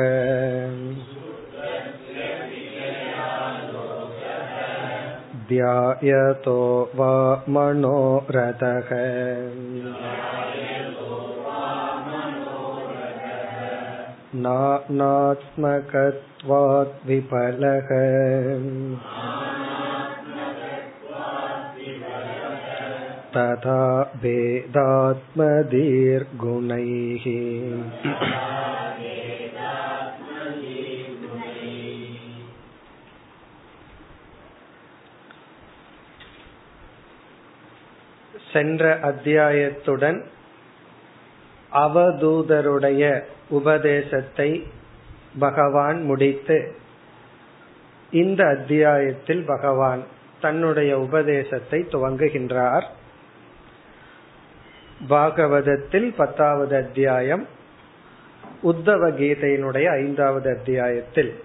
ध्यायतो 5.51 6.57
वा 6.99 7.13
मनोरथः 7.55 8.91
नानात्मकत्वात् 14.45 15.49
तथा 23.33 23.81
भेदात्मदीर्गुणैः 25.99 27.25
சென்ற 38.53 38.83
அத்தியாயத்துடன் 39.03 40.19
அவதூதருடைய 41.73 43.03
உபதேசத்தை 43.51 44.51
பகவான் 45.39 45.99
முடித்து 46.03 46.59
இந்த 48.13 48.41
அத்தியாயத்தில் 48.47 49.43
பகவான் 49.45 50.03
தன்னுடைய 50.41 50.93
உபதேசத்தை 50.99 51.81
துவங்குகின்றார் 51.93 52.87
பாகவதத்தில் 55.10 56.14
பத்தாவது 56.16 56.76
அத்தியாயம் 56.76 57.48
உத்தவ 58.64 59.10
கீதையினுடைய 59.10 59.90
ஐந்தாவது 59.92 60.50
அத்தியாயத்தில் 60.50 61.44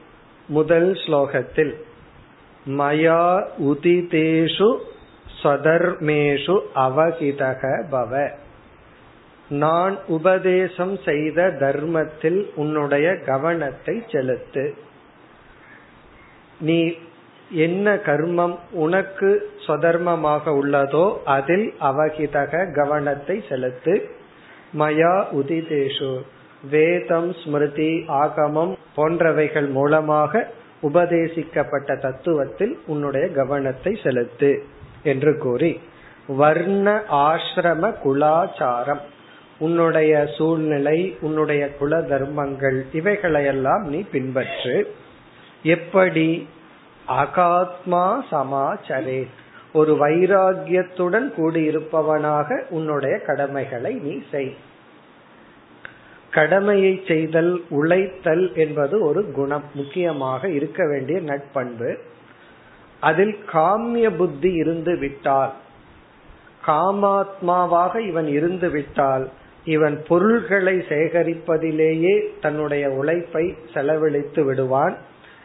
முதல் 0.48 0.92
ஸ்லோகத்தில் 0.92 1.74
மயா 2.68 3.46
உதிதேஷு 3.62 4.78
சதர்மேஷு 5.42 6.60
அவகிதக 6.74 7.84
பவ. 7.90 8.30
நான் 9.48 9.98
உபதேசம் 10.06 10.98
செய்த 11.04 11.56
தர்மத்தில் 11.60 12.50
உன்னுடைய 12.54 13.18
கவனத்தை 13.26 14.04
செலுத்து. 14.12 14.74
நீ 16.60 16.98
என்ன 17.50 17.94
கர்மம் 17.94 18.58
உனக்கு 18.70 19.50
சொதர்மமாக 19.66 20.40
உள்ளதோ 20.46 21.16
அதில் 21.24 21.74
அவகிதக 21.80 22.74
கவனத்தை 22.74 23.44
செலுத்து. 23.48 24.08
மயா 24.78 25.24
உதிதேஷு. 25.36 26.22
வேதம் 26.70 27.32
ஸ்மிருதி 27.32 28.04
ஆகமம் 28.08 28.76
போன்றவைகள் 28.96 29.70
மூலமாக 29.70 30.46
உபதேசிக்கப்பட்ட 30.82 31.96
தத்துவத்தில் 31.96 32.72
உன்னுடைய 32.86 33.28
கவனத்தை 33.28 33.98
செலுத்து 34.02 34.64
என்று 35.02 35.38
கூறி. 35.38 35.80
வர்ண 36.26 37.02
ஆசிரம 37.10 37.98
குலாச்சாரம். 37.98 39.00
உன்னுடைய 39.58 40.26
சூழ்நிலை 40.36 41.16
உன்னுடைய 41.20 41.76
குல 41.76 42.00
தர்மங்கள் 42.00 42.86
இவைகளையெல்லாம் 42.92 43.82
நீ 43.82 44.04
பின்பற்று. 44.12 44.84
எப்படி 45.62 46.48
அகாத்மா 47.08 48.24
சமாச்சரே. 48.30 49.26
ஒரு 49.72 49.94
வைராகியத்துடன் 49.94 51.32
கூடியிருப்பவனாக 51.36 52.60
உன்னுடைய 52.70 53.18
கடமைகளை 53.18 53.94
நீ 53.94 54.22
செய். 54.30 54.56
கடமையை 56.30 57.02
செய்தல் 57.08 57.64
உழைத்தல் 57.68 58.54
என்பது 58.54 59.04
ஒரு 59.04 59.32
குணம் 59.32 59.64
முக்கியமாக 59.74 60.48
இருக்க 60.48 60.86
வேண்டிய 60.86 61.20
நட்பண்பு. 61.20 61.96
அதில் 63.00 63.38
காமிய 63.52 64.16
புத்தி 64.16 64.52
இருந்து 64.52 64.96
விட்டால் 64.96 65.52
காமாத்மாவாக 66.66 68.06
இவன் 68.06 68.26
இருந்து 68.26 68.70
விட்டால் 68.70 69.30
இவன் 69.64 70.02
பொருள்களை 70.08 70.78
சேகரிப்பதிலேயே 70.78 72.24
தன்னுடைய 72.40 72.90
உழைப்பை 72.90 73.54
செலவழித்து 73.74 74.44
விடுவான். 74.44 74.96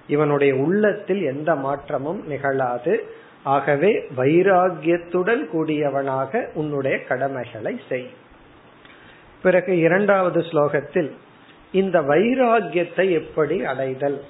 இவனுடைய 0.08 0.56
உள்ளத்தில் 0.56 1.24
எந்த 1.24 1.56
மாற்றமும் 1.56 2.28
நிகழாது. 2.28 3.04
ஆகவே 3.44 4.08
வைராகியத்துடன் 4.18 5.50
கூடியவனாக 5.54 6.50
உன்னுடைய 6.54 7.04
கடமைகளை 7.04 7.82
செய். 7.90 8.10
பிறகு 9.44 9.78
இரண்டாவது 9.78 10.40
ஸ்லோகத்தில் 10.40 11.12
இந்த 11.72 12.02
வைராகியத்தை 12.02 13.12
எப்படி 13.12 13.66
அடைதல்? 13.66 14.24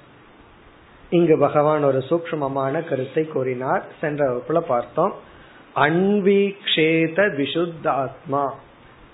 இங்கு 1.10 1.38
பகவான் 1.38 1.84
ஒரு 1.84 1.98
சூக்மமான 1.98 2.84
கருத்தை 2.84 3.28
கூறினார். 3.28 3.86
சென்ற 4.02 4.30
வகுப்புல 4.30 4.60
பார்த்தோம். 4.60 5.14
அன்வீக்ஷேத 5.76 7.34
விசுத்தாத்மா. 7.34 8.50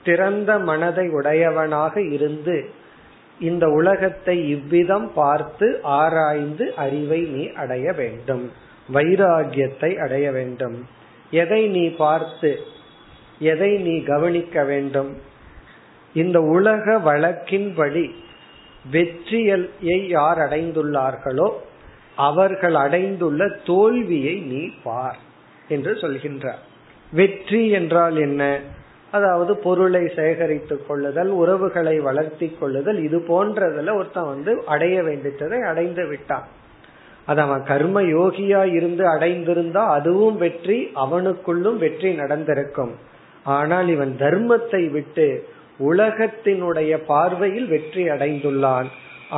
திறந்த 0.04 0.60
மனதை 0.60 1.10
உடையவனாக 1.10 2.02
இருந்து 2.02 2.70
இந்த 3.40 3.66
உலகத்தை 3.70 4.36
இவ்விதம் 4.50 5.12
பார்த்து 5.14 5.68
ஆராய்ந்து 5.82 6.66
அறிவை 6.76 7.22
நீ 7.22 7.44
அடைய 7.54 7.92
வேண்டும். 7.92 8.52
வைராகியத்தை 8.94 9.92
அடைய 9.98 10.32
வேண்டும். 10.32 10.78
எதை 11.32 11.68
நீ 11.68 11.90
பார்த்து 11.90 12.52
எதை 13.40 13.72
நீ 13.78 13.96
கவனிக்க 14.04 14.64
வேண்டும்? 14.64 15.12
இந்த 16.14 16.42
உலக 16.42 16.98
வழக்கின்படி 17.00 18.06
வெற்றியை 18.92 20.08
யார் 20.08 20.38
அடைந்துள்ளார்களோ 20.38 21.50
அவர்கள் 22.16 22.76
அடைந்துள்ள 22.76 23.48
தோல்வியை 23.66 24.36
நீ 24.42 24.62
பார் 24.84 25.20
என்று 25.68 25.92
சொல்கின்றார். 25.94 26.62
வெற்றி 27.12 27.70
என்றால் 27.70 28.18
என்ன? 28.18 28.44
அதாவது 29.12 29.52
பொருளை 29.58 30.02
சேகரித்துக் 30.16 30.86
கொள்ளுதல் 30.88 31.32
உறவுகளை 31.42 31.96
வளர்த்தி 32.08 32.48
கொள்ளுதல் 32.52 33.00
இது 33.04 33.18
போன்றதுல 33.30 33.94
ஒருத்தன் 34.00 34.32
வந்து 34.34 34.52
அடைய 34.66 34.96
வேண்டியதை 35.04 35.60
அடைந்து 35.62 36.04
விட்டான். 36.08 36.48
அது 37.26 37.42
அவன் 37.42 37.64
கர்ம 37.64 38.02
யோகியா 38.02 38.62
இருந்து 38.78 39.04
அடைந்திருந்தா 39.08 39.84
அதுவும் 39.98 40.38
வெற்றி 40.38 40.78
அவனுக்குள்ளும் 40.96 41.78
வெற்றி 41.78 42.12
நடந்திருக்கும். 42.14 42.94
ஆனால் 43.58 43.88
இவன் 43.88 44.14
தர்மத்தை 44.20 44.84
விட்டு 44.92 45.28
உலகத்தினுடைய 45.80 46.92
பார்வையில் 47.12 47.68
வெற்றி 47.68 48.04
அடைந்துள்ளான். 48.10 48.90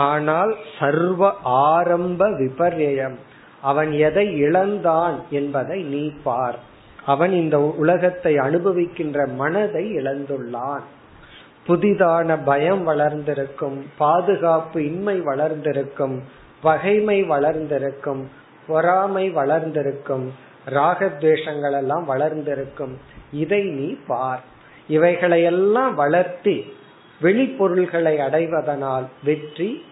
ஆனால் 0.10 0.52
சர்வ 0.80 1.32
ஆரம்ப 1.70 2.28
விபர்யம் 2.42 3.18
அவன் 3.62 3.92
எதை 4.08 4.28
இழந்தான் 4.46 5.18
என்பதை 5.30 5.80
நீ 5.84 6.04
பார். 6.24 6.60
அவன் 7.06 7.32
இந்த 7.32 7.60
உலகத்தை 7.60 8.36
அனுபவிக்கின்ற 8.36 9.34
மனதை 9.34 9.98
இழந்துள்ளான். 9.98 10.82
புதிதான 11.68 12.38
பயம் 12.46 12.84
வளர்ந்திருக்கும் 12.84 13.86
பாதுகாப்பு 13.98 14.86
இன்மை 14.86 15.20
வளர்ந்திருக்கும் 15.20 16.24
பகைமை 16.62 17.24
வளர்ந்திருக்கும் 17.24 18.30
பொறாமை 18.68 19.30
வளர்ந்திருக்கும் 19.30 20.34
ராகத்வேஷங்கள் 20.70 21.74
எல்லாம் 21.74 22.06
வளர்ந்திருக்கும். 22.06 22.98
இதை 23.32 23.64
நீ 23.64 23.98
பார். 24.08 24.44
இவைகளையெல்லாம் 24.90 25.96
வளர்த்தி 25.96 26.74
வெளிப்பொருள்களை 27.22 28.18
அடைவதனால் 28.18 29.04
வெற்றி 29.24 29.86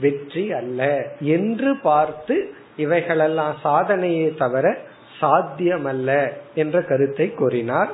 வெற்றி 0.00 0.52
அல்ல. 0.52 1.06
என்று 1.20 1.76
பார்த்து 1.76 2.52
இவைகளெல்லாம் 2.76 3.54
சாதனையே 3.64 4.34
தவிர 4.34 4.78
சாத்தியமல்ல 5.20 6.10
என்ற 6.54 6.76
கருத்தை 6.82 7.26
கூறினார் 7.34 7.90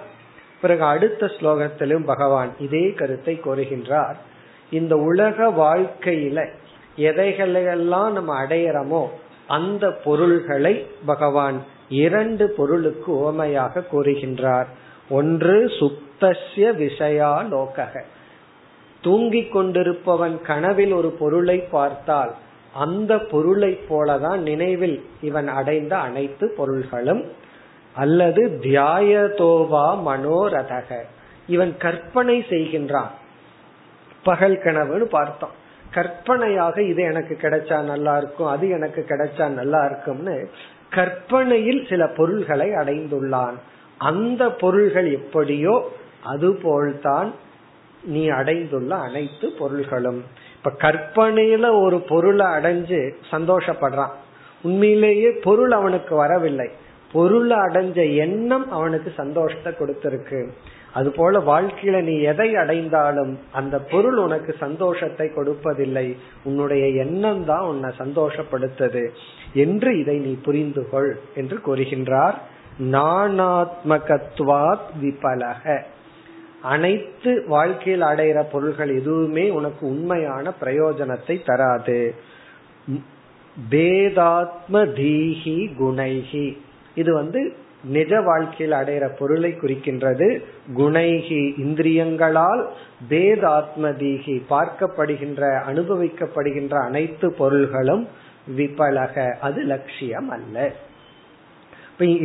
பிறகு 0.60 0.84
அடுத்த 0.84 1.26
ஸ்லோகத்திலும் 1.26 2.04
பகவான் 2.04 2.50
இதே 2.58 2.84
கருத்தை 2.94 3.34
கூறுகின்றார் 3.38 4.16
இந்த 4.72 4.94
உலக 5.02 5.48
வாழ்க்கையில 5.58 6.38
எதைகளையெல்லாம் 7.00 8.12
நம்ம 8.12 8.32
அடையிறோமோ 8.44 9.02
அந்த 9.48 9.84
பொருள்களை 10.04 10.74
பகவான் 11.06 11.58
இரண்டு 11.96 12.44
பொருளுக்கு 12.56 13.10
ஓமையாக 13.22 13.84
கூறுகின்றார் 13.90 14.68
ஒன்று 15.10 15.56
சுப்தஸ்ய 15.78 16.68
விஷயாலோக 16.76 17.76
தூங்கிக் 19.04 19.52
கொண்டிருப்பவன் 19.52 20.36
கனவில் 20.42 20.92
ஒரு 20.92 21.10
பொருளை 21.12 21.58
பார்த்தால் 21.70 22.32
அந்த 22.76 23.18
பொருளை 23.18 23.80
போலதான் 23.88 24.38
நினைவில் 24.38 25.04
இவன் 25.20 25.48
அடைந்த 25.48 25.98
அனைத்து 25.98 26.54
பொருள்களும். 26.56 27.24
அல்லது 27.94 28.58
தியாயதோவா 28.62 29.84
மனோரதக. 30.06 30.94
இவன் 31.46 31.76
கற்பனை 31.76 32.44
செய்கின்றான். 32.48 33.10
பகல் 34.22 34.58
கனவுன்னு 34.58 35.04
பார்த்தோம். 35.04 35.64
கற்பனையாக 35.90 36.82
இது 36.82 37.02
எனக்கு 37.02 37.38
கிடைச்சா 37.40 37.82
நல்லா 37.82 38.16
இருக்கும் 38.16 38.46
அது 38.46 38.68
எனக்கு 38.68 39.04
கிடைச்சா 39.08 39.48
நல்லா 39.48 39.84
இருக்கும்னு 39.84 40.48
கற்பனையில் 40.90 41.86
சில 41.88 42.06
பொருள்களை 42.06 42.68
அடைந்துள்ளான். 42.68 43.54
அந்த 43.98 44.50
பொருள்கள் 44.50 45.12
எப்படியோ 45.12 45.92
அதுபோல்தான் 46.24 47.32
நீ 48.04 48.28
அடைந்துள்ள 48.28 48.94
அனைத்து 48.94 49.52
பொருள்களும். 49.58 50.22
இப்ப 50.66 50.90
கற்பனையில 50.90 51.82
ஒரு 51.82 52.00
பொருளை 52.00 52.46
அடைஞ்சு 52.46 53.12
சந்தோஷப்படுறான். 53.30 54.10
உண்மையிலேயே 54.62 55.30
பொருள் 55.30 55.70
அவனுக்கு 55.70 56.14
வரவில்லை. 56.14 56.70
பொருளை 57.12 57.56
அடைஞ்ச 57.56 58.16
எண்ணம் 58.16 58.70
அவனுக்கு 58.70 59.12
சந்தோஷத்தை 59.16 59.72
கொடுத்திருக்கு. 59.72 60.48
அது 60.92 61.10
போல 61.10 61.38
வாழ்க்கையில 61.38 62.02
நீ 62.02 62.20
எதை 62.20 62.56
அடைந்தாலும் 62.56 63.38
அந்த 63.52 63.78
பொருள் 63.78 64.16
உனக்கு 64.16 64.54
சந்தோஷத்தை 64.60 65.28
கொடுப்பதில்லை. 65.28 66.16
உன்னுடைய 66.44 66.86
எண்ணம் 66.86 67.44
தான் 67.44 67.60
உன்னை 67.60 67.90
சந்தோஷப்படுத்தது. 67.98 69.08
என்று 69.54 69.98
இதை 69.98 70.18
நீ 70.18 70.38
புரிந்து 70.42 70.88
கொள் 70.88 71.18
என்று 71.34 71.60
கூறுகின்றார். 71.66 72.34
நானாத்மகத்வாத் 72.82 74.86
விபலக. 75.02 75.82
அனைத்து 76.72 77.32
வாழ்க்கையில் 77.46 78.02
அடையிற 78.02 78.38
பொருள்கள் 78.52 78.92
எதுவுமே 79.00 79.44
உனக்கு 79.50 79.82
உண்மையான 79.86 80.52
பிரயோஜனத்தை 80.60 81.36
தராது. 81.44 82.00
பேதாத்ம 83.70 84.82
தீஹி 84.98 85.58
குணைகி 85.80 86.46
இது 86.94 87.10
வந்து 87.14 87.40
நிஜ 87.84 88.12
வாழ்க்கையில் 88.20 88.76
அடையிற 88.76 89.06
பொருளை 89.18 89.50
குறிக்கின்றது. 89.52 90.28
குணைகி 90.78 91.42
இந்திரியங்களால் 91.64 92.62
பேதாத்ம 93.10 93.92
தீகி 94.02 94.36
பார்க்கப்படுகின்ற 94.50 95.42
அனுபவிக்கப்படுகின்ற 95.70 96.74
அனைத்து 96.84 97.26
பொருள்களும் 97.40 98.04
விபலக. 98.56 99.16
அது 99.46 99.60
லட்சியம் 99.72 100.30
அல்ல 100.36 100.56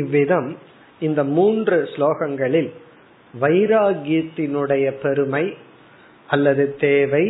இவ்விதம் 0.01 0.49
இந்த 0.99 1.21
மூன்று 1.37 1.77
ஸ்லோகங்களில் 1.93 2.71
வைராகியத்தினுடைய 3.34 4.86
பெருமை 5.02 5.44
அல்லது 6.28 6.64
தேவை 6.80 7.24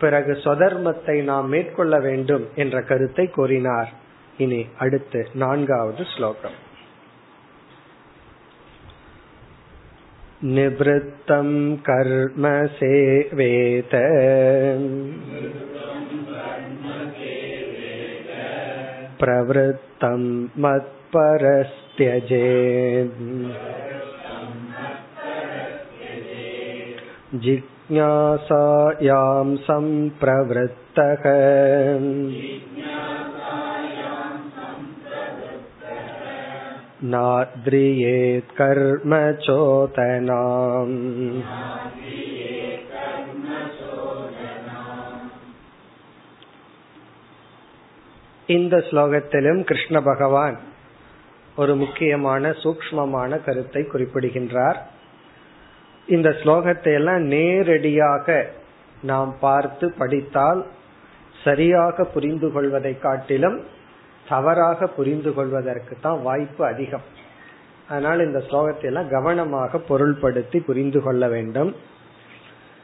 பிறகு 0.00 0.32
சொதர்மத்தை 0.44 1.16
நாம் 1.22 1.48
மேற்கொள்ள 1.48 1.94
வேண்டும் 2.00 2.46
என்ற 2.54 2.76
கருத்தை 2.82 3.26
கூறினார் 3.28 3.90
இனி 4.38 4.60
அடுத்து 4.78 5.22
நான்காவது 5.34 6.04
ஸ்லோகம் 6.04 6.58
निवृत्तं 10.42 11.48
कर्म 11.84 12.44
सेवेत 12.76 13.94
प्रवृत्तं 19.20 20.22
मत्परस्त्यजेत् 20.56 22.00
जिज्ञासायां 27.44 29.46
सम्प्रवृत्तः 29.66 31.24
नाद्रियेत् 37.12 38.52
कर्म 38.58 39.12
चोदनाम् 39.44 40.98
இந்த 48.48 48.84
ஸ்லோகத்திலும் 48.90 49.64
கிருஷ்ண 49.64 50.00
பகவான் 50.00 50.58
ஒரு 51.56 51.76
முக்கியமான 51.76 52.54
சூக்மமான 52.62 53.44
கருத்தை 53.44 53.84
குறிப்பிடுகின்றார் 53.84 54.90
இந்த 56.07 56.29
ஸ்லோகத்தை 56.29 56.93
எல்லாம் 56.93 57.21
நேரடியாக 57.21 58.47
நாம் 59.01 59.35
பார்த்து 59.39 59.93
படித்தால் 59.97 60.65
சரியாக 61.43 62.03
புரிந்து 62.03 62.51
கொள்வதை 62.51 62.99
காட்டிலும் 62.99 63.63
தவறாக 64.27 64.87
புரிந்து 64.87 65.33
கொள்வதற்கு 65.33 65.97
தான் 66.01 66.21
வாய்ப்பு 66.21 66.65
அதிகம். 66.65 67.01
அதனால் 67.89 68.19
இந்த 68.19 68.43
ஸ்லோகத்தை 68.49 68.83
எல்லாம் 68.83 69.09
கவனமாக 69.09 69.81
பொருள்படுத்தி 69.89 70.59
புரிந்து 70.59 71.01
கொள்ள 71.01 71.27
வேண்டும். 71.27 71.75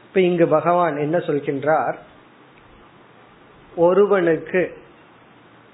இப்ப 0.04 0.20
இங்கு 0.20 0.46
பகவான் 0.46 0.96
என்ன 0.96 1.18
சொல்கின்றார்? 1.18 1.96
ஒருவனுக்கு 3.76 4.76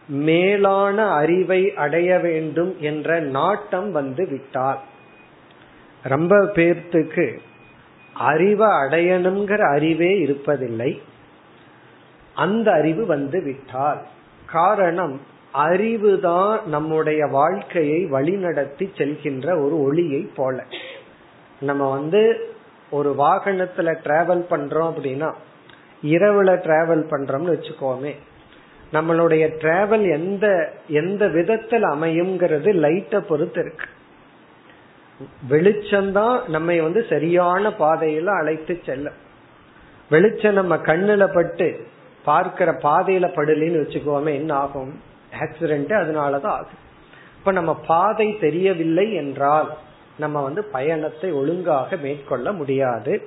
மேலான 0.08 1.06
அறிவை 1.10 1.74
அடைய 1.74 2.18
வேண்டும் 2.18 2.76
என்ற 2.80 3.20
நாட்டம் 3.20 3.92
வந்து 3.92 4.26
விட்டால் 4.28 4.80
ரொம்ப 6.02 6.36
பேர்த்துக்கு 6.36 7.38
அறிவை 8.14 8.66
அடையணுங்கிற 8.66 9.58
அறிவே 9.74 10.24
இருப்பதில்லை. 10.24 10.98
அந்த 12.34 12.72
அறிவு 12.72 13.06
வந்து 13.06 13.42
விட்டால். 13.42 14.02
காரணம் 14.46 15.20
அறிவுதான் 15.54 16.64
நம்முடைய 16.64 17.26
வாழ்க்கையை 17.26 18.04
வழிநடத்தி 18.04 18.90
செல்கின்ற 18.96 19.46
ஒரு 19.46 19.82
ஒளியை 19.82 20.30
போல. 20.36 20.64
நம்ம 21.60 21.90
வந்து 21.90 22.50
ஒரு 22.90 23.14
வாகனத்துல 23.18 23.96
டிராவல் 24.04 24.44
பண்றோம் 24.50 24.93
அப்படின்னா 24.93 25.34
இரவுல 26.02 26.56
டிராவல் 26.56 27.06
பண்றோம்னு 27.10 27.56
வச்சுக்கோமே 27.56 28.14
நம்மளுடைய 28.93 29.50
டிராவல் 29.60 30.12
எந்த 30.12 30.72
எந்த 30.88 31.28
விதத்தில் 31.28 31.84
அமையுங்கிறது 31.84 32.74
லைட்டை 32.74 33.20
பொறுத்து 33.20 33.60
இருக்கு. 33.60 33.84
வெளிச்சம்தான் 35.51 36.48
நம்ம 36.48 36.82
வந்து 36.82 37.06
சரியான 37.08 37.69
பாதையில 37.69 38.25
அழைத்து 38.25 38.81
செல்லும். 38.87 39.27
வெளிச்சம் 40.10 40.53
நம்ம 40.53 40.77
கண்ணுல 40.77 41.34
பட்டு 41.34 41.87
பார்க்கிற 42.25 42.72
பாதையில 42.72 43.27
படலின்னு 43.29 43.81
வச்சுக்கோமே 43.82 44.34
என்ன 44.34 44.55
ஆகும்? 44.55 45.01
ஆக்சிடென்ட் 45.41 45.93
அதனாலதான் 45.93 46.56
ஆகும் 46.58 46.87
இப்ப 47.39 47.53
நம்ம 47.53 47.75
பாதை 47.75 48.39
தெரியவில்லை 48.41 49.15
என்றால் 49.15 49.77
நம்ம 50.19 50.43
வந்து 50.43 50.65
பயணத்தை 50.65 51.32
ஒழுங்காக 51.32 51.96
மேற்கொள்ள 51.96 52.53
முடியாது. 52.53 53.22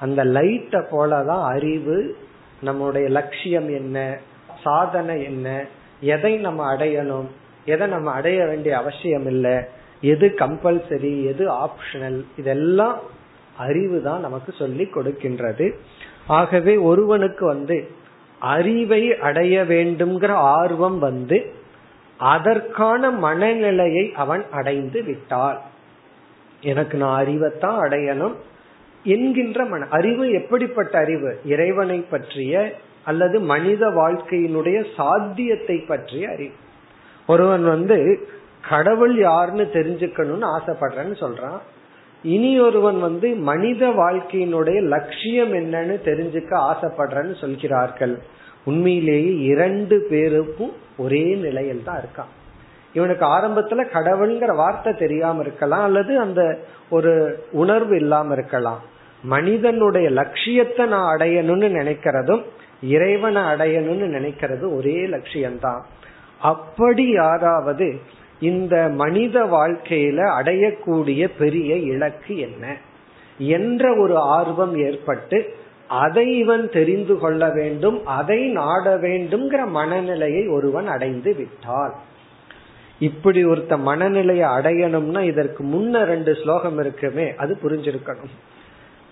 அந்த 0.00 0.24
லைட்டை 0.24 0.80
போலதான் 0.80 1.44
அறிவு 1.44 2.16
நம்முடைய 2.62 3.08
லட்சியம் 3.08 3.68
என்ன 3.68 4.18
சாதனை 4.62 5.24
என்ன 5.24 5.64
எதை 6.00 6.36
நம்ம 6.36 6.74
அடையணும் 6.74 7.26
எதை 7.64 7.86
நம்ம 7.86 8.10
அடைய 8.10 8.46
வேண்டிய 8.46 8.76
அவசியம் 8.76 9.26
இல்லை 9.26 9.64
எது 10.02 10.26
கம்பல்சரி 10.36 11.24
எது 11.24 11.44
ஆப்ஷனல் 11.52 12.24
இதெல்லாம் 12.36 12.98
அறிவு 13.56 14.02
தான் 14.02 14.20
நமக்கு 14.20 14.52
சொல்லி 14.52 14.84
கொடுக்கின்றது. 14.84 15.72
ஆகவே 16.26 16.76
ஒருவனுக்கு 16.76 17.46
வந்து 17.46 17.90
அறிவை 18.38 19.18
அடைய 19.18 19.62
வேண்டும்ங்கிற 19.62 20.28
ஆர்வம் 20.28 20.98
வந்து 20.98 21.52
அதற்கான 22.16 23.10
மனநிலையை 23.10 24.12
அவன் 24.14 24.44
அடைந்து 24.50 25.02
விட்டால். 25.02 25.60
எனக்கு 26.60 26.98
நான் 26.98 27.24
அறிவைத்தான் 27.24 27.80
அடையணும். 27.80 28.34
என்கின்ற 29.04 29.64
மன 29.64 29.86
அறிவு 29.90 30.30
எப்படிப்பட்ட 30.30 30.98
அறிவு? 30.98 31.40
இறைவனை 31.44 31.98
பற்றிய 31.98 32.74
அல்லது 33.04 33.40
மனித 33.40 33.88
வாழ்க்கையினுடைய 33.88 34.84
சாத்தியத்தை 34.96 35.76
பற்றிய 35.76 36.28
அறிவு. 36.28 36.54
ஒருவன் 37.26 37.64
வந்து 37.64 38.28
கடவுள் 38.68 39.18
யாருன்னு 39.18 39.70
தெரிஞ்சுக்கணும்னு 39.72 40.46
ஆசைப்படுறேன்னு 40.56 41.16
சொல்றான். 41.20 41.60
இனி 42.22 42.60
ஒருவன் 42.60 43.00
வந்து 43.00 43.34
மனித 43.34 43.88
வாழ்க்கையினுடைய 43.88 44.82
லட்சியம் 44.82 45.52
என்னன்னு 45.52 45.96
தெரிஞ்சுக்க 46.04 46.52
ஆசைப்படுறேன்னு 46.70 47.40
சொல்கிறார்கள். 47.40 48.22
உண்மையிலேயே 48.64 49.32
இரண்டு 49.38 50.06
பேருக்கும் 50.10 50.72
ஒரே 50.98 51.34
நிலையில் 51.34 51.84
தான் 51.84 51.96
இருக்கான். 51.96 52.30
இவனுக்கு 52.94 53.26
ஆரம்பத்துல 53.26 53.82
கடவுள்ங்கிற 53.92 54.56
வார்த்தை 54.56 54.92
தெரியாம 54.94 55.40
இருக்கலாம் 55.40 55.82
அல்லது 55.82 56.18
அந்த 56.18 56.58
ஒரு 56.90 57.12
உணர்வு 57.52 57.96
இல்லாம 57.96 58.32
இருக்கலாம். 58.32 58.80
மனிதனுடைய 59.24 60.10
லட்சியத்தை 60.10 60.86
நான் 60.86 61.18
அடையணும்னு 61.18 61.68
நினைக்கிறதும் 61.78 62.42
இறைவனை 62.82 63.42
அடையணும்னு 63.42 64.06
நினைக்கிறது 64.16 64.74
ஒரே 64.76 65.06
லட்சியம்தான். 65.06 65.82
அப்படி 66.40 67.10
யாராவது 67.12 68.00
இந்த 68.42 68.76
மனித 68.94 69.36
வாழ்க்கையில 69.44 70.20
அடையக்கூடிய 70.38 71.30
பெரிய 71.38 71.76
இலக்கு 71.92 72.34
என்ன? 72.38 72.76
என்ற 73.38 73.94
ஒரு 73.96 74.16
ஆர்வம் 74.16 74.74
ஏற்பட்டு 74.76 75.38
அதை 75.86 76.38
இவன் 76.38 76.64
தெரிந்து 76.70 77.18
கொள்ள 77.18 77.50
வேண்டும் 77.50 77.98
அதை 78.06 78.40
நாட 78.48 78.96
வேண்டும்ங்கிற 78.96 79.62
மனநிலையை 79.68 80.48
ஒருவன் 80.48 80.86
அடைந்து 80.86 81.34
விட்டால். 81.34 81.94
இப்படி 82.98 83.44
ஒருத்த 83.44 83.78
மனநிலையை 83.78 84.48
அடையணும்னா 84.48 85.22
இதற்கு 85.22 85.64
முன்ன 85.64 86.04
ரெண்டு 86.04 86.34
ஸ்லோகம் 86.34 86.78
இருக்குமே 86.78 87.26
அது 87.36 87.58
புரிஞ்சிருக்கணும். 87.62 88.34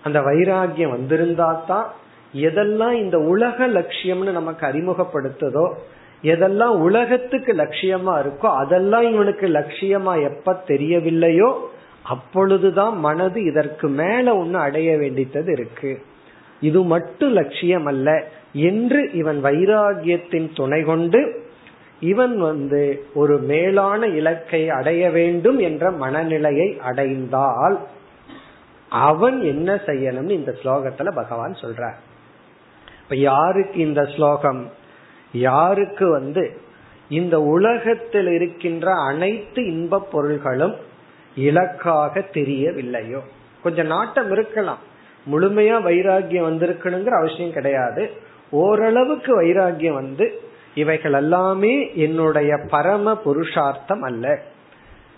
அந்த 0.03 0.19
வைராகியம் 0.19 0.93
வந்திருந்தா 0.97 1.49
தான் 1.67 1.87
எதெல்லாம் 2.35 2.91
இந்த 2.91 3.17
உலக 3.17 3.67
லட்சியம்னு 3.67 4.31
நமக்கு 4.31 4.65
அறிமுகப்படுத்துதோ 4.67 5.65
எதெல்லாம் 6.23 6.77
உலகத்துக்கு 6.79 7.53
லட்சியமா 7.53 8.13
இருக்கோ 8.21 8.49
அதெல்லாம் 8.55 9.13
இவனுக்கு 9.13 9.47
லட்சியமா 9.47 10.23
எப்ப 10.23 10.63
தெரியவில்லையோ 10.67 11.53
அப்பொழுதுதான் 12.03 12.99
மனது 12.99 13.43
இதற்கு 13.43 13.87
மேல 13.87 14.37
ஒன்னு 14.37 14.57
அடைய 14.57 14.97
வேண்டியது 14.97 15.51
இருக்கு. 15.51 16.01
இது 16.61 16.83
மட்டும் 16.83 17.31
லட்சியம் 17.31 17.85
அல்ல 17.85 18.23
என்று 18.53 19.11
இவன் 19.13 19.43
வைராகியத்தின் 19.43 20.55
துணை 20.55 20.83
கொண்டு 20.83 21.49
இவன் 21.99 22.37
வந்து 22.37 23.03
ஒரு 23.13 23.37
மேலான 23.37 24.05
இலக்கை 24.05 24.69
அடைய 24.69 25.09
வேண்டும் 25.09 25.59
என்ற 25.59 25.91
மனநிலையை 25.91 26.79
அடைந்தால் 26.79 27.79
அவன் 28.89 29.41
என்ன 29.41 29.75
செய்யணும்னு 29.75 30.29
இந்த 30.29 30.55
ஸ்லோகத்துல 30.63 31.11
பகவான் 31.15 31.55
சொல்றார். 31.61 31.99
இப்ப 33.03 33.15
யாருக்கு 33.15 33.79
இந்த 33.79 34.05
ஸ்லோகம்? 34.05 34.71
யாருக்கு 35.31 36.09
வந்து 36.09 36.59
இந்த 37.09 37.41
உலகத்தில் 37.41 38.27
இருக்கின்ற 38.27 38.91
அனைத்து 38.91 39.65
இன்ப 39.65 39.99
பொருள்களும் 39.99 40.75
இலக்காக 41.35 42.19
தெரியவில்லையோ? 42.19 43.19
கொஞ்சம் 43.63 43.87
நாட்டம் 43.87 44.31
இருக்கலாம். 44.31 44.77
முழுமையா 45.31 45.75
வைராகியம் 45.87 46.47
வந்திருக்கணுங்கிற 46.51 47.09
அவசியம் 47.09 47.53
கிடையாது. 47.53 48.11
ஓரளவுக்கு 48.51 49.41
வைராகியம் 49.41 49.93
வந்து 49.93 50.41
இவைகள் 50.75 51.13
எல்லாமே 51.13 51.95
என்னுடைய 51.95 52.57
பரம 52.69 53.17
புருஷார்த்தம் 53.17 54.01
அல்ல. 54.01 54.41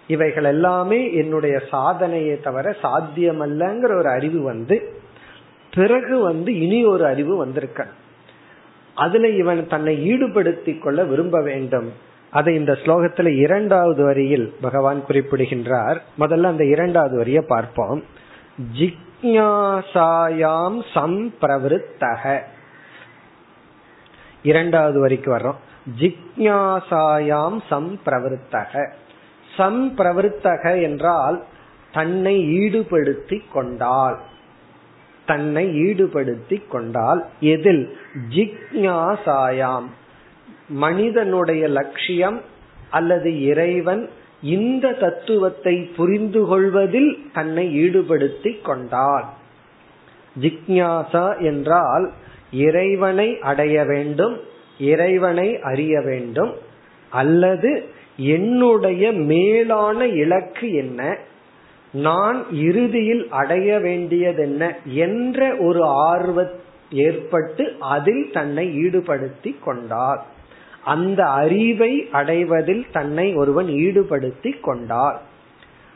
இவைகள் 0.07 0.43
எல்லாமே 0.43 1.13
என்னுடைய 1.13 1.61
சாதனையை 1.69 2.39
தவிர 2.39 2.75
சாத்தியம் 2.81 3.41
அல்லங்கிற 3.41 3.97
ஒரு 3.97 4.09
அறிவு 4.09 4.41
வந்து 4.41 4.93
பிறகு 5.73 6.19
வந்து 6.19 6.59
இனி 6.59 6.85
ஒரு 6.85 7.05
அறிவு 7.05 7.45
வந்திருக்கணும். 7.45 8.01
அதுல 8.95 9.29
இவன் 9.29 9.67
தன்னை 9.67 10.05
ஈடுபடுத்திக் 10.05 10.81
கொள்ள 10.81 11.03
விரும்ப 11.03 11.41
வேண்டும். 11.41 11.91
அதை 12.31 12.55
இந்த 12.55 12.71
ஸ்லோகத்துல 12.71 13.37
இரண்டாவது 13.37 14.03
வரியில் 14.03 14.55
பகவான் 14.61 15.05
குறிப்பிடுகின்றார். 15.05 16.03
முதல்ல 16.19 16.43
அந்த 16.43 16.65
இரண்டாவது 16.65 17.17
வரிய 17.17 17.41
பார்ப்போம். 17.41 18.03
ஜிக்ஞாசாயாம் 18.79 20.83
சம்பிரவருத்தக. 20.93 22.39
இரண்டாவது 24.43 24.99
வரிக்கு 24.99 25.37
வர்றோம். 25.37 25.55
ஜிக்ஞாசாயாம் 25.99 27.59
சம்பிரவருத்தக. 27.69 28.91
சம்பிரவருத்தக 29.57 30.81
என்றால் 30.81 31.43
தன்னை 31.91 32.59
ஈடுபடுத்தி 32.59 33.41
கொண்டால் 33.53 34.19
தன்னை 35.25 35.65
ஈடுபடுத்தி 35.81 36.67
கொண்டால் 36.67 37.25
எதில்? 37.39 37.89
ஜிக்ஞாசாயாம் 38.29 39.87
மனிதனுடைய 40.67 41.67
லட்சியம் 41.67 42.41
அல்லது 42.89 43.41
இறைவன் 43.41 44.09
இந்த 44.41 44.91
தத்துவத்தை 44.93 45.75
புரிந்து 45.95 46.45
கொள்வதில் 46.45 47.19
தன்னை 47.33 47.65
ஈடுபடுத்தி 47.83 48.61
கொண்டால் 48.61 49.25
ஜிக்ஞாசா 50.41 51.39
என்றால் 51.39 52.11
இறைவனை 52.51 53.39
அடைய 53.39 53.83
வேண்டும் 53.83 54.35
இறைவனை 54.77 55.59
அறிய 55.61 56.01
வேண்டும் 56.01 56.53
அல்லது 57.11 57.71
என்னுடைய 58.15 59.11
மேலான 59.11 60.05
இலக்கு 60.05 60.71
என்ன? 60.73 61.17
நான் 61.93 62.45
இறுதியில் 62.51 63.27
அடைய 63.29 63.79
வேண்டியது 63.79 64.43
என்ன 64.43 64.77
என்ற 64.85 65.55
ஒரு 65.55 65.83
ஆர்வ 65.83 66.45
ஏற்பட்டு 66.91 67.75
அதில் 67.79 68.29
தன்னை 68.33 68.77
ஈடுபடுத்தி 68.77 69.55
கொண்டார். 69.63 70.25
அந்த 70.83 71.23
அறிவை 71.23 72.09
அடைவதில் 72.11 72.85
தன்னை 72.91 73.35
ஒருவன் 73.35 73.67
ஈடுபடுத்தி 73.67 74.59
கொண்டார். 74.59 75.21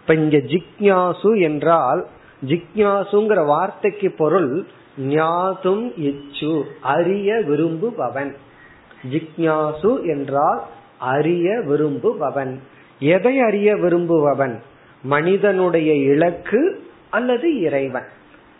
இப்ப 0.01 0.13
இங்க 0.13 0.37
ஜிக்யாசு 0.37 1.41
என்றால் 1.41 2.07
ஜிக்யாசுங்கிற 2.45 3.45
வார்த்தைக்கு 3.45 4.11
பொருள் 4.11 4.65
ஞாதும் 4.99 5.93
இச்சு 5.97 6.63
அறிய 6.81 7.41
விரும்புபவன். 7.47 8.35
ஜிக்யாசு 9.11 10.07
என்றால் 10.07 10.63
அறிய 10.97 11.61
விரும்புபவன். 11.65 12.59
எதை 12.99 13.39
அறிய 13.39 13.75
விரும்புபவன்? 13.75 14.61
மனிதனுடைய 15.07 15.93
இலக்கு 15.93 16.61
அல்லது 17.09 17.59
இறைவன் 17.59 18.07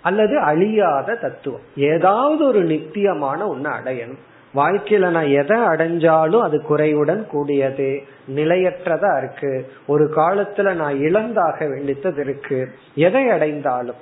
அல்லது 0.02 0.40
அழியாத 0.40 1.16
தத்துவம். 1.16 1.66
ஏதாவது 1.76 2.48
ஒரு 2.48 2.64
நித்தியமான 2.64 3.48
ஒன்னு 3.48 3.70
அடையணும். 3.70 4.20
வாழ்க்கையில 4.56 5.10
நான் 5.10 5.28
எதை 5.28 5.58
அடைஞ்சாலும் 5.58 6.42
அது 6.42 6.62
குறைவுடன் 6.70 7.26
கூடியது 7.26 8.04
நிலையற்றதா 8.36 9.18
இருக்கு. 9.18 9.72
ஒரு 9.88 10.06
காலத்துல 10.16 10.74
நான் 10.74 10.96
இழந்தாக 10.96 11.70
வேண்டியது 11.70 12.22
இருக்கு. 12.22 12.72
எதை 12.96 13.30
அடைந்தாலும். 13.30 14.00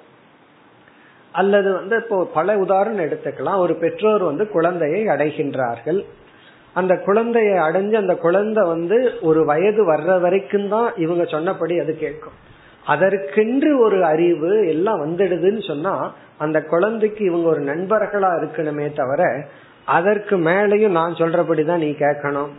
அல்லது 1.32 1.74
வந்து 1.74 1.96
இப்போ 1.96 2.32
பல 2.34 2.58
உதாரணம் 2.58 3.06
எடுத்துக்கலாம். 3.06 3.58
ஒரு 3.58 3.75
பெற்றோர் 3.75 4.24
வந்து 4.24 4.48
குழந்தையை 4.48 5.06
அடைகின்றார்கள். 5.06 6.06
அந்த 6.75 6.96
குழந்தையை 7.05 7.53
அடைஞ்சு 7.53 7.94
அந்த 7.94 8.15
குழந்தை 8.15 8.67
வந்து 8.67 9.13
ஒரு 9.22 9.46
வயது 9.46 9.82
வர்ற 9.94 10.22
வரைக்கும் 10.22 10.70
தான் 10.70 10.94
இவங்க 10.96 11.25
சொன்னபடி 11.25 11.79
அது 11.79 11.98
கேட்கும். 11.98 12.38
அதற்கென்று 12.86 13.79
ஒரு 13.79 14.05
அறிவு 14.05 14.67
எல்லாம் 14.67 15.05
வந்துடுதுன்னு 15.05 15.67
சொன்னா 15.67 16.13
அந்த 16.38 16.63
குழந்தைக்கு 16.63 17.25
இவங்க 17.25 17.48
ஒரு 17.48 17.62
நண்பர்களா 17.62 18.29
இருக்கணுமே 18.39 18.94
தவிர 18.94 19.48
அதற்கு 19.86 20.38
மேலையும் 20.38 20.91
நான் 20.91 21.13
சொல்றபடிதான் 21.13 21.77
நீ 21.77 21.89
கேட்கணும். 21.91 22.50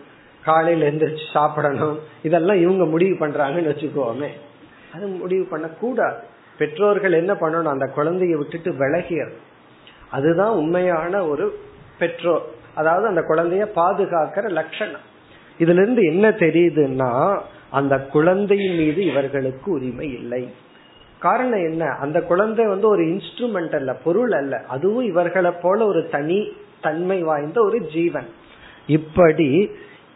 காலையில 0.45 0.91
எந்திரிச்சு 0.91 1.25
சாப்பிடணும். 1.33 1.99
இதெல்லாம் 2.23 2.61
இவங்க 2.61 2.85
முடிவு 2.85 3.27
பண்றாங்கன்னு 3.27 3.71
வச்சுக்கோமே. 3.73 4.29
அது 4.95 5.07
முடிவு 5.07 5.45
பண்ண 5.45 5.67
கூடாது 5.67 6.17
பெற்றோர்கள் 6.59 7.13
என்ன 7.13 7.33
பண்ணணும்? 7.33 7.73
அந்த 7.75 7.91
குழந்தைய 7.97 8.37
விட்டுட்டு 8.37 8.73
விலகியது. 8.73 9.33
அதுதான் 10.11 10.51
உண்மையான 10.51 11.27
ஒரு 11.27 11.59
பெற்றோர். 11.99 12.55
அதாவது 12.77 13.07
அந்த 13.07 13.21
குழந்தைய 13.21 13.65
பாதுகாக்கிற 13.79 14.49
லட்சணம். 14.51 15.05
இதுல 15.59 15.81
இருந்து 15.83 16.03
என்ன 16.05 16.29
தெரியுதுன்னா 16.29 17.41
அந்த 17.71 17.95
குழந்தையின் 17.99 18.77
மீது 18.77 19.05
இவர்களுக்கு 19.05 19.73
உரிமை 19.73 20.09
இல்லை. 20.13 20.43
காரணம் 21.19 21.65
என்ன? 21.71 21.85
அந்த 22.01 22.19
குழந்தை 22.21 22.67
வந்து 22.67 22.89
ஒரு 22.89 23.03
இன்ஸ்ட்ருமெண்ட் 23.05 23.75
அல்ல 23.75 23.93
பொருள் 23.95 24.33
அல்ல. 24.33 24.65
அதுவும் 24.69 25.05
இவர்களை 25.05 25.53
போல 25.63 25.87
ஒரு 25.87 26.09
தனி 26.09 26.53
தன்மை 26.81 27.23
வாய்ந்த 27.23 27.63
ஒரு 27.63 27.79
ஜீவன். 27.81 28.29
இப்படி 28.87 29.71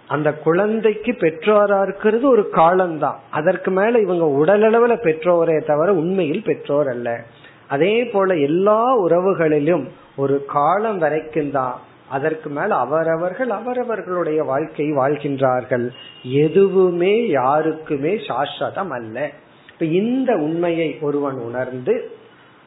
அந்த 0.08 0.32
குழந்தைக்கு 0.32 1.12
பெற்றோரா 1.12 1.82
இருக்கிறது 1.82 2.28
ஒரு 2.28 2.48
காலம்தான். 2.48 3.18
அதற்கு 3.30 3.70
மேல 3.70 3.98
இவங்க 3.98 4.26
உடலளவுல 4.40 4.94
பெற்றோரே 5.06 5.56
தவிர 5.64 5.94
உண்மையில் 5.94 6.42
பெற்றோர் 6.42 6.88
அல்ல. 6.88 7.20
அதே 7.68 8.04
போல 8.04 8.36
எல்லா 8.36 8.82
உறவுகளிலும் 9.00 9.84
ஒரு 10.16 10.44
காலம் 10.46 10.98
வரைக்கும் 10.98 11.50
தான் 11.50 11.76
அதற்கு 12.10 12.50
மேல 12.50 12.74
அவரவர்கள் 12.76 13.50
அவரவர்களுடைய 13.50 14.42
வாழ்க்கை 14.42 14.86
வாழ்கின்றார்கள். 14.92 15.86
எதுவுமே 16.22 17.26
யாருக்குமே 17.28 18.14
சாஸ்வதம் 18.28 18.90
அல்ல. 18.90 19.30
இப்ப 19.72 19.84
இந்த 19.84 20.30
உண்மையை 20.34 20.98
ஒருவன் 21.00 21.34
உணர்ந்து 21.34 22.10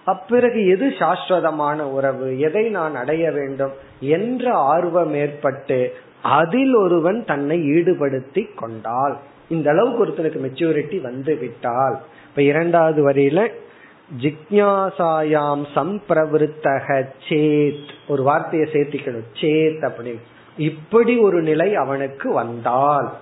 அப்பிறகு 0.05 0.61
எது 0.69 0.87
சாஸ்வதமான 0.99 1.79
உறவு? 1.79 2.39
எதை 2.39 2.69
நான் 2.69 2.95
அடைய 2.95 3.31
வேண்டும்? 3.31 3.73
என்ற 3.99 4.53
ஆர்வம் 4.53 5.13
ஏற்பட்டு 5.13 5.93
அதில் 6.21 6.75
ஒருவன் 6.75 7.25
தன்னை 7.25 7.57
ஈடுபடுத்தி 7.59 8.43
கொண்டால் 8.55 9.17
இந்த 9.49 9.69
அளவுக்கு 9.71 10.05
ஒருத்தனுக்கு 10.05 10.41
மெச்சூரிட்டி 10.47 11.01
வந்து 11.01 11.37
விட்டால் 11.37 12.01
இப்ப 12.29 12.41
இரண்டாவது 12.41 12.99
வரியில 13.09 13.39
ஜிக்யாசாயாம் 14.19 15.65
சம்பிரவருத்தக 15.75 17.05
சேத். 17.29 17.89
ஒரு 18.07 18.23
வார்த்தையை 18.23 18.69
சேர்த்திக்கணும். 18.73 19.23
சேத் 19.41 19.91
அப்படின்னு. 19.91 20.19
இப்படி 20.57 21.17
ஒரு 21.17 21.41
நிலை 21.41 21.75
அவனுக்கு 21.75 22.33
வந்தால். 22.33 23.13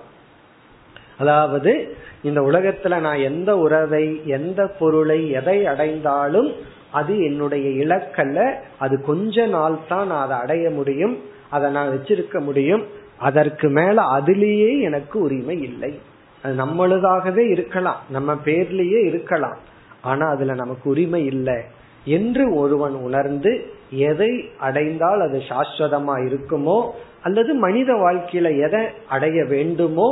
அதாவது 1.18 1.96
இந்த 2.22 2.40
உலகத்துல 2.40 3.00
நான் 3.00 3.18
எந்த 3.18 3.58
உறவை 3.58 4.20
எந்த 4.24 4.66
பொருளை 4.66 5.30
எதை 5.30 5.66
அடைந்தாலும் 5.66 6.52
அது 6.90 7.24
என்னுடைய 7.24 7.84
இலக்கல்ல. 7.84 8.54
அது 8.78 9.02
கொஞ்ச 9.02 9.46
நாள் 9.46 9.78
தான் 9.88 10.06
நான் 10.06 10.24
அதை 10.24 10.38
அடைய 10.38 10.70
முடியும். 10.70 11.18
அதை 11.50 11.70
நான் 11.70 11.88
வச்சிருக்க 11.88 12.40
முடியும். 12.40 12.86
அதற்கு 13.18 13.68
மேல 13.68 14.02
அதுலேயே 14.02 14.80
எனக்கு 14.80 15.20
உரிமை 15.20 15.62
இல்லை. 15.62 15.98
அது 16.42 16.54
நம்மளதாகவே 16.54 17.50
இருக்கலாம். 17.50 18.00
நம்ம 18.10 18.34
பேர்லயே 18.34 19.06
இருக்கலாம். 19.06 19.70
ஆனா 20.02 20.26
அதுல 20.28 20.54
நமக்கு 20.54 20.90
உரிமை 20.90 21.22
இல்லை 21.24 21.58
என்று 22.04 22.44
ஒருவன் 22.54 22.94
உணர்ந்து 22.94 23.52
எதை 23.90 24.32
அடைந்தால் 24.58 25.20
அது 25.20 25.38
சாஸ்வதமா 25.48 26.14
இருக்குமோ 26.28 26.78
அல்லது 27.22 27.54
மனித 27.54 27.92
வாழ்க்கையில 27.94 28.48
எதை 28.60 28.84
அடைய 29.08 29.44
வேண்டுமோ 29.44 30.08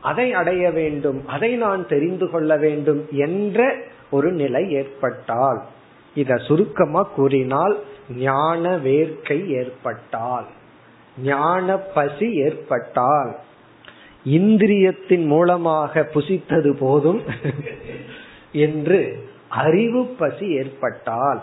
அதை 0.00 0.32
அடைய 0.32 0.64
வேண்டும் 0.70 1.20
அதை 1.26 1.50
நான் 1.56 1.82
தெரிந்து 1.86 2.30
கொள்ள 2.30 2.50
வேண்டும் 2.56 3.00
என்ற 3.10 3.74
ஒரு 4.10 4.32
நிலை 4.32 4.62
ஏற்பட்டால். 4.70 5.60
இத 6.14 6.36
சுருக்கமா 6.36 7.02
கூறினால் 7.02 7.74
ஞான 8.16 8.76
வேர்க்கை 8.78 9.38
ஏற்பட்டால் 9.46 10.46
ஞான 11.22 11.76
பசி 11.94 12.28
ஏற்பட்டால். 12.32 13.32
இந்திரியத்தின் 14.26 15.26
மூலமாக 15.26 16.02
புசித்தது 16.14 16.70
போதும் 16.78 17.20
என்று 18.52 19.00
அறிவு 19.48 20.04
பசி 20.04 20.48
ஏற்பட்டால். 20.48 21.42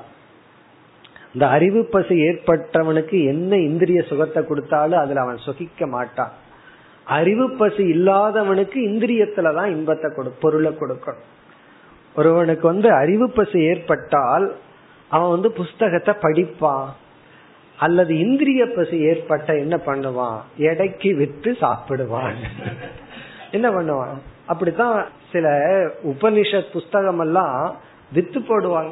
இந்த 1.34 1.48
அறிவு 1.48 1.86
பசி 1.86 2.22
ஏற்பட்டவனுக்கு 2.22 3.26
என்ன 3.26 3.58
இந்திரிய 3.58 4.02
சுகத்தை 4.02 4.46
கொடுத்தாலும் 4.46 5.00
அதுல 5.00 5.22
அவன் 5.22 5.38
சுகிக்க 5.38 5.88
மாட்டான். 5.88 6.32
அறிவு 7.06 7.52
பசி 7.52 7.92
இல்லாதவனுக்கு 7.92 8.76
இந்திரியத்துலதான் 8.76 9.68
இன்பத்தை 9.68 10.12
கொடு 10.16 10.30
பொருளை 10.30 10.78
கொடுக்கணும். 10.80 11.24
ஒருவனுக்கு 12.16 12.68
வந்து 12.68 12.92
அறிவு 12.92 13.32
பசி 13.32 13.60
ஏற்பட்டால் 13.60 14.56
அவன் 15.10 15.30
வந்து 15.30 15.52
புஸ்தகத்தை 15.52 16.14
படிப்பான். 16.14 16.86
அல்லது 17.80 18.18
இந்திரிய 18.18 18.66
பசி 18.66 19.00
ஏற்பட்ட 19.00 19.58
என்ன 19.58 19.80
பண்ணுவான்? 19.86 20.40
எடைக்கு 20.58 21.16
விட்டு 21.16 21.52
சாப்பிடுவான். 21.52 22.34
என்ன 23.52 23.70
பண்ணுவான்? 23.70 24.18
அப்படித்தான் 24.46 25.06
சில 25.32 25.50
உபனிஷத் 26.04 26.72
புஸ்தகம் 26.72 27.20
எல்லாம் 27.20 27.76
வித்து 28.14 28.40
போடுவாங்க. 28.40 28.92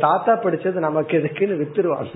தாத்தா 0.00 0.38
படிச்சது 0.38 0.72
நமக்கு 0.72 1.18
எதுக்குன்னு 1.18 1.60
வித்துருவாங்க. 1.62 2.14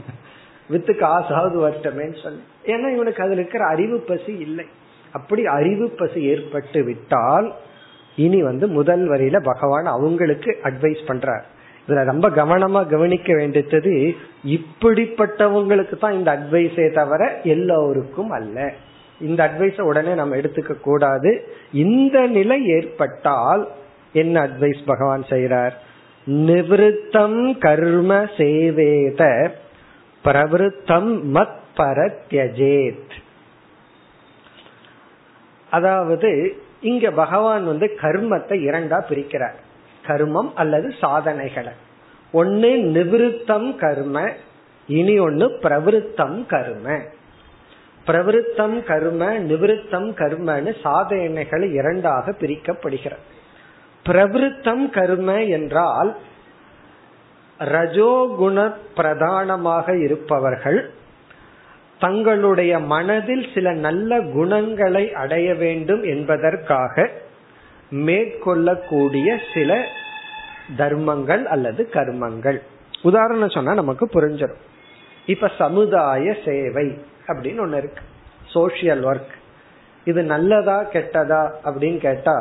வித்து 0.68 0.92
காசாவது 0.92 1.56
வரட்டமேன்னு 1.66 2.22
சொல்லி. 2.22 2.42
ஏன்னா 2.64 2.92
இவனுக்கு 2.92 3.22
அதுல 3.22 3.40
இருக்கிற 3.40 3.66
அறிவு 3.66 4.00
பசி 4.00 4.36
இல்லை. 4.38 4.64
அப்படி 5.12 5.46
அறிவு 5.46 5.88
பசி 5.88 6.22
ஏற்பட்டு 6.22 6.84
விட்டால் 6.84 7.54
இனி 8.16 8.42
வந்து 8.42 8.68
முதல் 8.68 9.10
வரியில 9.10 9.40
பகவான் 9.42 9.86
அவங்களுக்கு 9.86 10.58
அட்வைஸ் 10.62 11.02
பண்றார். 11.06 11.42
இதுல 11.88 12.04
ரொம்ப 12.04 12.30
கவனமா 12.30 12.86
கவனிக்க 12.86 13.34
வேண்டியது 13.34 14.14
இப்படிப்பட்டவங்களுக்கு 14.44 15.98
தான் 15.98 16.12
இந்த 16.12 16.38
அட்வைஸே 16.38 16.92
தவிர 16.92 17.40
எல்லோருக்கும் 17.42 18.30
அல்ல. 18.30 18.72
இந்த 19.20 19.50
அட்வைஸ 19.50 19.80
உடனே 19.80 20.14
நம்ம 20.14 20.36
எடுத்துக்க 20.36 20.80
கூடாது. 20.80 21.48
இந்த 21.72 22.26
நிலை 22.26 22.66
ஏற்பட்டால் 22.66 23.68
என்ன 24.12 24.46
அட்வைஸ் 24.46 24.86
பகவான் 24.86 25.22
செய்யறார் 25.22 25.72
நிவிருத்தம் 26.26 27.58
கர்ம 27.58 28.26
சேவேத 28.36 29.54
பிரவருத்தம் 30.24 31.20
மத் 31.34 31.62
பரத்யஜேத். 31.76 33.10
அதாவது 35.70 36.56
இங்க 36.80 37.10
பகவான் 37.10 37.64
வந்து 37.64 37.98
கர்மத்தை 38.00 38.60
இரண்டா 38.60 39.04
பிரிக்கிறார். 39.08 39.54
கர்மம் 40.06 40.50
அல்லது 40.54 40.94
சாதனைகளை. 41.00 41.72
ஒன்னு 42.32 42.68
நிவிருத்தம் 42.68 43.74
கர்ம 43.74 44.30
இனி 44.86 45.18
ஒன்னு 45.18 45.48
பிரவருத்தம் 45.62 46.46
கர்ம. 46.46 46.98
பிரவருத்தம் 48.06 48.82
கர்ம 48.82 49.38
நிவிருத்தம் 49.38 50.12
கர்மன்னு 50.14 50.80
சாதனைகள் 50.82 51.72
இரண்டாக 51.72 52.30
பிரிக்கப்படுகிறது. 52.30 53.33
பிரவிருத்தம் 54.08 54.90
கர்ம 54.90 55.42
என்றால் 55.42 56.16
ரஜோகுண 57.60 58.74
பிரதானமாக 58.94 59.96
இருப்பவர்கள் 59.98 60.90
தங்களுடைய 61.98 62.78
மனதில் 62.78 63.46
சில 63.54 63.72
நல்ல 63.72 64.20
குணங்களை 64.20 65.12
அடைய 65.12 65.54
வேண்டும் 65.54 66.02
என்பதற்காக 66.02 67.10
மேற்கொள்ளக்கூடிய 67.90 69.28
சில 69.54 69.70
தர்மங்கள் 70.76 71.46
அல்லது 71.46 71.88
கர்மங்கள். 71.92 72.58
உதாரணம் 73.02 73.48
சொன்னா 73.48 73.74
நமக்கு 73.74 74.06
புரிஞ்சிடும் 74.06 74.62
இப்ப 75.26 75.50
சமுதாய 75.58 76.36
சேவை 76.44 76.86
அப்படின்னு 77.26 77.62
ஒண்ணு 77.64 77.76
இருக்கு. 77.76 78.02
சோசியல் 78.54 79.02
ஒர்க் 79.10 79.34
இது 80.04 80.22
நல்லதா 80.22 80.78
கெட்டதா 80.92 81.42
அப்படின்னு 81.64 81.98
கேட்டா 81.98 82.36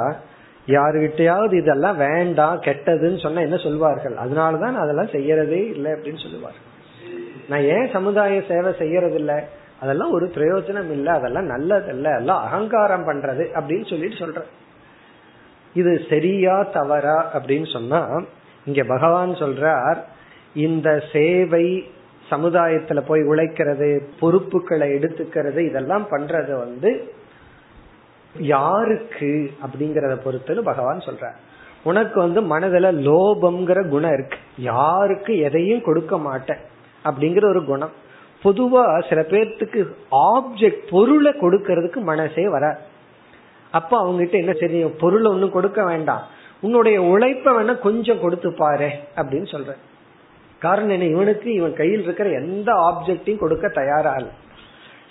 யாருகிட்டயாவது 0.67 1.53
இதெல்லாம் 1.53 1.97
வேண்டாம் 1.97 2.61
கெட்டதுன்னு 2.61 3.21
சொன்னா 3.21 3.39
என்ன 3.39 3.57
சொல்வார்கள்? 3.57 4.13
அதனாலதான் 4.13 4.75
அதெல்லாம் 4.75 5.11
செய்யறதே 5.11 5.69
இல்லை 5.69 5.91
அப்படின்னு 5.91 6.21
சொல்லுவார்கள். 6.21 6.71
நான் 7.49 7.61
ஏன் 7.61 7.89
சமுதாய 7.91 8.41
சேவை 8.47 8.73
செய்யறது 8.77 9.13
இல்ல 9.13 9.47
அதெல்லாம் 9.79 10.11
ஒரு 10.11 10.31
பிரயோஜனம் 10.35 10.91
இல்லை 10.91 11.13
அதெல்லாம் 11.13 11.49
நல்லதல்ல 11.49 12.17
எல்லாம் 12.17 12.43
அகங்காரம் 12.43 13.07
பண்றது 13.07 13.43
அப்படின்னு 13.53 13.89
சொல்லிட்டு 13.89 14.25
சொல்ற 14.25 14.43
இது 15.73 16.01
சரியா 16.09 16.63
தவறா 16.63 17.31
அப்படின்னு 17.33 17.71
சொன்னா 17.71 18.23
இங்க 18.65 18.83
பகவான் 18.83 19.29
சொல்றார் 19.29 19.97
இந்த 20.53 21.03
சேவை 21.11 21.91
சமுதாயத்துல 22.29 23.01
போய் 23.07 23.21
உழைக்கிறது 23.21 24.07
பொறுப்புகளை 24.19 24.93
எடுத்துக்கிறது 24.93 25.57
இதெல்லாம் 25.57 26.07
பண்றது 26.11 26.57
வந்து 26.57 27.13
யாருக்கு 28.39 29.51
அப்படிங்கறத 29.65 30.17
பொறுத்துன்னு 30.25 30.59
பகவான் 30.59 30.97
சொல்ற 30.97 31.29
உனக்கு 31.83 32.19
வந்து 32.19 32.41
மனதுல 32.41 32.89
லோபம்ங்கிற 33.07 33.89
குணம் 33.89 34.13
இருக்கு. 34.13 34.37
யாருக்கு 34.57 35.37
எதையும் 35.37 35.81
கொடுக்க 35.81 36.17
மாட்டேன் 36.17 36.57
அப்படிங்கிற 37.05 37.45
ஒரு 37.45 37.65
குணம். 37.65 37.91
பொதுவா 38.43 39.07
சில 39.09 39.21
பேர்த்துக்கு 39.21 39.93
ஆப்ஜெக்ட் 40.11 40.83
பொருளை 40.89 41.31
கொடுக்கறதுக்கு 41.31 41.95
மனசே 41.95 42.49
வர 42.49 42.79
அப்ப 43.71 43.97
அவங்க 43.97 44.17
கிட்ட 44.17 44.37
என்ன 44.37 44.51
தெரியும் 44.51 44.95
பொருளை 44.99 45.31
ஒன்னும் 45.31 45.51
கொடுக்க 45.51 45.83
வேண்டாம். 45.83 46.23
உன்னுடைய 46.61 47.01
உழைப்ப 47.01 47.63
வேணா 47.63 47.79
கொஞ்சம் 47.79 48.19
கொடுத்து 48.19 48.53
பாரு 48.53 48.89
அப்படின்னு 49.15 49.47
சொல்ற 49.51 49.75
காரணம் 50.59 50.89
என்ன? 50.89 51.05
இவனுக்கு 51.05 51.53
இவன் 51.53 51.73
கையில் 51.73 52.03
இருக்கிற 52.03 52.29
எந்த 52.29 52.73
ஆப்ஜெக்டையும் 52.73 53.39
கொடுக்க 53.39 53.67
தயாரா 53.67 54.13
இல்லை. 54.13 54.31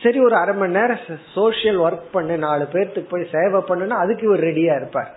சரி 0.02 0.18
ஒரு 0.20 0.36
அரை 0.36 0.54
மணி 0.54 0.72
நேரம் 0.72 1.04
சோசியல் 1.34 1.78
ஒர்க் 1.86 2.12
பண்ணு 2.12 2.38
நாலு 2.38 2.64
பேர்த்துக்கு 2.72 3.10
போய் 3.10 3.30
சேவை 3.32 3.60
பண்ணுனா 3.68 3.88
அதுக்கு 3.88 4.26
இவர் 4.26 4.40
ரெடியா 4.40 4.76
இருப்பார். 4.76 5.10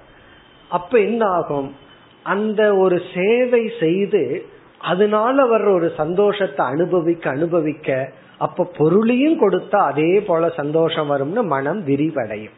அப்ப 0.69 0.99
என்ன 0.99 1.25
ஆகும்? 1.25 1.75
அந்த 2.23 2.75
ஒரு 2.75 3.01
சேவை 3.13 3.71
செய்து 3.79 4.45
அதனால 4.79 5.43
வர்ற 5.43 5.73
ஒரு 5.73 5.93
சந்தோஷத்தை 5.97 6.65
அனுபவிக்க 6.65 7.29
அனுபவிக்க 7.29 8.09
அப்ப 8.37 8.69
பொருளையும் 8.77 9.39
கொடுத்தா 9.41 9.75
அதே 9.75 10.19
போல 10.19 10.49
சந்தோஷம் 10.49 11.11
வரும்னு 11.11 11.43
மனம் 11.43 11.81
விரிவடையும். 11.87 12.55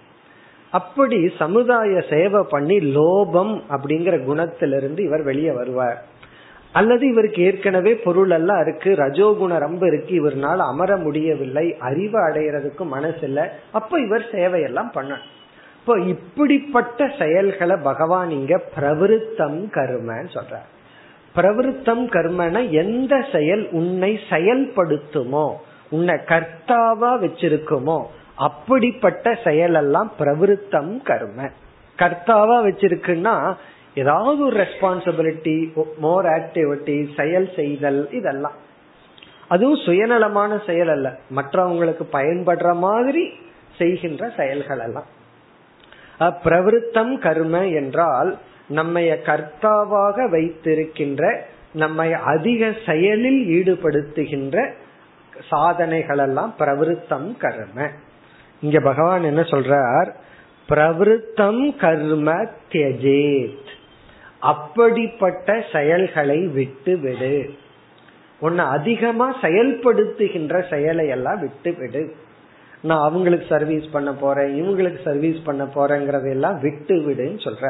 அப்படி 0.70 1.20
சமுதாய 1.38 2.02
சேவை 2.10 2.42
பண்ணி 2.50 2.78
லோபம் 2.78 3.54
அப்படிங்கிற 3.70 4.16
குணத்திலிருந்து 4.30 5.00
இவர் 5.00 5.24
வெளியே 5.24 5.52
வருவார். 5.52 6.04
அல்லது 6.78 7.04
இவருக்கு 7.12 7.42
ஏற்கனவே 7.48 7.92
பொருள் 8.06 8.34
எல்லாம் 8.38 8.62
இருக்கு 8.66 8.90
ரஜோகுண 9.04 9.58
ரொம்ப 9.66 9.84
இருக்கு 9.88 10.14
இவர்னால 10.20 10.58
அமர 10.72 10.92
முடியவில்லை 10.98 11.66
அறிவு 11.90 12.18
அடைகிறதுக்கு 12.28 12.84
மனசு 12.96 13.24
இல்லை 13.30 13.46
அப்ப 13.72 14.00
இவர் 14.06 14.26
சேவையெல்லாம் 14.32 14.92
பண்ணணும். 14.98 15.28
இப்போ 15.80 15.94
இப்படிப்பட்ட 16.14 17.02
செயல்களை 17.20 17.76
பகவான் 17.84 18.32
இங்க 18.38 18.56
பிரவிருத்தம் 18.76 19.60
கருமன்னு 19.78 20.32
சொல்றார். 20.38 20.68
பிரவிருத்தம் 21.36 22.04
கர்மன 22.16 22.62
எந்த 22.82 23.14
செயல் 23.32 23.64
உன்னை 23.80 24.12
செயல்படுத்துமோ 24.30 25.48
உன்னை 25.96 26.16
கர்த்தாவா 26.32 27.12
வச்சிருக்குமோ 27.24 27.98
அப்படிப்பட்ட 28.48 29.28
செயலெல்லாம் 29.44 30.10
பிரவிருத்தம் 30.20 30.92
கர்ம. 31.10 31.40
கர்த்தாவா 32.00 32.58
வச்சிருக்குன்னா 32.68 33.36
ஏதாவது 33.98 34.46
ஒரு 34.46 34.58
ரெஸ்பான்சிபிலிட்டி 34.58 35.84
மோர் 35.98 36.26
ஆக்டிவிட்டி 36.26 37.22
செயல் 37.22 37.50
செய்தல் 37.56 38.12
இதெல்லாம். 38.12 38.66
அதுவும் 39.48 39.80
சுயநலமான 39.86 40.62
செயல் 40.66 40.90
அல்ல. 40.90 41.18
மற்றவங்களுக்கு 41.36 42.06
பயன்படுற 42.12 42.76
மாதிரி 42.76 43.30
செய்கின்ற 43.78 44.32
செயல்கள் 44.38 44.80
எல்லாம். 44.80 45.08
பிரவருத்தம் 46.20 47.18
கர்ம 47.18 47.68
என்றால் 47.68 48.38
நம்மைய 48.76 49.16
கர்த்தாவாக 49.22 50.30
வைத்திருக்கின்ற 50.30 51.46
நம்மை 51.74 52.14
அதிக 52.14 52.74
செயலில் 52.86 53.42
ஈடுபடுத்துகின்ற 53.48 54.72
சாதனைகள் 55.50 56.18
எல்லாம் 56.18 56.56
பிரவருத்தம் 56.60 57.38
கர்ம. 57.38 57.90
இங்க 58.62 58.80
பகவான் 58.80 59.24
என்ன 59.24 59.42
சொல்றார்? 59.42 60.10
பிரவருத்தம் 60.70 61.76
கர்ம 61.76 62.46
தியஜேத். 62.72 63.76
அப்படிப்பட்ட 64.52 65.56
செயல்களை 65.72 66.40
விட்டு 66.58 66.94
விடு. 66.98 67.36
உன்னை 68.40 68.64
அதிகமா 68.78 69.28
செயல்படுத்துகின்ற 69.42 70.56
செயலை 70.70 71.06
எல்லாம் 71.08 71.40
விட்டு 71.40 71.72
விடு. 71.80 72.04
நான் 72.82 73.06
அவங்களுக்கு 73.10 73.46
சர்வீஸ் 73.50 73.86
பண்ண 73.92 74.10
போறேன் 74.14 74.52
இவங்களுக்கு 74.62 75.00
சர்வீஸ் 75.04 75.40
பண்ண 75.44 75.64
போறேங்கிறதெல்லாம் 75.76 76.58
விட்டு 76.62 76.96
விடுன்னு 77.08 77.40
சொல்ற. 77.48 77.68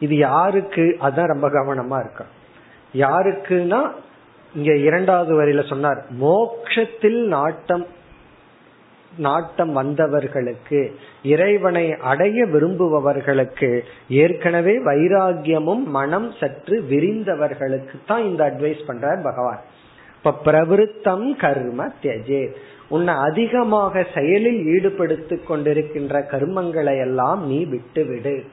இது 0.00 0.14
யாருக்கு? 0.28 0.84
அதான் 1.00 1.32
ரொம்ப 1.32 1.48
கவனமா 1.58 1.98
இருக்கும் 2.04 2.30
யாருக்குன்னா 2.94 3.80
இங்க 4.54 4.72
இரண்டாவது 4.88 5.32
வரியில 5.40 5.62
சொன்னார் 5.68 6.00
மோக்ஷத்தில் 6.20 7.20
நாட்டம் 7.26 7.84
நாட்டம் 9.16 9.76
வந்தவர்களுக்கு 9.76 10.92
இறைவனை 11.22 11.96
அடைய 11.96 12.44
விரும்புபவர்களுக்கு 12.44 13.80
ஏற்கனவே 14.08 14.78
வைராகியமும் 14.78 15.84
மனம் 15.84 16.32
சற்று 16.40 16.84
விரிந்தவர்களுக்கு 16.90 17.96
தான் 18.06 18.24
இந்த 18.24 18.52
அட்வைஸ் 18.52 18.82
பண்றார் 18.88 19.22
பகவான். 19.22 19.60
இப்ப 20.16 20.52
பிரவருத்தம் 20.52 21.36
கர்ம 21.36 21.92
தியஜே. 22.02 22.50
உன்னை 22.88 23.14
அதிகமாக 23.14 24.06
செயலில் 24.14 24.64
ஈடுபடுத்தி 24.66 25.38
கொண்டிருக்கின்ற 25.48 26.22
கர்மங்களை 26.30 27.00
எல்லாம் 27.00 27.46
நீ 27.46 27.64
விட்டு 27.64 28.04
விடு 28.04 28.44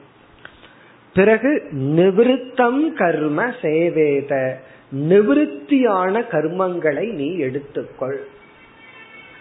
பிறகு 1.14 1.62
நிவிருத்தம் 1.72 2.92
கர்ம 2.92 3.50
சேவேத. 3.62 4.60
நிவிருத்தியான 4.94 6.24
கர்மங்களை 6.30 7.12
நீ 7.12 7.36
எடுத்துக்கொள். 7.36 8.16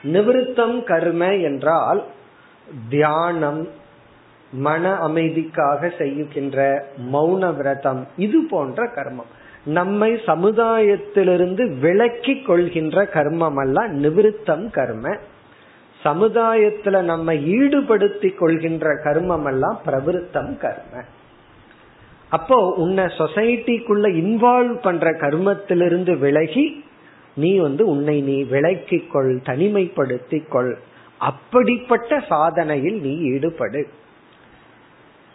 நிவிருத்தம் 0.03 0.83
கர்ம 0.83 1.35
என்றால் 1.35 2.03
தியானம் 2.89 3.67
மன 4.51 4.93
அமைதிக்காக 4.93 5.97
செய்கின்ற 5.97 6.85
மௌன 7.13 7.55
விரதம் 7.55 8.07
இது 8.17 8.43
போன்ற 8.49 8.83
கர்மம். 8.83 9.29
நம்மை 9.63 10.13
சமுதாயத்திலிருந்து 10.13 11.79
விலக்கி 11.79 12.41
கொள்கின்ற 12.41 13.03
கர்மம் 13.03 13.55
அல்ல 13.55 13.89
நிவிருத்தம் 13.89 14.71
கர்ம. 14.71 15.15
சமுதாயத்துல 16.03 17.01
நம்ம 17.01 17.33
ஈடுபடுத்தி 17.33 18.35
கொள்கின்ற 18.35 18.93
கர்மம் 19.03 19.45
எல்லாம் 19.45 19.81
பிரவிருத்தம் 19.85 20.57
கர்ம. 20.57 21.03
அப்போ 22.29 22.73
உன்னை 22.77 23.03
சொசைட்டிக்குள்ள 23.03 24.05
இன்வால்வ் 24.13 24.81
பண்ற 24.81 25.11
கர்மத்திலிருந்து 25.11 26.17
விலகி 26.17 26.83
நீ 27.35 27.57
வந்து 27.57 27.87
உன்னை 27.87 28.21
நீ 28.21 28.43
விளக்கிக் 28.43 29.11
கொள் 29.11 29.35
தனிமைப்படுத்திக் 29.35 30.47
கொள் 30.47 30.77
அப்படிப்பட்ட 31.17 32.17
சாதனையில் 32.17 33.01
நீ 33.01 33.17
ஈடுபடு. 33.31 33.83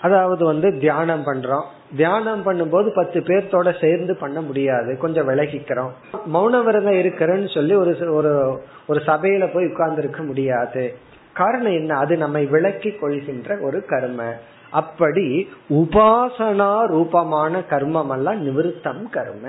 அதாவது 0.01 0.45
வந்து 0.45 0.79
தியானம் 0.79 1.27
பண்றோம். 1.27 1.65
தியானம் 1.97 2.47
பண்ணும்போது 2.47 2.89
பத்து 2.95 3.21
பேர்த்தோட 3.21 3.81
சேர்ந்து 3.81 4.17
பண்ண 4.17 4.41
முடியாது. 4.41 4.99
கொஞ்சம் 4.99 5.29
விலகிக்கிறோம். 5.29 5.91
மௌன 6.35 6.65
விரதம் 6.65 6.93
இருக்கிறேன்னு 6.93 7.55
சொல்லி 7.55 7.75
ஒரு 7.75 8.15
ஒரு 8.15 8.63
ஒரு 8.87 9.03
சபையில 9.07 9.53
போய் 9.53 9.65
உட்கார்ந்துருக்க 9.65 10.27
முடியாது. 10.27 10.95
காரணம் 11.35 11.73
என்ன? 11.73 11.97
அது 11.97 12.17
நம்மை 12.17 12.47
விளக்கி 12.47 12.91
கொள்கின்ற 12.91 13.59
ஒரு 13.61 13.85
கர்ம. 13.85 14.35
அப்படி 14.71 15.49
உபாசனா 15.71 16.87
ரூபமான 16.87 17.63
கர்மம் 17.71 18.11
எல்லாம் 18.11 18.47
நிவிருத்தம் 18.47 19.11
கர்ம. 19.11 19.49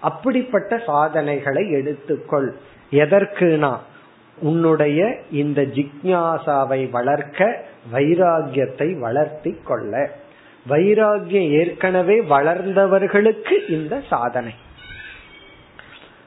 அப்படிப்பட்ட 0.00 0.78
சாதனைகளை 0.86 1.64
எடுத்துக்கொள். 1.72 2.48
எதற்குனா 2.90 3.76
உன்னுடைய 4.38 5.18
இந்த 5.30 5.62
ஜிக்யாசாவை 5.62 6.90
வளர்க்க 6.90 7.64
வைராகியத்தை 7.92 8.98
வளர்த்தி 8.98 9.56
கொள்ள. 9.64 10.10
வைராகியம் 10.68 11.50
ஏற்கனவே 11.50 12.20
வளர்ந்தவர்களுக்கு 12.20 13.56
இந்த 13.68 14.02
சாதனை. 14.08 14.52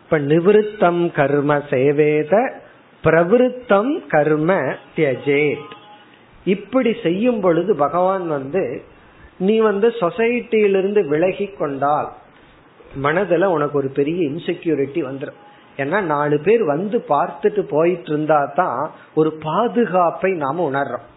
இப்ப 0.03 0.19
நிவிருத்தம் 0.19 1.12
கர்ம 1.12 1.62
சேவேத 1.69 2.62
பிரவிருத்தம் 3.03 4.07
கர்ம 4.07 4.53
தியஜேட் 4.95 5.71
இப்படி 6.45 6.95
செய்யும் 7.03 7.39
பொழுது 7.39 7.75
பகவான் 7.75 8.27
வந்து 8.27 8.83
நீ 9.38 9.59
வந்து 9.59 9.88
சொசைட்டியிலிருந்து 9.88 11.07
விலகி 11.07 11.47
கொண்டால் 11.47 12.13
மனதுல 13.01 13.45
உனக்கு 13.45 13.77
ஒரு 13.77 13.89
பெரிய 13.89 14.29
இன்செக்யூரிட்டி 14.29 15.01
வந்துடும் 15.10 15.39
ஏன்னா 15.77 16.01
நாலு 16.01 16.39
பேர் 16.39 16.63
வந்து 16.63 17.06
பார்த்துட்டு 17.10 17.62
போயிட்டு 17.69 18.12
இருந்தா 18.12 18.51
தான் 18.56 18.91
ஒரு 19.13 19.38
பாதுகாப்பை 19.41 20.32
நாம 20.34 20.71
உணர்றோம். 20.71 21.08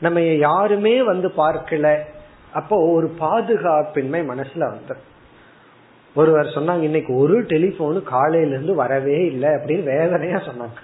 நம்ம 0.00 0.20
யாருமே 0.20 1.02
வந்து 1.02 1.28
பார்க்கல. 1.28 1.98
அப்போ 2.52 2.92
ஒரு 2.92 3.14
பாதுகாப்பின்மை 3.20 4.20
மனசுல 4.28 4.58
வந்துடும் 4.58 5.02
ஒருவர் 6.14 6.46
சொன்னாங்க 6.46 6.82
இன்னைக்கு 6.82 7.16
ஒரு 7.16 7.42
டெலிபோனு 7.42 8.02
காலையில 8.02 8.54
இருந்து 8.54 8.74
வரவே 8.74 9.24
இல்லை 9.24 9.48
அப்படின்னு 9.48 9.82
வேதனையா 9.82 10.36
சொன்னாங்க. 10.36 10.78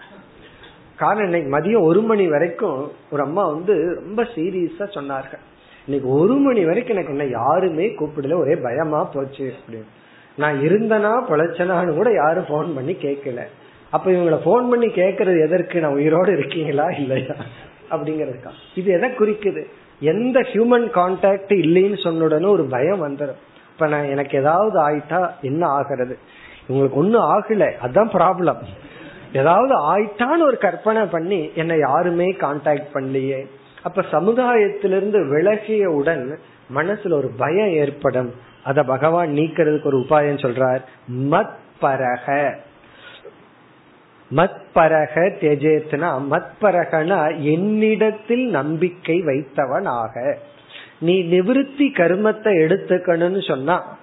காரணம் 0.97 1.33
இன்னைக்கு 1.33 1.59
மதியம் 1.59 1.83
ஒரு 1.83 2.01
மணி 2.03 2.29
வரைக்கும் 2.29 2.93
ஒரு 3.11 3.23
அம்மா 3.23 3.47
வந்து 3.47 3.95
ரொம்ப 3.95 4.23
சீரியஸா 4.23 4.87
சொன்னார்கள். 4.97 5.43
இன்னைக்கு 5.87 6.09
ஒரு 6.09 6.35
மணி 6.35 6.65
வரைக்கும் 6.65 6.97
எனக்கு 6.97 7.19
என்ன 7.19 7.25
யாருமே 7.25 7.87
கூப்பிடல 7.87 8.39
ஒரே 8.39 8.57
பயமா 8.57 9.05
போச்சு 9.05 9.53
அப்படின்னு. 9.53 9.89
நான் 10.37 10.61
இருந்தனா 10.61 11.12
பொழைச்சனான்னு 11.29 11.95
கூட 11.95 12.12
யாரும் 12.12 12.47
போன் 12.49 12.75
பண்ணி 12.75 12.93
கேட்கல 12.93 13.47
அப்ப 13.90 14.11
இவங்களை 14.11 14.40
போன் 14.45 14.69
பண்ணி 14.69 14.87
கேட்கறது 14.87 15.45
எதற்கு? 15.45 15.81
நான் 15.81 15.93
உயிரோடு 15.93 16.33
இருக்கீங்களா? 16.33 16.85
இல்லையா? 16.85 17.35
அப்படிங்கறதுக்கா. 17.90 18.51
இது 18.75 18.93
எதை 18.93 19.11
குறிக்குது? 19.11 19.64
எந்த 20.01 20.40
ஹியூமன் 20.40 20.88
கான்டாக்ட் 20.95 21.53
இல்லைன்னு 21.53 21.99
சொன்னுடனே 22.05 22.49
ஒரு 22.49 22.64
பயம் 22.64 23.09
வந்துடும் 23.09 23.37
இப்ப 23.73 23.87
நான் 23.87 24.05
எனக்கு 24.05 24.38
ஏதாவது 24.38 24.88
ஆயிட்டா 24.88 25.31
என்ன 25.43 25.66
ஆகிறது? 25.66 26.19
இவங்களுக்கு 26.69 26.90
ஒன்னும் 26.90 27.23
ஆகல. 27.23 27.71
அதான் 27.83 28.11
ப்ராப்ளம் 28.12 28.62
ஏதாவது 29.33 29.97
ஆயிட்டான்னு 29.97 30.47
ஒரு 30.47 30.59
கற்பனை 30.59 31.07
பண்ணி 31.07 31.51
என்னை 31.55 31.79
யாருமே 31.79 32.33
கான்டாக்ட் 32.33 32.87
பண்ணலையே. 32.95 33.47
அப்ப 33.83 34.03
சமுதாயத்திலிருந்து 34.12 35.38
விலகியவுடன் 35.38 36.38
மனசுல 36.75 37.12
ஒரு 37.12 37.31
பயம் 37.37 37.71
ஏற்படும். 37.71 38.35
அத 38.64 38.83
பகவான் 38.83 39.31
நீக்கிறதுக்கு 39.31 39.85
ஒரு 39.85 39.99
உபாயம் 39.99 40.42
சொல்றார். 40.44 40.83
மத் 41.31 41.57
பரக 41.81 42.55
மத்பரக 44.37 45.14
தெஜேத்னா 45.40 46.09
மத்பரகனா 46.31 47.42
என்னிடத்தில் 47.42 48.49
நம்பிக்கை 48.49 49.23
வைத்தவனாக. 49.23 50.35
நீ 50.99 51.23
நிவிருத்தி 51.23 51.87
கர்மத்தை 51.94 52.53
எடுத்துக்கணும்னு 52.64 53.49
சொன்னா 53.49 53.96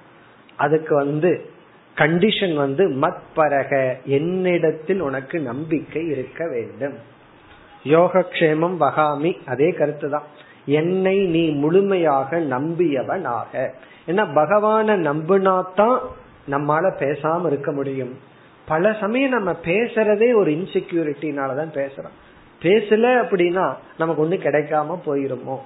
அதுக்கு 0.56 0.96
வந்து 0.96 1.50
கண்டிஷன் 1.96 2.56
வந்து 2.56 2.90
மத்பரக 2.90 3.96
என்னிடத்தில் 4.04 5.00
உனக்கு 5.00 5.40
நம்பிக்கை 5.40 6.08
இருக்க 6.08 6.48
வேண்டும். 6.48 6.94
யோகக்ஷேமம் 7.84 8.78
வகாமி 8.80 9.38
அதே 9.46 9.70
கருத்து 9.70 10.10
தான் 10.10 10.24
என்னை 10.66 11.26
நீ 11.26 11.50
முழுமையாக 11.50 12.40
நம்பியவனாக. 12.40 13.70
ஏன்னா 14.08 14.28
பகவான 14.36 14.96
நம்பினாதான் 14.96 16.00
நம்மால 16.52 16.92
பேசாம 16.98 17.46
இருக்க 17.46 17.72
முடியும். 17.72 18.18
பல 18.68 18.98
சமயம் 19.00 19.30
நம்ம 19.30 19.56
பேசுறதே 19.64 20.36
ஒரு 20.36 20.52
இன்செக்யூரிட்டினாலதான் 20.52 21.74
பேசுறோம். 21.74 22.16
பேசல 22.62 23.26
அப்படின்னா 23.26 23.74
நமக்கு 23.98 24.26
ஒண்ணு 24.26 24.32
கிடைக்காம 24.32 25.00
போயிருமோ? 25.06 25.58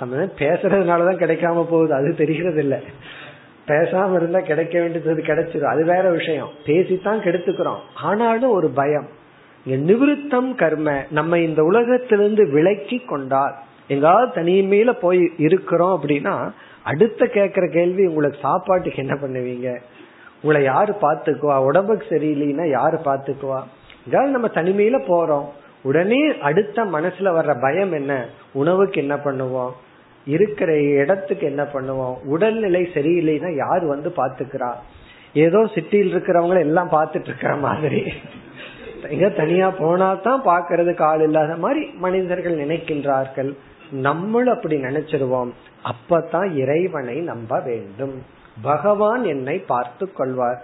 நம்ம 0.00 0.16
பேசுறதுனாலதான் 0.16 1.16
கிடைக்காம 1.16 1.54
போகுது 1.54 1.94
அது 1.94 2.14
தெரிகிறது 2.16 2.58
இல்ல 2.58 2.80
பேசாம 3.66 4.14
இருந்தா 4.14 4.40
கிடைக்க 4.40 4.80
வேண்டியது 4.80 5.22
கிடைச்சிடும் 5.22 5.70
அது 5.70 5.84
வேற 5.84 6.10
விஷயம். 6.10 6.48
பேசித்தான் 6.64 7.20
கெடுத்துக்கிறோம். 7.20 7.78
ஆனாலும் 7.94 8.50
ஒரு 8.50 8.68
பயம். 8.68 9.08
நிவிருத்தம் 9.66 10.54
கர்ம 10.54 11.04
நம்ம 11.10 11.38
இந்த 11.38 11.62
உலகத்திலிருந்து 11.62 12.50
விலக்கி 12.50 12.98
கொண்டால் 12.98 13.54
எங்காவது 13.88 14.42
தனிமையில 14.42 14.92
போய் 14.92 15.32
இருக்கிறோம் 15.36 16.02
அப்படின்னா 16.02 16.50
அடுத்த 16.84 17.24
கேக்குற 17.24 17.72
கேள்வி 17.72 18.06
உங்களுக்கு 18.06 18.38
சாப்பாட்டுக்கு 18.42 18.98
என்ன 18.98 19.14
பண்ணுவீங்க? 19.14 19.80
உங்களை 20.42 20.64
யாரு 20.64 20.94
பாத்துக்குவா? 21.02 21.56
உடம்புக்கு 21.58 22.06
சரியில்லைன்னா 22.10 22.68
யாரு 22.68 22.98
பாத்துக்குவா? 23.04 23.62
ஏதாவது 24.06 24.30
நம்ம 24.30 24.48
தனிமையில 24.54 24.98
போறோம். 25.08 25.44
உடனே 25.82 26.38
அடுத்த 26.38 26.84
மனசுல 26.84 27.30
வர்ற 27.38 27.60
பயம் 27.60 27.92
என்ன? 27.92 28.26
உணவுக்கு 28.52 29.00
என்ன 29.00 29.16
பண்ணுவோம்? 29.16 29.70
இருக்கிற 30.26 30.80
இடத்துக்கு 30.80 31.46
என்ன 31.46 31.62
பண்ணுவோம்? 31.62 32.16
உடல்நிலை 32.24 32.88
சரியில்லைன்னா 32.94 33.56
யாரு 33.56 33.86
வந்து 33.86 34.12
பாத்துக்கிறா? 34.16 34.72
ஏதோ 35.34 35.66
சிட்டியில் 35.74 36.14
இருக்கிறவங்கள 36.14 36.58
எல்லாம் 36.58 36.90
பாத்துட்டு 36.90 37.24
இருக்கிற 37.24 37.56
மாதிரி. 37.56 38.12
எங்க 39.08 39.28
தனியா 39.28 39.70
போனா 39.70 40.14
தான் 40.14 40.42
பாக்குறதுக்கு 40.44 41.02
ஆள் 41.02 41.20
இல்லாத 41.20 41.56
மாதிரி 41.56 41.86
மனிதர்கள் 41.86 42.58
நினைக்கின்றார்கள். 42.58 43.56
நம்மளும் 43.90 44.54
அப்படி 44.54 44.76
நினைச்சிருவோம். 44.76 45.50
அப்பதான் 45.84 46.56
இறைவனை 46.56 47.16
நம்ப 47.16 47.60
வேண்டும். 47.60 48.22
பகவான் 48.62 49.24
என்னை 49.24 49.58
பார்த்து 49.58 50.12
கொள்வார். 50.12 50.62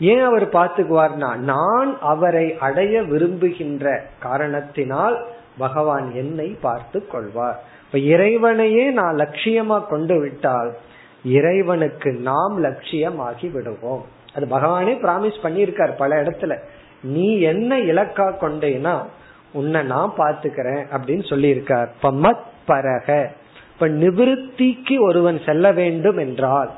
ஏன் 0.00 0.20
அவர் 0.20 0.48
பார்த்துக்குவார்னா 0.48 1.36
நான் 1.36 2.00
அவரை 2.00 2.58
அடைய 2.58 3.02
விரும்புகின்ற 3.02 4.04
காரணத்தினால் 4.18 5.26
பகவான் 5.58 6.14
என்னை 6.14 6.56
பார்த்து 6.60 7.06
கொள்வார். 7.06 7.62
இப்ப 7.86 7.98
இறைவனையே 7.98 8.90
நான் 8.90 9.16
லட்சியமா 9.16 9.86
கொண்டு 9.86 10.20
விட்டால் 10.20 10.76
இறைவனுக்கு 11.24 12.12
நாம் 12.12 12.64
லட்சியமாகி 12.64 13.52
விடுவோம். 13.52 14.04
அது 14.34 14.46
பகவானே 14.46 14.94
பிராமிஸ் 15.02 15.38
பண்ணியிருக்கார் 15.42 15.96
பல 15.96 16.22
இடத்துல. 16.22 16.58
நீ 17.02 17.40
என்ன 17.40 17.78
இலக்கா 17.78 18.34
கொண்டேனா 18.40 19.00
உன்னை 19.52 19.82
நான் 19.82 20.12
பாத்துக்கிறேன் 20.18 20.84
அப்படின்னு 20.90 21.24
சொல்லியிருக்கார். 21.30 21.86
இப்ப 21.94 22.12
மத் 22.12 22.44
பரக. 22.66 23.30
இப்ப 23.72 23.88
நிவிருத்திக்கு 23.88 25.00
ஒருவன் 25.00 25.40
செல்ல 25.46 25.72
வேண்டும் 25.72 26.16
என்றால் 26.16 26.70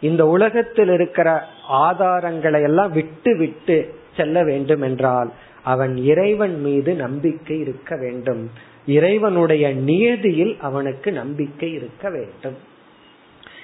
இந்த 0.00 0.26
உலகத்தில் 0.26 0.88
இருக்கிற 0.88 1.44
ஆதாரங்களை 1.70 2.62
எல்லாம் 2.62 2.92
விட்டு 2.92 3.36
விட்டு 3.36 3.94
செல்ல 4.16 4.42
வேண்டும் 4.44 4.80
என்றால் 4.80 5.32
அவன் 5.62 5.96
இறைவன் 5.96 6.60
மீது 6.60 6.94
நம்பிக்கை 6.94 7.58
இருக்க 7.58 7.96
வேண்டும். 7.96 8.50
இறைவனுடைய 8.86 9.74
நியதியில் 9.74 10.56
அவனுக்கு 10.60 11.12
நம்பிக்கை 11.12 11.72
இருக்க 11.72 12.10
வேண்டும். 12.10 12.56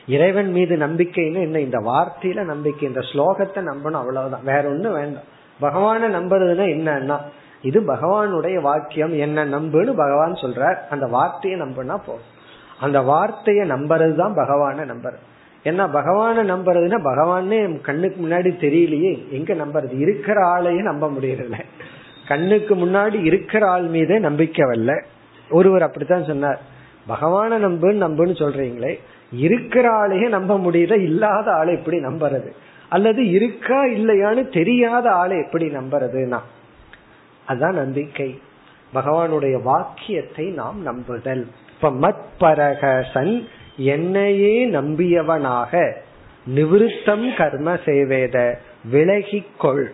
இறைவன் 0.07 0.51
மீது 0.51 0.77
நம்பிக்கைன்னு 0.77 1.41
என்ன? 1.41 1.61
இந்த 1.61 1.79
வார்த்தையில 1.79 2.45
நம்பிக்கை 2.45 2.89
இந்த 2.89 3.01
ஸ்லோகத்தை 3.01 3.59
நம்பணும் 3.59 3.91
அவ்வளவுதான். 3.91 4.45
வேற 4.45 4.69
ஒண்ணும் 4.69 4.93
வேண்டாம். 4.93 5.39
பகவான 5.61 6.01
நம்புறதுன்னா 6.19 6.65
என்னன்னா 6.69 7.19
இது 7.63 7.81
பகவானுடைய 7.81 8.61
வாக்கியம் 8.61 9.19
என்ன 9.19 9.45
நம்புன்னு 9.45 9.93
பகவான் 9.97 10.33
சொல்றார். 10.33 10.79
அந்த 10.91 11.07
வார்த்தையை 11.07 11.61
நம்பினா 11.61 11.99
போதும். 12.07 12.39
அந்த 12.81 13.01
வார்த்தையை 13.01 13.69
நம்புறது 13.71 14.15
தான் 14.15 14.37
பகவான 14.37 14.79
நம்புறது. 14.79 15.21
ஏன்னா 15.65 15.85
பகவான 15.93 16.37
நம்புறதுன்னா 16.45 16.99
பகவானே 17.05 17.81
கண்ணுக்கு 17.81 18.27
முன்னாடி 18.27 18.51
தெரியலையே 18.65 19.29
எங்க 19.29 19.55
நம்புறது? 19.55 19.99
இருக்கிற 19.99 20.47
ஆளையே 20.47 20.83
நம்ப 20.83 21.09
முடியறதில்ல. 21.09 21.65
கண்ணுக்கு 22.29 22.77
முன்னாடி 22.77 23.25
இருக்கிற 23.25 23.69
ஆள் 23.69 23.87
மீதே 23.87 24.19
நம்பிக்கை 24.19 24.67
வரல. 24.67 25.03
ஒருவர் 25.51 25.83
அப்படித்தான் 25.83 26.25
சொன்னார். 26.25 26.61
பகவான 27.09 27.53
நம்புன்னு 27.67 28.03
நம்புன்னு 28.07 28.35
சொல்றீங்களே 28.43 28.99
இருக்கிற 29.33 29.91
ஆளையே 29.91 30.29
நம்ப 30.29 30.59
முடியல 30.59 31.03
இல்லாத 31.03 31.53
ஆளை 31.53 31.75
எப்படி 31.75 31.99
நம்புறது? 31.99 32.53
அல்லது 32.89 33.31
இருக்கா 33.31 33.85
இல்லையான்னு 33.85 34.53
தெரியாத 34.53 35.11
ஆளை 35.11 35.39
எப்படி 35.39 35.69
நம்புறதுனா 35.69 36.39
அதுதான் 37.47 37.75
நம்பிக்கை. 37.75 38.41
பகவானுடைய 38.95 39.63
வாக்கியத்தை 39.63 40.47
நாம் 40.51 40.83
நம்புதல். 40.83 41.47
இப்ப 41.83 42.09
மத் 42.09 42.43
பரகசன் 42.43 43.49
என்னையே 43.77 44.69
நம்பியவனாக. 44.69 45.93
நிவிருத்தம் 46.55 47.37
கர்ம 47.37 47.79
சேவேத 47.85 48.59
விலகிக்கொள் 48.93 49.85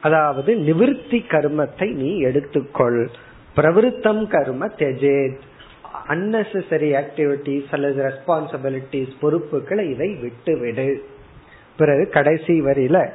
அதாவது 0.00 0.54
நிவிருத்தி 0.54 1.18
கர்மத்தை 1.28 1.92
நீ 1.92 2.24
எடுத்துக்கொள். 2.24 3.08
பிரவிருத்தம் 3.56 4.26
கர்ம 4.26 4.66
தெஜேத் 4.66 5.38
அன்னெசரி 6.08 6.90
ஆக்டிவிட்டிஸ் 7.00 7.70
அல்லது 7.70 8.02
ரெஸ்பான்சிபிலிட்டிஸ் 8.02 9.12
பொறுப்புகளை 9.20 9.90
இதை 9.90 10.14
விட்டுவிடு. 10.14 11.04
பிறகு 11.76 12.08
கடைசி 12.08 12.60
வரியில 12.60 13.10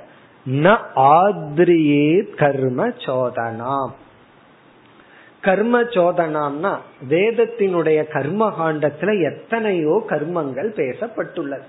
ந 0.45 0.77
ஆத்ரியே 0.95 2.35
கர்ம 2.35 2.87
சோதனாம். 2.87 3.91
கர்ம 5.47 5.75
சோதனாம்னா 5.95 6.71
வேதத்தினுடைய 7.09 7.99
கர்ம 8.15 8.43
காண்டத்துல 8.59 9.11
எத்தனையோ 9.29 9.95
கர்மங்கள் 10.09 10.69
பேசப்பட்டுள்ளது. 10.79 11.67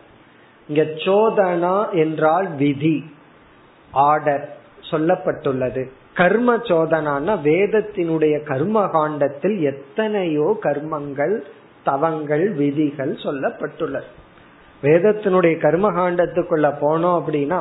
இங்க 0.69 0.83
சோதனா 1.05 1.77
என்றால் 1.93 2.49
விதி 2.57 2.97
ஆர்டர் 3.93 4.45
சொல்லப்பட்டுள்ளது. 4.91 5.83
கர்ம 6.15 6.57
சோதனான்னா 6.69 7.35
வேதத்தினுடைய 7.49 8.37
கர்ம 8.45 8.87
காண்டத்தில் 8.93 9.57
எத்தனையோ 9.73 10.49
கர்மங்கள் 10.63 11.35
தவங்கள் 11.85 12.47
விதிகள் 12.53 13.13
சொல்லப்பட்டுள்ளது. 13.27 14.09
வேதத்தினுடைய 14.83 15.55
கர்ம 15.61 15.87
காண்டத்துக்குள்ள 15.99 16.67
போனோம் 16.83 17.19
அப்படின்னா 17.19 17.61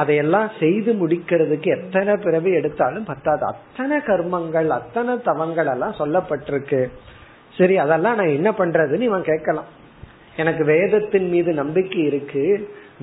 அதையெல்லாம் 0.00 0.48
செய்து 0.60 0.90
முடிக்கிறதுக்கு 1.00 1.68
எத்தனை 1.76 2.14
பிறவி 2.24 2.50
எடுத்தாலும் 2.52 3.08
பத்தாது. 3.10 3.44
அத்தனை 3.44 3.96
கர்மங்கள் 3.98 4.70
அத்தனை 4.78 5.14
தவங்கள் 5.24 5.66
எல்லாம் 5.66 5.98
சொல்லப்பட்டிருக்கு. 5.98 6.80
சரி 7.58 7.76
அதெல்லாம் 7.84 8.16
நான் 8.16 8.36
என்ன 8.38 8.50
பண்றதுன்னு 8.50 9.08
இவன் 9.10 9.28
கேட்கலாம். 9.30 9.70
எனக்கு 10.36 10.64
வேதத்தின் 10.64 11.28
மீது 11.28 11.52
நம்பிக்கை 11.52 12.02
இருக்கு. 12.04 12.44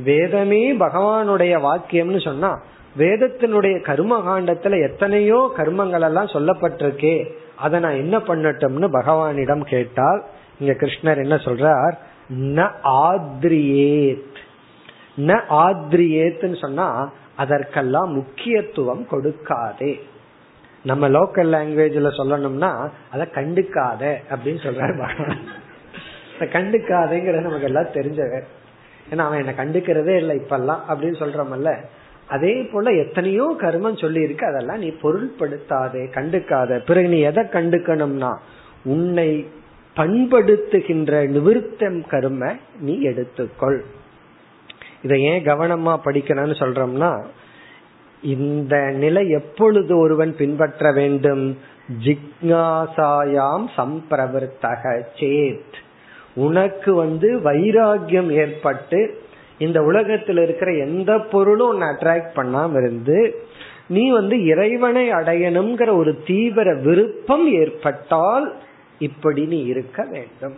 வேதமே 0.04 0.64
பகவானுடைய 0.78 1.54
வாக்கியம்னு 1.68 2.22
சொன்னா 2.24 2.52
வேதத்தினுடைய 2.98 3.76
கர்ம 3.82 4.16
காண்டத்துல 4.28 4.76
எத்தனையோ 4.90 5.40
கர்மங்கள் 5.58 6.06
எல்லாம் 6.10 6.34
சொல்லப்பட்டிருக்கே. 6.36 7.16
அதை 7.56 7.80
நான் 7.80 8.02
என்ன 8.04 8.18
பண்ணட்டும்னு 8.18 8.88
பகவானிடம் 8.98 9.64
கேட்டால் 9.66 10.22
இங்க 10.60 10.74
கிருஷ்ணர் 10.74 11.24
என்ன 11.24 11.36
சொல்றார்? 11.36 11.96
ந 12.58 12.70
ஆத்ரியேத். 13.02 14.37
ந 15.18 15.40
ஆத்ரியேத்துன்னு 15.66 16.58
சொன்னா 16.62 16.88
அதற்கெல்லாம் 17.36 18.12
முக்கியத்துவம் 18.14 19.04
கொடுக்காதே. 19.12 19.94
நம்ம 20.84 21.10
லோக்கல் 21.10 21.50
லாங்குவேஜ்ல 21.54 22.10
சொல்லணும்னா 22.20 22.72
அதை 23.12 23.26
கண்டுக்காத 23.36 24.02
அப்படின்னு 24.32 24.62
சொல்றாரு 24.66 24.94
பகவான் 24.98 25.42
கண்டுக்காதேங்கிறது 26.40 27.48
நமக்கு 27.48 27.70
எல்லாம் 27.70 27.94
தெரிஞ்சவர் 27.94 28.46
ஏன்னா 29.12 29.24
அவன் 29.28 29.42
என்ன 29.44 29.54
கண்டுக்கிறதே 29.64 30.16
இல்லை 30.16 30.36
இப்பெல்லாம் 30.38 30.82
அப்படின்னு 30.90 31.18
சொல்றமல்ல. 31.24 31.72
அதே 32.28 32.64
போல 32.72 32.92
எத்தனையோ 32.92 33.56
கர்மம் 33.62 34.02
சொல்லி 34.02 34.22
இருக்கு 34.22 34.46
அதெல்லாம் 34.46 34.78
நீ 34.78 34.90
பொருள்படுத்தாதே 35.02 36.04
கண்டுக்காத. 36.18 36.80
பிறகு 36.80 37.08
நீ 37.08 37.20
எதை 37.20 37.44
கண்டுக்கணும்னா 37.44 38.32
உன்னை 38.84 39.30
பண்படுத்துகின்ற 39.96 41.14
நிவிருத்தம் 41.36 42.02
கர்ம 42.08 42.56
நீ 42.80 42.96
எடுத்துக்கொள். 43.02 43.80
இதை 45.04 45.22
ஏன் 45.22 45.44
கவனமா 45.44 46.00
படிக்கணும்னு 46.06 46.56
சொல்றோம்னா 46.60 47.24
இந்த 48.22 48.78
நிலை 48.78 49.30
எப்பொழுது 49.30 49.98
ஒருவன் 49.98 50.36
பின்பற்ற 50.36 50.92
வேண்டும்? 50.92 51.58
ஜிக்னாசாயாம் 52.04 53.66
சம்பிரவர்த்தக 53.78 55.02
சேத். 55.20 55.78
உனக்கு 56.36 56.94
வந்து 56.94 57.40
வைராகியம் 57.40 58.30
ஏற்பட்டு 58.30 59.22
இந்த 59.58 59.82
உலகத்தில் 59.82 60.38
இருக்கிற 60.38 60.74
எந்த 60.74 61.20
பொருளும் 61.20 61.70
உன்னை 61.70 61.88
அட்ராக்ட் 61.88 62.36
பண்ணாம 62.36 62.78
இருந்து 62.78 63.46
நீ 63.88 64.10
வந்து 64.10 64.46
இறைவனை 64.46 65.12
அடையணுங்கிற 65.12 65.96
ஒரு 65.96 66.22
தீவிர 66.26 66.76
விருப்பம் 66.76 67.54
ஏற்பட்டால் 67.54 68.56
இப்படி 69.00 69.46
நீ 69.46 69.60
இருக்க 69.60 70.04
வேண்டும். 70.04 70.56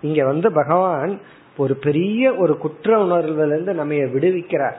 இங்க 0.00 0.24
வந்து 0.24 0.52
பகவான் 0.52 1.20
ஒரு 1.56 1.74
பெரிய 1.76 2.34
ஒரு 2.34 2.58
குற்ற 2.58 2.98
உணர்வுல 3.04 3.72
நம்ம 3.72 3.94
விடுவிக்கிறார். 3.94 4.74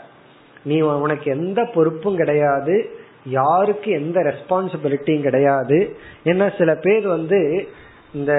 நீ 0.63 0.81
உனக்கு 0.81 1.31
எந்த 1.31 1.69
பொறுப்பும் 1.73 2.15
கிடையாது. 2.15 2.89
யாருக்கு 3.25 3.91
எந்த 3.91 4.19
ரெஸ்பான்சிபிலிட்டியும் 4.21 5.21
கிடையாது. 5.21 5.97
ஏன்னா 6.23 6.57
சில 6.57 6.75
பேர் 6.75 7.07
வந்து 7.07 7.67
இந்த 8.13 8.33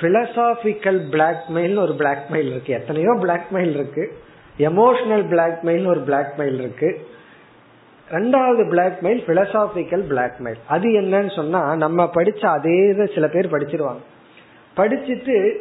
பிலசாபிக்கல் 0.00 1.00
பிளாக்மெயில் 1.10 1.78
ஒரு 1.78 1.92
பிளாக்மெயில் 1.98 2.50
இருக்கு. 2.50 2.72
எத்தனையோ 2.72 3.10
பிளாக்மெயில் 3.10 3.70
இருக்கு. 3.70 4.12
எமோஷனல் 4.58 5.26
பிளாக்மெயில் 5.32 5.86
ஒரு 5.86 6.00
பிளாக்மெயில் 6.00 6.54
இருக்கு. 6.54 7.08
ரெண்டாவது 8.10 8.62
பிளாக்மெயில் 8.70 9.20
பிலசாபிக்கல் 9.26 10.06
பிளாக்மெயில் 10.12 10.60
அது 10.66 10.88
என்னன்னு 10.88 11.34
சொன்னா 11.34 11.76
நம்ம 11.76 12.10
படிச்ச 12.14 12.46
அதே 12.46 12.94
சில 13.14 13.28
பேர் 13.28 13.50
படிச்சிருவாங்க. 13.50 14.00
படிச்சுட்டு 14.76 15.54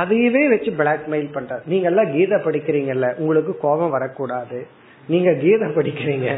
அதையவே 0.00 0.48
வச்சு 0.48 0.70
பிளாக்மெயில் 0.78 1.28
பண்றாரு. 1.34 1.60
நீங்க 1.66 1.88
எல்லாம் 1.88 2.12
கீதை 2.12 2.38
படிக்கிறீங்கல்ல 2.38 3.16
உங்களுக்கு 3.16 3.58
கோபம் 3.58 3.90
வரக்கூடாது. 3.90 4.66
நீங்க 5.08 5.32
கீதை 5.32 5.68
படிக்கிறீங்க 5.68 6.28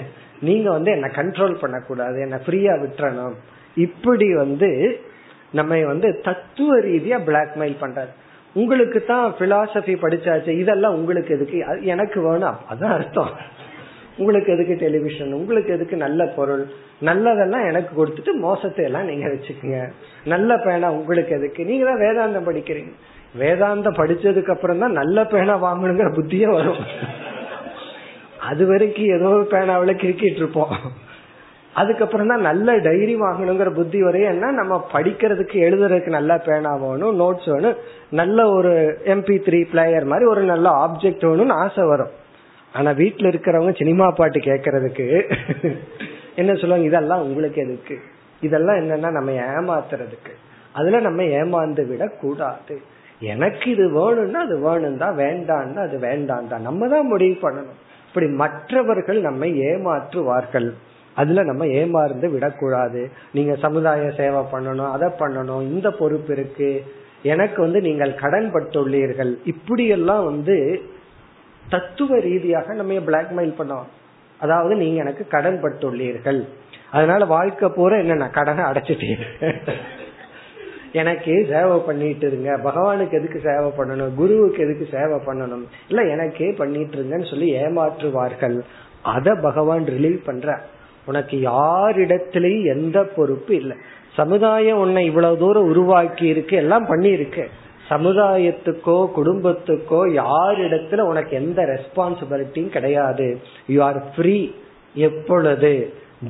நீங்க 0.40 0.70
வந்து 0.70 0.90
என்ன 0.90 1.06
கண்ட்ரோல் 1.06 1.54
பண்ணக்கூடாது 1.54 2.20
என்ன 2.20 2.40
ஃப்ரீயா 2.46 2.74
விட்டுறணும். 2.84 3.34
இப்படி 3.74 4.34
வந்து 4.34 5.00
நம்ம 5.50 5.78
வந்து 5.86 6.20
தத்துவ 6.20 6.78
ரீதியா 6.78 7.18
பிளாக்மெயில் 7.26 7.76
பண்றாரு. 7.80 8.12
உங்களுக்கு 8.54 9.04
தான் 9.04 9.34
பிலாசபி 9.38 9.94
படிச்சாச்சு 9.94 10.48
இதெல்லாம் 10.48 10.94
உங்களுக்கு 10.94 11.34
எதுக்கு? 11.34 11.64
எனக்கு 11.82 12.20
வேணும். 12.20 12.58
அதான் 12.70 12.94
அர்த்தம். 12.94 13.32
உங்களுக்கு 14.16 14.52
எதுக்கு 14.52 14.74
டெலிவிஷன் 14.74 15.32
உங்களுக்கு 15.32 15.72
எதுக்கு 15.72 15.96
நல்ல 15.96 16.26
பொருள்? 16.26 16.66
நல்லதெல்லாம் 17.02 17.64
எனக்கு 17.64 18.06
கொடுத்துட்டு 18.06 18.32
மோசத்தை 18.32 18.84
எல்லாம் 18.84 19.04
நீங்க 19.04 19.28
வச்சுக்கோங்க. 19.28 19.92
நல்ல 20.24 20.56
பேனா 20.56 20.90
உங்களுக்கு 20.90 21.34
எதுக்கு? 21.34 21.64
நீங்க 21.64 21.84
தான் 21.84 22.00
வேதாந்தம் 22.00 22.48
படிக்கிறீங்க. 22.48 22.92
வேதாந்தம் 23.40 23.99
படிச்சதுக்கு 24.01 24.53
அப்புறம் 24.55 24.83
தான் 24.83 24.99
நல்ல 25.01 25.25
பேனா 25.33 25.55
வாங்கணுங்கிற 25.64 26.11
புத்தியே 26.18 26.49
வரும். 26.59 26.83
அது 28.51 28.62
வரைக்கும் 28.66 29.12
ஏதோ 29.16 29.31
பேனாவில 29.53 29.92
கிரிக்கிட்டு 30.03 30.40
இருப்போம். 30.42 30.75
அதுக்கப்புறம் 31.81 32.31
தான் 32.33 32.47
நல்ல 32.49 32.75
டைரி 32.87 33.14
வாங்கணுங்கிற 33.23 33.70
புத்தி 33.79 34.01
வரையும் 34.07 34.42
நம்ம 34.61 34.75
படிக்கிறதுக்கு 34.92 35.57
எழுதுறதுக்கு 35.68 36.11
நல்ல 36.16 36.33
பேனா 36.47 36.73
வேணும் 36.83 37.16
நோட்ஸ் 37.23 37.49
வேணும் 37.55 37.79
நல்ல 38.20 38.38
ஒரு 38.57 38.73
எம்பி 39.14 39.37
த்ரீ 39.47 39.61
பிளேயர் 39.73 40.07
மாதிரி 40.12 40.29
ஒரு 40.35 40.42
நல்ல 40.53 40.66
ஆப்ஜெக்ட் 40.85 41.27
வேணும்னு 41.31 41.59
ஆசை 41.64 41.85
வரும். 41.92 42.12
ஆனா 42.75 42.90
வீட்டுல 43.03 43.31
இருக்கிறவங்க 43.33 43.73
சினிமா 43.81 44.07
பாட்டு 44.18 44.38
கேட்கறதுக்கு 44.49 45.07
என்ன 46.40 46.53
சொல்லுவாங்க? 46.55 46.87
இதெல்லாம் 46.90 47.25
உங்களுக்கு 47.27 47.59
எதுக்கு? 47.66 47.97
இதெல்லாம் 48.40 48.81
என்னன்னா 48.83 49.11
நம்ம 49.18 49.31
ஏமாத்துறதுக்கு. 49.51 50.33
அதுல 50.73 51.01
நம்ம 51.01 51.23
ஏமாந்து 51.40 51.83
விட 51.90 52.05
கூடாது 52.23 52.77
எனக்கு 53.32 53.66
இது 53.74 53.84
வேணும்னா 53.98 54.40
அது 54.46 54.56
வேணும் 54.66 55.02
தான் 55.02 55.16
வேண்டாம்னா 55.24 55.82
அது 55.88 55.98
வேண்டாம் 56.08 56.50
தான் 56.52 56.66
நம்ம 56.68 56.88
தான் 56.94 57.10
முடிவு 57.12 57.37
பண்ணணும். 57.44 57.78
இப்படி 58.08 58.26
மற்றவர்கள் 58.42 59.20
நம்மை 59.28 59.48
ஏமாற்றுவார்கள். 59.68 60.68
அதுல 61.20 61.42
நம்ம 61.50 61.64
ஏமாந்து 61.80 62.28
விடக்கூடாது. 62.34 63.02
நீங்க 63.37 63.54
சமுதாய 63.64 64.10
சேவை 64.18 64.42
பண்ணணும் 64.52 64.92
அதை 64.96 65.08
பண்ணணும் 65.22 65.64
இந்த 65.72 65.88
பொறுப்பு 66.00 66.32
இருக்கு. 66.37 66.70
எனக்கு 67.32 67.58
வந்து 67.62 67.80
நீங்கள் 67.88 68.12
கடன் 68.22 68.48
பட்டுள்ளீர்கள். 68.54 69.32
இப்படியெல்லாம் 69.52 70.24
வந்து 70.30 70.56
தத்துவ 71.74 72.18
ரீதியாக 72.28 72.74
நம்ம 72.80 73.00
பிளாக்மெயில் 73.10 73.58
பண்ணோம் 73.60 73.87
அதாவது 74.44 74.74
நீங்க 74.82 74.98
எனக்கு 75.04 75.24
கடன் 75.34 75.60
பட்டுள்ளீர்கள். 75.64 76.40
அதனால 76.96 77.24
வாழ்க்கை 77.37 77.68
பூரா 77.76 77.96
என்ன 78.02 78.26
கடனை 78.38 78.64
அடைச்சிட்டீங்க. 78.70 79.24
எனக்கு 81.00 81.33
சேவை 81.48 81.76
பண்ணிட்டு 81.78 82.26
இருங்க 82.26 82.50
பகவானுக்கு 82.66 83.14
எதுக்கு 83.20 83.40
சேவை 83.44 83.70
பண்ணணும்? 83.78 84.14
குருவுக்கு 84.14 84.61
எதுக்கு 84.64 84.87
சேவை 84.90 85.18
பண்ணணும்? 85.26 85.64
இல்ல 85.88 86.02
எனக்கே 86.14 86.48
பண்ணிட்டு 86.50 86.96
இருங்கன்னு 86.96 87.30
சொல்லி 87.30 87.48
ஏமாற்றுவார்கள். 87.54 88.57
அத 89.02 89.35
பகவான் 89.35 89.85
ரிலீவ் 89.85 90.20
பண்ற 90.24 90.61
உனக்கு 91.07 91.37
யாரிடத்திலையும் 91.37 92.64
எந்த 92.64 92.98
பொறுப்பு 93.16 93.54
இல்லை. 93.57 93.76
சமுதாயம் 94.12 94.78
உன்னை 94.78 95.04
இவ்வளவு 95.04 95.38
தூரம் 95.38 95.68
உருவாக்கி 95.68 96.26
இருக்கு 96.26 96.57
எல்லாம் 96.57 96.87
பண்ணி 96.87 97.11
இருக்கு 97.11 97.44
சமுதாயத்துக்கோ 97.90 98.98
குடும்பத்துக்கோ 99.16 100.00
யாரிடத்துல 100.20 101.00
உனக்கு 101.00 101.37
எந்த 101.37 101.61
ரெஸ்பான்சிபிலிட்டியும் 101.62 102.74
கிடையாது. 102.76 103.28
யூ 103.66 103.78
ஆர் 103.85 104.00
ஃப்ரீ 104.14 104.37
எப்பொழுது? 104.94 105.72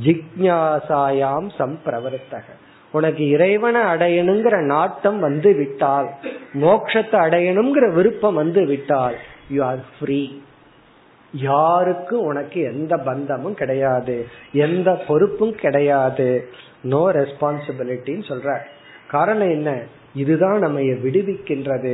ஜிக்ஞாசாயாம் 0.05 1.48
சம்பிரவர்த்தக. 1.59 2.46
உனக்கு 2.94 3.28
இறைவனை 3.28 3.80
அடையணுங்கிற 3.80 4.57
நாட்டம் 4.64 5.20
வந்து 5.20 5.50
விட்டால் 5.54 6.09
மோட்சத்தை 6.54 7.16
அடையணுங்கிற 7.26 7.92
விருப்பம் 7.92 8.35
வந்து 8.35 8.66
விட்டால் 8.66 9.16
யூ 9.50 9.64
ஆர் 9.64 9.85
ஃப்ரீ 9.98 10.22
யாருக்கும் 11.33 12.20
உனக்கு 12.20 12.61
எந்த 12.62 12.96
பந்தமும் 12.96 13.54
கிடையாது 13.54 14.26
எந்த 14.52 14.88
பொறுப்பும் 15.09 15.54
கிடையாது. 15.54 16.28
நோ 16.83 17.02
ரெஸ்பான்சிபிலிட்டின்னு 17.12 18.26
சொல்ற. 18.30 18.59
காரணம் 19.09 19.50
என்ன? 19.50 19.70
இதுதான் 20.14 20.59
நம்ம 20.59 20.80
விடுவிக்கின்றது. 20.80 21.92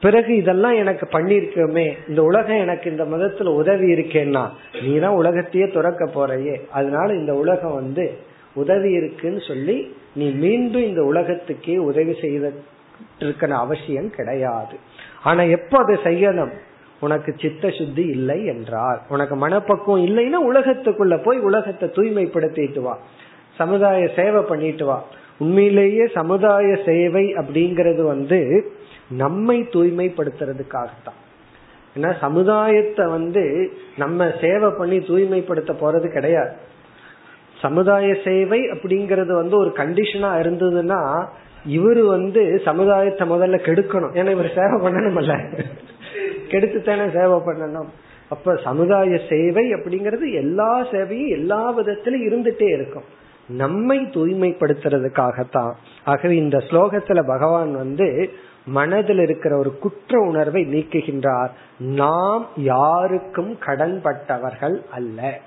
பிறகு 0.00 0.36
இதெல்லாம் 0.36 0.74
எனக்கு 0.74 1.06
பண்ணிருக்கோமே 1.12 1.86
இந்த 2.08 2.22
உலகம் 2.22 2.58
எனக்கு 2.58 2.90
இந்த 2.90 3.04
மதத்துல 3.04 3.46
உதவி 3.46 3.92
இருக்கேன்னா 3.92 4.44
நீ 4.82 4.98
தான் 4.98 5.18
உலகத்தையே 5.22 5.66
துறக்க 5.68 6.04
போறையே. 6.04 6.56
அதனால 6.70 7.14
இந்த 7.14 7.34
உலகம் 7.34 7.74
வந்து 7.74 8.06
உதவி 8.54 8.90
இருக்குன்னு 8.90 9.40
சொல்லி 9.40 9.96
நீ 10.14 10.30
மீண்டும் 10.30 10.82
இந்த 10.82 11.02
உலகத்துக்கே 11.02 11.76
உதவி 11.76 12.14
செய்திருக்கிற 12.20 13.50
அவசியம் 13.50 14.10
கிடையாது. 14.10 14.76
ஆனா 15.22 15.42
எப்போ 15.42 15.78
அதை 15.78 15.96
செய்யணும்? 16.04 16.52
உனக்கு 17.00 17.34
சித்த 17.38 17.70
சுத்தி 17.70 18.04
இல்லை 18.06 18.46
என்றால் 18.46 19.00
உனக்கு 19.08 19.36
மனப்பக்குவம் 19.36 20.04
இல்லைன்னா 20.06 20.38
உலகத்துக்குள்ள 20.50 21.22
போய் 21.22 21.38
உலகத்தை 21.38 21.88
தூய்மைப்படுத்திட்டு 21.88 22.80
வா. 22.80 22.98
சமுதாய 23.56 24.08
சேவை 24.16 24.42
பண்ணிட்டு 24.42 24.84
வா. 24.84 25.04
உண்மையிலேயே 25.38 26.06
சமுதாய 26.06 26.78
சேவை 26.84 27.34
அப்படிங்கிறது 27.34 28.02
வந்து 28.02 28.72
நம்மை 29.08 29.68
தூய்மைப்படுத்துறதுக்காகத்தான். 29.72 31.18
ஏன்னா 31.96 32.18
சமுதாயத்தை 32.18 33.06
வந்து 33.06 33.72
நம்ம 33.96 34.30
சேவை 34.40 34.70
பண்ணி 34.78 34.98
தூய்மைப்படுத்த 34.98 35.72
போறது 35.72 36.08
கிடையாது. 36.08 36.70
சமுதாய 37.62 38.16
சேவை 38.24 38.60
அப்படிங்கறது 38.60 39.32
வந்து 39.32 39.56
ஒரு 39.56 39.72
கண்டிஷனா 39.76 40.30
இருந்ததுன்னா 40.42 41.26
இவரு 41.68 42.06
வந்து 42.06 42.60
சமுதாயத்தை 42.64 43.30
முதல்ல 43.30 43.56
கெடுக்கணும். 43.66 44.14
ஏன்னா 44.14 44.30
இவர் 44.30 44.52
சேவை 44.54 44.76
பண்ணணும்ல. 44.78 45.62
கெடுத்து 46.48 46.82
தானே 46.82 47.10
சேவை 47.12 47.38
பண்ணணும். 47.38 47.90
அப்ப 48.28 48.56
சமுதாய 48.64 49.18
சேவை 49.28 49.74
அப்படிங்கறது 49.74 50.32
எல்லா 50.32 50.84
சேவையும் 50.84 51.28
எல்லா 51.28 51.70
விதத்திலும் 51.70 52.26
இருந்துட்டே 52.26 52.68
இருக்கும். 52.72 53.04
நம்மை 53.48 53.98
தூய்மைப்படுத்துறதுக்காகத்தான். 53.98 55.72
ஆகவே 56.04 56.36
இந்த 56.36 56.58
ஸ்லோகத்துல 56.58 57.26
பகவான் 57.26 57.72
வந்து 57.72 58.30
மனதில் 58.66 59.18
இருக்கிற 59.18 59.58
ஒரு 59.58 59.78
குற்ற 59.78 60.20
உணர்வை 60.20 60.62
நீக்குகின்றார். 60.62 61.50
நாம் 61.78 62.46
யாருக்கும் 62.56 63.56
கடன்பட்டவர்கள் 63.66 64.76
அல்ல. 64.90 65.38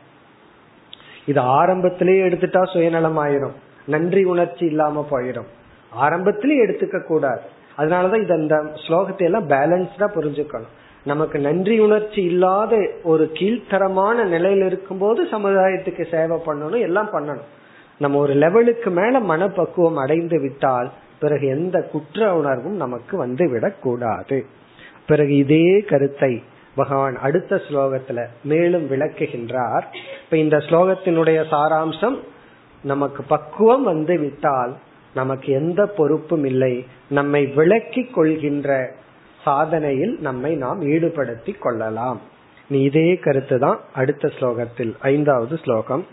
இது 1.25 1.39
ஆரம்பத்திலேயே 1.39 2.21
எடுத்துட்டா 2.21 2.61
சுயநலம் 2.73 3.19
ஆயிரும் 3.25 3.55
நன்றி 3.85 4.23
உணர்ச்சி 4.23 4.65
இல்லாம 4.65 5.05
போயிடும் 5.11 5.49
ஆரம்பத்திலேயே 5.91 6.63
எடுத்துக்க 6.65 6.97
கூடாது. 7.03 7.45
அதனாலதான் 7.77 8.21
இது 8.21 8.33
அந்த 8.33 8.55
ஸ்லோகத்தை 8.85 9.23
எல்லாம் 9.23 9.49
பேலன்ஸ்டா 9.49 10.07
புரிஞ்சுக்கணும். 10.15 10.73
நமக்கு 11.05 11.37
நன்றி 11.39 11.75
உணர்ச்சி 11.79 12.21
இல்லாத 12.23 12.75
ஒரு 13.03 13.31
கீழ்த்தரமான 13.33 14.17
நிலையில 14.25 14.65
இருக்கும்போது 14.65 15.23
சமுதாயத்துக்கு 15.23 16.03
சேவை 16.11 16.37
பண்ணணும் 16.45 16.85
எல்லாம் 16.87 17.09
பண்ணணும். 17.13 17.49
நம்ம 17.99 18.17
ஒரு 18.17 18.33
லெவலுக்கு 18.33 18.89
மேல 18.89 19.19
மனப்பக்குவம் 19.31 19.99
அடைந்து 20.03 20.37
விட்டால் 20.41 20.89
பிறகு 21.19 21.45
எந்த 21.47 21.77
குற்ற 21.91 22.19
உணர்வும் 22.35 22.75
நமக்கு 22.75 23.17
வந்து 23.17 23.49
விடக்கூடாது. 23.49 24.37
பிறகு 25.07 25.35
இதே 25.35 25.79
கருத்தை 25.91 26.33
பகவான் 26.75 27.15
அடுத்த 27.17 27.55
ஸ்லோகத்துல 27.55 28.25
மேலும் 28.43 28.89
விளக்குகின்றார். 28.89 29.83
இப்ப 30.23 30.37
இந்த 30.37 30.57
ஸ்லோகத்தினுடைய 30.57 31.39
சாராம்சம் 31.51 32.17
நமக்கு 32.83 33.23
பக்குவம் 33.23 33.83
வந்து 33.83 34.19
விட்டால் 34.19 34.75
நமக்கு 35.13 35.53
எந்த 35.53 35.87
பொறுப்பும் 35.87 36.45
இல்லை. 36.45 36.85
நம்மை 37.09 37.45
விளக்கி 37.45 38.03
கொள்கின்ற 38.03 38.95
சாதனையில் 39.45 40.19
நம்மை 40.19 40.55
நாம் 40.55 40.81
ஈடுபடுத்தி 40.81 41.57
கொள்ளலாம். 41.59 42.21
நீ 42.69 42.81
இதே 42.81 43.15
கருத்து 43.15 43.59
தான் 43.59 43.79
அடுத்த 43.93 44.31
ஸ்லோகத்தில் 44.39 44.93
ஐந்தாவது 44.99 45.57
ஸ்லோகம். 45.57 46.05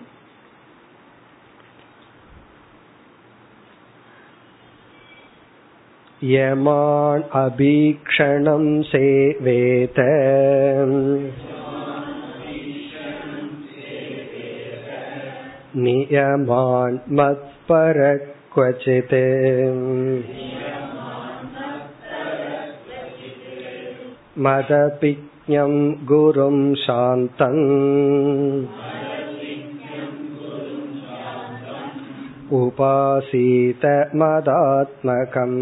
यमान् 6.23 7.23
अभीक्षणं 7.39 8.63
सेवेत 8.91 9.99
नियमान् 15.83 16.97
मत्परक्वचित् 17.19 19.13
मदपिज्ञं 24.45 25.73
गुरुं 26.09 26.57
शान्तम् 26.85 27.63
उपासीत 32.53 33.83
मदात्मकम् 34.15 35.59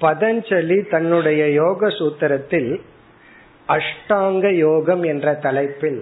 பதஞ்சலி 0.00 0.78
தன்னுடைய 0.90 1.42
யோக 1.52 1.90
சூத்திரத்தில் 1.90 2.70
அஷ்டாங்க 3.68 4.46
யோகம் 4.58 5.02
என்ற 5.04 5.34
தலைப்பில் 5.38 6.00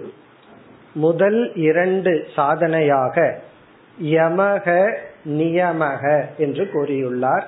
முதல் 0.95 1.39
இரண்டு 1.61 2.11
சாதனையாக 2.35 3.15
யமக 3.97 4.67
நியமக 5.37 6.03
என்று 6.37 6.63
கூறியுள்ளார் 6.73 7.45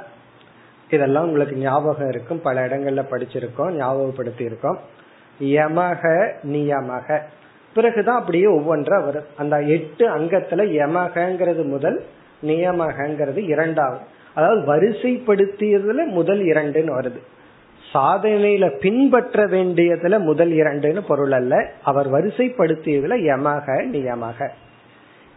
இதெல்லாம் 0.90 1.28
உங்களுக்கு 1.28 1.56
ஞாபகம் 1.60 2.10
இருக்கும் 2.10 2.42
பல 2.42 2.64
இடங்கள்ல 2.68 3.04
படிச்சிருக்கோம் 3.12 3.76
ஞாபகப்படுத்தி 3.78 4.44
இருக்கோம் 4.44 4.80
யமக 5.41 6.33
நியமக 6.43 7.19
பிறகுதான் 7.75 8.19
அப்படியே 8.19 8.45
ஒவ்வொன்றா 8.45 9.05
வரும். 9.05 9.25
அந்த 9.37 9.61
எட்டு 9.61 10.19
அங்கத்துல 10.19 10.67
யமகங்கிறது 10.67 11.65
முதல் 11.65 12.05
நியமகங்கிறது 12.43 13.37
இரண்டாவது. 13.37 14.05
அதாவது 14.35 14.77
வரிசைப்படுத்தியதுல 14.77 16.07
முதல் 16.07 16.41
இரண்டுன்னு 16.41 16.93
வருது. 16.99 17.19
சாதனையில 17.93 18.79
பின்பற்ற 18.79 19.47
வேண்டியதுல 19.47 20.19
முதல் 20.19 20.51
இரண்டுன்னு 20.51 21.01
பொருள் 21.01 21.33
அல்ல. 21.33 21.71
அவர் 21.83 22.11
வரிசைப்படுத்தியதுல 22.11 23.15
யமக 23.17 23.67
நியமக 23.93 24.49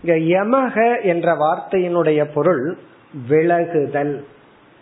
இங்க 0.04 0.44
யமக 0.44 1.04
என்ற 1.04 1.34
வார்த்தையினுடைய 1.34 2.28
பொருள் 2.34 2.78
விலகுதல் 3.30 4.24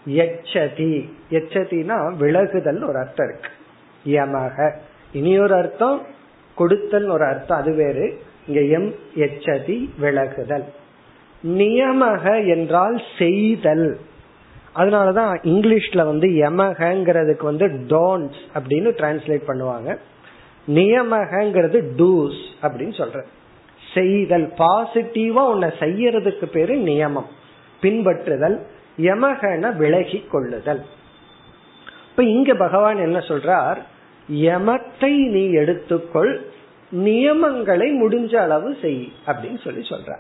எச்சதி. 0.10 1.10
எச்சதினா 1.30 2.14
விலகுதல் 2.16 2.88
ஒரு 2.88 2.98
அர்த்தம் 2.98 3.30
இருக்கு. 3.30 3.50
யமக 4.06 4.74
இனி 5.18 5.40
ஒரு 5.40 5.56
அர்த்தம் 5.56 6.02
கொடுத்தல் 6.56 7.08
ஒரு 7.08 7.26
அர்த்தம் 7.26 7.60
அது 7.60 7.74
வேறு. 7.74 8.22
இங்க 8.48 8.62
எம் 8.62 8.96
எச்சதி 9.16 9.90
விலகுதல். 10.02 10.64
நியமக 11.48 12.48
என்றால் 12.48 13.02
செய்தல். 13.18 14.00
அதனாலதான் 14.76 15.38
இங்கிலீஷ்ல 15.44 16.06
வந்து 16.06 16.28
யமகங்கிறதுக்கு 16.28 17.44
வந்து 17.44 17.68
டோன்ஸ் 17.68 18.38
அப்படின்னு 18.54 18.92
டிரான்ஸ்லேட் 18.92 19.48
பண்ணுவாங்க. 19.48 19.98
நியமகங்கிறது 20.68 21.82
டூஸ் 21.98 22.44
அப்படின்னு 22.62 22.94
சொல்ற. 22.98 23.24
செய்தல். 23.94 24.54
பாசிட்டிவா 24.58 25.46
உன்னை 25.50 25.70
செய்யறதுக்கு 25.80 26.46
பேரு 26.46 26.76
நியமம். 26.76 27.30
பின்பற்றுதல். 27.82 28.60
யமகன 28.98 29.76
விலகி 29.76 30.26
கொள்ளுதல். 30.32 30.82
இப்ப 32.10 32.24
இங்க 32.24 32.54
பகவான் 32.54 32.98
என்ன 32.98 33.18
சொல்றார்? 33.18 33.78
யமத்தை 34.30 35.30
நீ 35.30 35.50
எடுத்துக்கொள் 35.52 36.42
நியமங்களை 36.92 37.88
முடிஞ்ச 38.02 38.36
அளவு 38.36 38.76
செய் 38.82 39.12
அப்படின்னு 39.26 39.64
சொல்லி 39.64 39.80
சொல்ற 39.80 40.16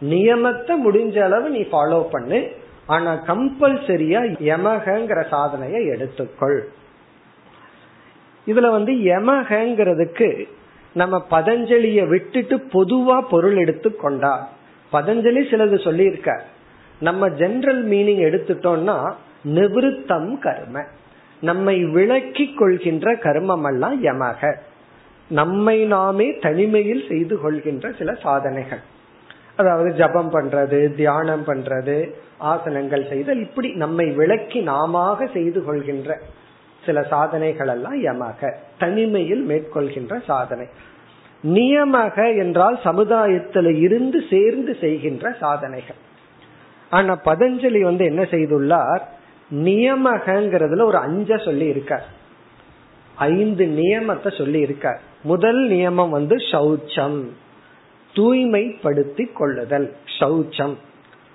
நியமத்தை 0.00 0.74
முடிஞ்ச 0.84 1.22
அளவு 1.22 1.50
நீ 1.50 1.60
ஃபாலோ 1.60 2.08
பண்ணு 2.10 2.52
ஆனா 2.86 3.12
கம்பல்சரியா 3.26 4.20
யமகங்கிற 4.38 5.28
சாதனையை 5.28 5.86
எடுத்துக்கொள். 5.86 6.60
இதுல 8.46 8.70
வந்து 8.70 8.92
யமகங்கிறதுக்கு 8.92 10.48
நம்ம 10.94 11.26
பதஞ்சலிய 11.30 12.08
விட்டுட்டு 12.08 12.56
பொதுவா 12.72 13.20
பொருள் 13.28 13.56
எடுத்து 13.56 13.96
கொண்டா 13.96 14.48
பதஞ்சலி 14.92 15.42
சிலது 15.50 15.82
சொல்லியிருக்க 15.84 16.44
நம்ம 17.00 17.28
ஜெனரல் 17.28 17.84
மீனிங் 17.86 18.22
எடுத்துட்டோம்னா 18.28 19.12
நிவிருத்தம் 19.44 20.38
கர்ம. 20.38 20.84
நம்மை 21.42 21.84
விளக்கி 21.84 22.54
கொள்கின்ற 22.54 23.14
கர்மம் 23.14 23.66
எல்லாம் 23.66 24.04
யமக. 24.04 24.56
நம்மை 25.28 25.84
நாமே 25.84 26.38
தனிமையில் 26.38 27.04
செய்து 27.08 27.40
கொள்கின்ற 27.40 27.92
சில 27.98 28.14
சாதனைகள். 28.14 28.80
அதாவது 29.56 29.94
ஜபம் 29.94 30.32
பண்றது 30.32 30.94
தியானம் 30.94 31.46
பண்றது 31.46 32.10
ஆசனங்கள் 32.40 33.08
செய்தல் 33.08 33.40
இப்படி 33.40 33.74
நம்மை 33.74 34.06
விளக்கி 34.10 34.60
நாம 34.60 35.18
செய்து 35.32 35.64
கொள்கின்ற 35.64 36.20
சில 36.86 37.02
சாதனைகள் 37.02 37.68
எல்லாம் 37.68 38.04
யமக. 38.04 38.54
தனிமையில் 38.78 39.48
மேற்கொள்கின்ற 39.48 40.24
சாதனை. 40.24 40.66
நியமக 41.46 42.38
என்றால் 42.38 42.78
சமுதாயத்தில் 42.84 43.78
இருந்து 43.80 44.22
சேர்ந்து 44.30 44.76
செய்கின்ற 44.80 45.36
சாதனைகள். 45.40 46.00
ஆனா 46.90 47.20
பதஞ்சலி 47.24 47.80
வந்து 47.80 48.04
என்ன 48.04 48.22
செய்துள்ளார்? 48.22 49.00
நியமகங்கிறதுல 49.52 50.82
ஒரு 50.82 50.96
அஞ்ச 50.96 51.36
சொல்லி 51.36 51.66
இருக்கார் 51.66 52.06
ஐந்து 53.16 53.64
நியமத்தை 53.66 54.36
சொல்லி 54.36 54.60
இருக்கார் 54.60 55.00
முதல் 55.22 55.68
நியமம் 55.68 56.08
வந்து 56.08 56.36
சௌச்சம் 56.36 57.26
தூய்மைப்படுத்தி 58.14 59.32
கொள்ளுதல் 59.32 59.96
சௌச்சம் 60.20 60.76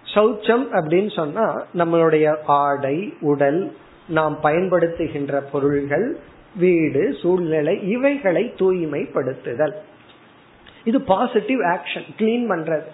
சௌச்சம் 0.05 0.65
அப்படின்னு 0.71 1.11
சொன்னா 1.11 1.65
நம்மளுடைய 1.75 2.37
ஆடை 2.45 3.13
உடல் 3.21 3.75
நாம் 4.07 4.39
பயன்படுத்துகின்ற 4.43 5.41
பொருள்கள் 5.51 6.17
வீடு 6.55 7.17
சூழ்நிலை 7.21 7.89
இவைகளை 7.89 8.53
தூய்மைப்படுத்துதல். 8.57 9.73
இது 10.83 11.01
பாசிட்டிவ் 11.01 11.59
ஆக்ஷன் 11.59 12.07
கிளீன் 12.17 12.47
பண்றது. 12.49 12.85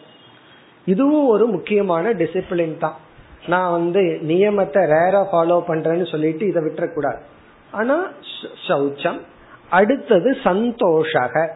இதுவும் 0.86 1.28
ஒரு 1.28 1.48
முக்கியமான 1.48 2.14
டிசிப்ளின் 2.14 2.78
தான். 2.78 2.98
நான் 3.48 3.72
வந்து 3.72 4.02
நியமத்தை 4.02 4.86
ரேரா 4.86 5.26
ஃபாலோ 5.32 5.64
பண்றேன்னு 5.68 6.12
சொல்லிட்டு 6.12 6.48
இதை 6.48 6.64
விட்டுறக்கூடாது. 6.64 7.18
ஆனா 7.72 8.12
சௌச்சம். 8.68 9.20
அடுத்தது 9.70 10.38
சந்தோஷக. 10.44 11.50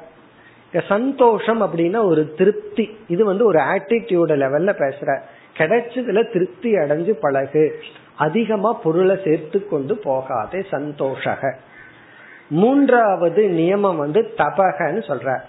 சந்தோஷம் 0.88 1.62
அப்படின்னா 1.62 2.04
ஒரு 2.06 2.34
திருப்தி. 2.34 2.98
இது 3.08 3.26
வந்து 3.26 3.46
ஒரு 3.46 3.60
ஆட்டிடியூட 3.60 4.40
லெவல்ல 4.40 4.74
பேசுற. 4.78 5.20
கிடைச்சதுல 5.58 6.32
திருப்தி 6.34 6.74
அடைஞ்சு 6.74 7.12
பழகு. 7.22 7.80
அதிகமா 8.16 8.74
பொருளை 8.74 9.20
சேர்த்து 9.24 9.68
கொண்டு 9.68 9.98
போகாதே 9.98 10.60
சந்தோஷக. 10.60 11.56
மூன்றாவது 12.50 13.48
நியமம் 13.48 13.96
வந்து 13.96 14.34
தபகன்னு 14.38 15.04
சொல்ற. 15.08 15.40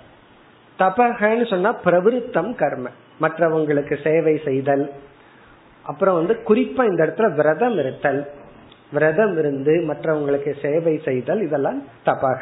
தபகன்னு 0.78 1.46
சொன்னா 1.46 1.76
பிரவிருத்தம் 1.84 2.54
கர்ம. 2.54 2.88
மற்றவங்களுக்கு 3.20 4.10
சேவை 4.10 4.40
செய்தல். 4.44 4.92
அப்புறம் 5.88 6.14
வந்து 6.14 6.34
குறிப்பா 6.48 6.82
இந்த 6.90 7.02
இடத்துல 7.06 7.34
விரதம் 7.34 7.78
இருத்தல். 7.78 8.20
விரதம் 8.92 9.34
இருந்து 9.38 9.74
மற்றவங்களுக்கு 9.88 10.52
சேவை 10.62 10.94
செய்தல் 11.04 11.42
இதெல்லாம் 11.42 11.82
தபக. 12.06 12.40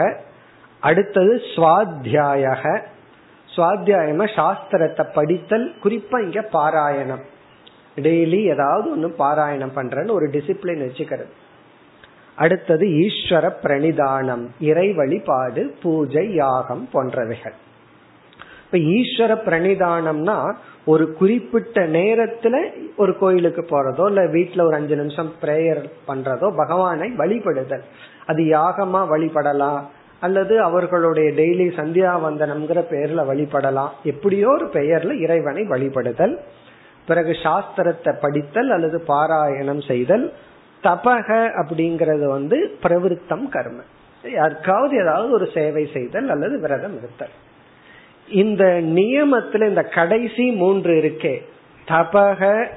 அடுத்தது 0.81 1.33
சுவாத்தியாய 1.55 2.53
சுவாத்தியாயமா 3.57 4.27
சாஸ்திரத்தை 4.39 5.05
படித்தல் 5.15 5.67
குறிப்பா 5.83 6.19
இங்க 6.23 6.41
பாராயணம். 6.53 7.25
டெய்லி 7.97 8.41
ஏதாவது 8.55 8.87
ஒண்ணு 8.97 9.11
பாராயணம் 9.19 9.77
பண்றேன்னு 9.77 10.17
ஒரு 10.19 10.27
டிசிப்ளின் 10.27 10.83
வச்சுக்கிறது. 10.87 11.33
அடுத்தது 12.37 12.87
ஈஸ்வர 13.03 13.45
பிரணிதானம் 13.63 14.45
இறை 14.61 14.89
வழிபாடு 14.93 15.63
பூஜை 15.83 16.35
யாகம் 16.35 16.89
போன்றவைகள். 16.93 17.57
இப்ப 18.77 18.89
ஈஸ்வர 18.89 19.35
பிரணிதானம்னா 19.45 20.55
ஒரு 20.85 21.13
குறிப்பிட்ட 21.13 21.87
நேரத்துல 21.87 22.57
ஒரு 22.97 23.19
கோயிலுக்கு 23.19 23.63
போறதோ 23.63 24.07
இல்ல 24.07 24.23
வீட்டுல 24.25 24.61
ஒரு 24.61 24.75
அஞ்சு 24.75 24.97
நிமிஷம் 24.97 25.33
பிரேயர் 25.43 25.81
பண்றதோ 26.09 26.57
பகவானை 26.57 27.11
வழிபடுதல். 27.11 27.81
அது 28.27 28.43
யாகமா 28.43 29.01
வழிபடலாம் 29.13 29.81
அல்லது 30.21 30.63
அவர்களுடைய 30.63 31.31
டெய்லி 31.31 31.69
சந்தியாவந்தனம்ங்கிற 31.79 32.83
பெயர்ல 32.91 33.25
வழிபடலாம். 33.31 33.89
எப்படியோ 34.03 34.49
ஒரு 34.49 34.67
பெயர்ல 34.67 35.21
இறைவனை 35.21 35.63
வழிபடுதல். 35.63 36.37
பிறகு 37.07 37.31
சாஸ்திரத்தை 37.31 38.15
படித்தல் 38.21 38.71
அல்லது 38.71 39.05
பாராயணம் 39.09 39.87
செய்தல். 39.87 40.33
தபக 40.83 41.29
அப்படிங்கறது 41.63 42.27
வந்து 42.27 42.77
பிரவிற்த்தம் 42.83 43.49
கர்ம. 43.49 43.81
யாருக்காவது 44.35 44.97
ஏதாவது 44.97 45.33
ஒரு 45.33 45.49
சேவை 45.55 45.89
செய்தல் 45.93 46.29
அல்லது 46.29 46.61
விரதம் 46.61 46.97
இருத்தல். 46.99 47.35
இந்த 48.29 48.65
நியமத்துல 48.65 49.69
இந்த 49.69 49.83
கடைசி 49.83 50.51
மூன்று 50.51 50.95
இருக்கே. 50.95 51.43
தபக 51.89 52.69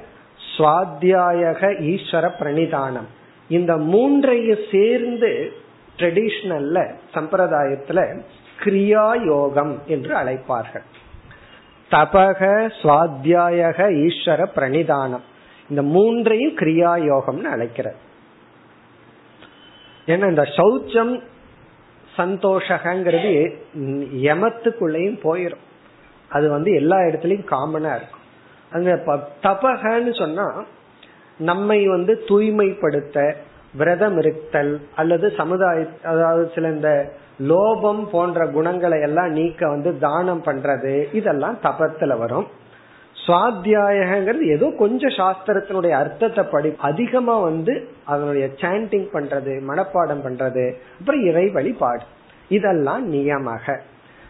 சுவாத்தியாயக 0.58 1.78
ஈஸ்வர 1.80 2.30
பிரணிதானம். 2.38 3.06
இந்த 3.48 3.76
மூன்றையும் 3.76 4.58
சேர்ந்து 4.70 5.52
ட்ரெடிஷ்னல்ல 5.96 6.94
சம்பிரதாயத்துல 7.14 8.20
கிரியா 8.64 9.26
யோகம் 9.26 9.82
என்று 9.86 10.14
அழைப்பார்கள். 10.16 10.82
தபக 11.90 12.72
சுவாத்தியாயக 12.82 13.90
ஈஸ்வர 13.90 14.46
பிரணிதானம். 14.56 15.20
இந்த 15.68 15.82
மூன்றையும் 15.82 16.56
கிரியா 16.56 16.92
யோகம்னு 17.10 17.42
அழைக்கிறது. 17.42 17.96
ஏன்னா 20.06 20.28
இந்த 20.28 20.42
சௌச்சம் 20.42 21.22
சந்தோஷங்கிறது 22.16 23.32
யமத்துக்குள்ளேயும் 24.28 25.20
போயிடும் 25.22 25.64
அது 26.30 26.46
வந்து 26.50 26.70
எல்லா 26.72 26.98
இடத்துலயும் 26.98 27.50
காமனா 27.54 27.92
இருக்கும். 27.96 28.24
அங்க 28.72 28.90
தபகன்னு 29.42 30.12
சொன்னா 30.18 30.46
நம்மை 31.38 31.86
வந்து 31.86 32.12
தூய்மைப்படுத்த 32.28 33.18
விரதம் 33.74 34.18
இருத்தல் 34.18 34.80
அல்லது 34.94 35.26
சமுதாய 35.30 35.86
அதாவது 36.02 36.50
சில 36.54 36.68
இந்த 36.68 36.90
லோபம் 37.50 38.02
போன்ற 38.10 38.46
குணங்களை 38.46 39.00
எல்லாம் 39.00 39.30
நீக்க 39.30 39.68
வந்து 39.68 39.98
தானம் 39.98 40.42
பண்றது 40.44 40.94
இதெல்லாம் 41.12 41.58
தபத்துல 41.62 42.18
வரும். 42.18 42.46
சுவாத்தியாயங்கிறது 43.26 44.40
ஏதோ 44.40 44.74
கொஞ்சம் 44.78 45.10
சாஸ்திரத்தினுடைய 45.10 45.90
அர்த்தத்தை 45.90 46.44
படி 46.44 46.74
அதிகமா 46.78 47.38
வந்து 47.38 47.88
அதனுடைய 48.04 48.48
சாண்டிங் 48.56 49.08
பண்றது 49.12 49.60
மனப்பாடம் 49.68 50.22
பண்றது 50.24 50.72
அப்புறம் 50.98 51.24
இறை 51.24 51.48
வழிபாடு. 51.48 52.02
இதெல்லாம் 52.48 53.14
நியமாக. 53.14 53.78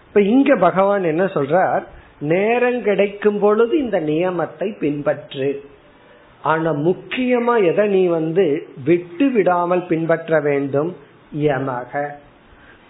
இப்ப 0.06 0.20
இங்க 0.20 0.56
பகவான் 0.56 1.04
என்ன 1.04 1.24
சொல்றார்? 1.24 1.82
நேரம் 2.20 2.82
கிடைக்கும் 2.82 3.38
பொழுது 3.38 3.78
இந்த 3.78 4.00
நியமத்தை 4.00 4.78
பின்பற்று. 4.78 5.60
ஆனா 6.42 6.72
முக்கியமா 6.72 7.64
எதை 7.64 7.88
நீ 7.88 8.06
வந்து 8.06 8.68
விட்டு 8.84 9.28
விடாமல் 9.28 9.86
பின்பற்ற 9.86 10.40
வேண்டும்? 10.40 10.96
யமக. 11.36 12.06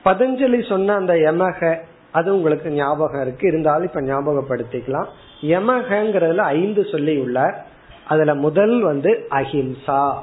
பதஞ்சலி 0.04 0.68
சொன்ன 0.68 0.94
அந்த 0.94 1.14
யமக 1.14 1.78
அது 2.12 2.34
உங்களுக்கு 2.34 2.70
ஞாபகம் 2.70 3.22
இருக்கு. 3.22 3.48
இருந்தாலும் 3.48 3.86
இப்ப 3.86 4.00
ஞாபகப்படுத்திக்கலாம். 4.00 5.06
யமகங்கிறதுல 5.40 6.36
ஐந்து 6.36 6.84
சொல்லி 6.84 7.16
உள்ளார் 7.16 7.66
அதுல 8.08 8.34
முதல் 8.34 8.82
வந்து 8.82 9.26
அஹிம்சா. 9.30 10.18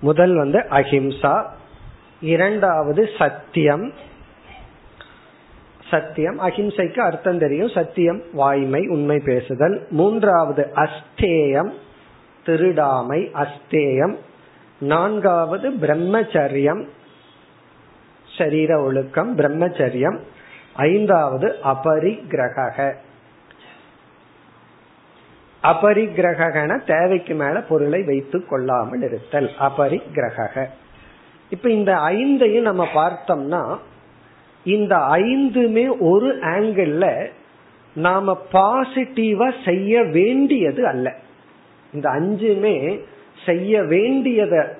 முதல் 0.00 0.36
வந்து 0.36 0.58
அஹிம்சா. 0.58 1.46
இரண்டாவது 2.20 3.08
சத்தியம். 3.18 3.92
சத்தியம் 5.90 6.40
அஹிம்சைக்கு 6.40 6.98
அர்த்தம் 6.98 7.38
தெரியும். 7.38 7.68
சத்தியம் 7.68 8.22
வாய்மை 8.32 8.86
உண்மை 8.86 9.18
பேசுதல். 9.24 9.86
மூன்றாவது 9.90 10.72
அஸ்தேயம் 10.74 11.72
திருடாமை 12.46 13.30
அஸ்தேயம். 13.34 14.16
நான்காவது 14.78 15.70
பிரம்மச்சரியம் 15.70 16.88
சரீர 18.38 18.80
ஒழுக்கம் 18.80 19.38
பிரம்மச்சரியம். 19.38 20.18
ஐந்தாவது 20.80 21.56
அபரிகிரக 21.62 22.96
அபரிகிரகன 25.62 26.84
தேவைக்கு 26.84 27.34
மேல 27.34 27.60
பொருளை 27.60 28.02
வைத்துக் 28.02 28.48
கொள்ளாமல் 28.48 29.02
இருத்தல் 29.02 29.50
அபரிகிரக 29.58 30.68
இப்ப 31.50 31.70
இந்த 31.70 31.92
ஐந்தையும் 31.92 32.60
நம்ம 32.60 32.88
பார்த்தோம்னா 32.94 33.78
இந்த 34.64 34.96
ஐந்துமே 34.96 35.98
ஒரு 35.98 36.38
ஆங்கிள் 36.38 37.26
நாம 37.94 38.40
பாசிட்டிவா 38.52 39.64
செய்ய 39.64 40.02
வேண்டியது 40.02 40.86
அல்ல. 40.86 41.16
இந்த 41.92 42.10
அஞ்சுமே 42.10 43.00
செய்ய 43.44 43.82
வேண்டியத 43.82 44.76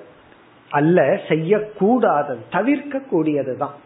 அல்ல 0.69 1.19
செய்யக்கூடாதது 1.27 2.39
தவிர்க்க 2.49 3.01
கூடியதுதான் 3.11 3.77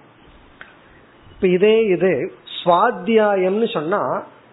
இப்ப 1.36 1.48
இதே 1.48 1.76
இது 1.86 2.12
சுவாத்தியாயம்னு 2.60 3.68
சொன்னா 3.74 4.02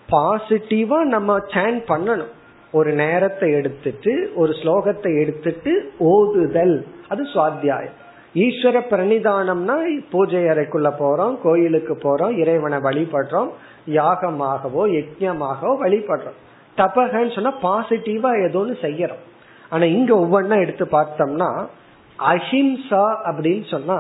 பாசிட்டிவா 0.09 0.99
நம்ம 1.15 1.37
சேன் 1.55 1.79
பண்ணணும். 1.91 2.33
ஒரு 2.73 2.91
நேரத்தை 2.93 3.49
எடுத்துட்டு 3.53 4.13
ஒரு 4.35 4.53
ஸ்லோகத்தை 4.61 5.11
எடுத்துட்டு 5.23 5.73
ஓதுதல். 6.13 6.77
அது 7.09 7.23
சுவாத்தியாயம். 7.35 7.97
ஈஸ்வர 8.45 8.77
பிரணிதானம்னா 8.91 9.77
பூஜை 10.11 10.43
அறைக்குள்ள 10.53 10.91
போறோம் 11.01 11.35
கோயிலுக்கு 11.43 11.95
போறோம் 12.05 12.35
இறைவனை 12.43 12.79
வழிபடுறோம் 12.79 13.51
யாகமாகவோ 13.99 14.83
யஜ்யமாகவோ 14.97 15.73
வழிபடுறோம். 15.85 16.39
தபகன்னு 16.77 17.35
சொன்னா 17.35 17.55
பாசிட்டிவா 17.63 18.31
ஏதோன்னு 18.45 18.77
செய்யறோம். 18.87 19.23
ஆனா 19.71 19.85
இங்க 19.97 20.13
ஒவ்வொன்னா 20.15 20.57
எடுத்து 20.61 20.85
பார்த்தோம்னா 20.99 21.51
அஹிம்சா 22.19 23.05
அப்படின்னு 23.29 23.67
சொன்னா 23.75 23.99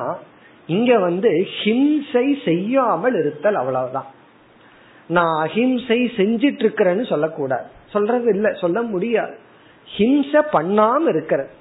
இங்க 0.73 0.99
வந்து 0.99 1.31
ஹிம்சை 1.59 2.27
செய்யாமல் 2.45 3.17
இருத்தல் 3.19 3.55
அவ்வளவுதான். 3.55 4.11
நான் 5.09 5.37
அஹிம்சை 5.47 5.99
செஞ்சிட்டு 6.17 6.63
இருக்கிறேன்னு 6.65 7.05
சொல்லக்கூடாது. 7.09 7.69
சொல்றது 7.91 8.29
இல்ல 8.35 8.49
சொல்ல 8.53 8.79
முடியாது. 8.93 9.35
ஹிம்சை 9.97 10.41
பண்ணாம 10.53 11.09
இருக்கிறது. 11.09 11.53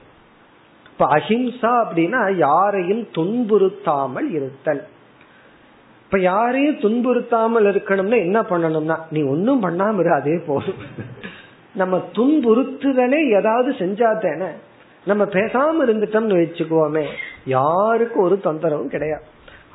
இப்ப 0.91 1.05
அஹிம்சா 1.15 1.71
அப்படின்னா 1.83 2.21
யாரையும் 2.37 3.03
துன்புறுத்தாமல் 3.15 4.29
இருத்தல். 4.31 4.83
இப்ப 6.05 6.19
யாரையும் 6.19 6.79
துன்புறுத்தாமல் 6.79 7.67
இருக்கணும்னா 7.71 8.17
என்ன 8.27 8.39
பண்ணணும்னா 8.41 8.97
நீ 9.09 9.21
ஒன்னும் 9.23 9.63
பண்ணாம 9.63 9.99
இரு 9.99 10.11
அதே 10.13 10.35
போதும். 10.47 10.81
நம்ம 11.75 11.97
துன்புறுத்துதலே 12.15 13.19
ஏதாவது 13.37 13.69
செஞ்சா 13.71 14.09
தானே. 14.19 14.49
நம்ம 15.05 15.23
பேசாம 15.23 15.77
இருந்துட்டோம்னு 15.85 16.39
வச்சுக்குவோமே 16.39 17.05
யாருக்கும் 17.45 18.23
ஒரு 18.23 18.39
தொந்தரவும் 18.43 18.87
கிடையாது. 18.87 19.23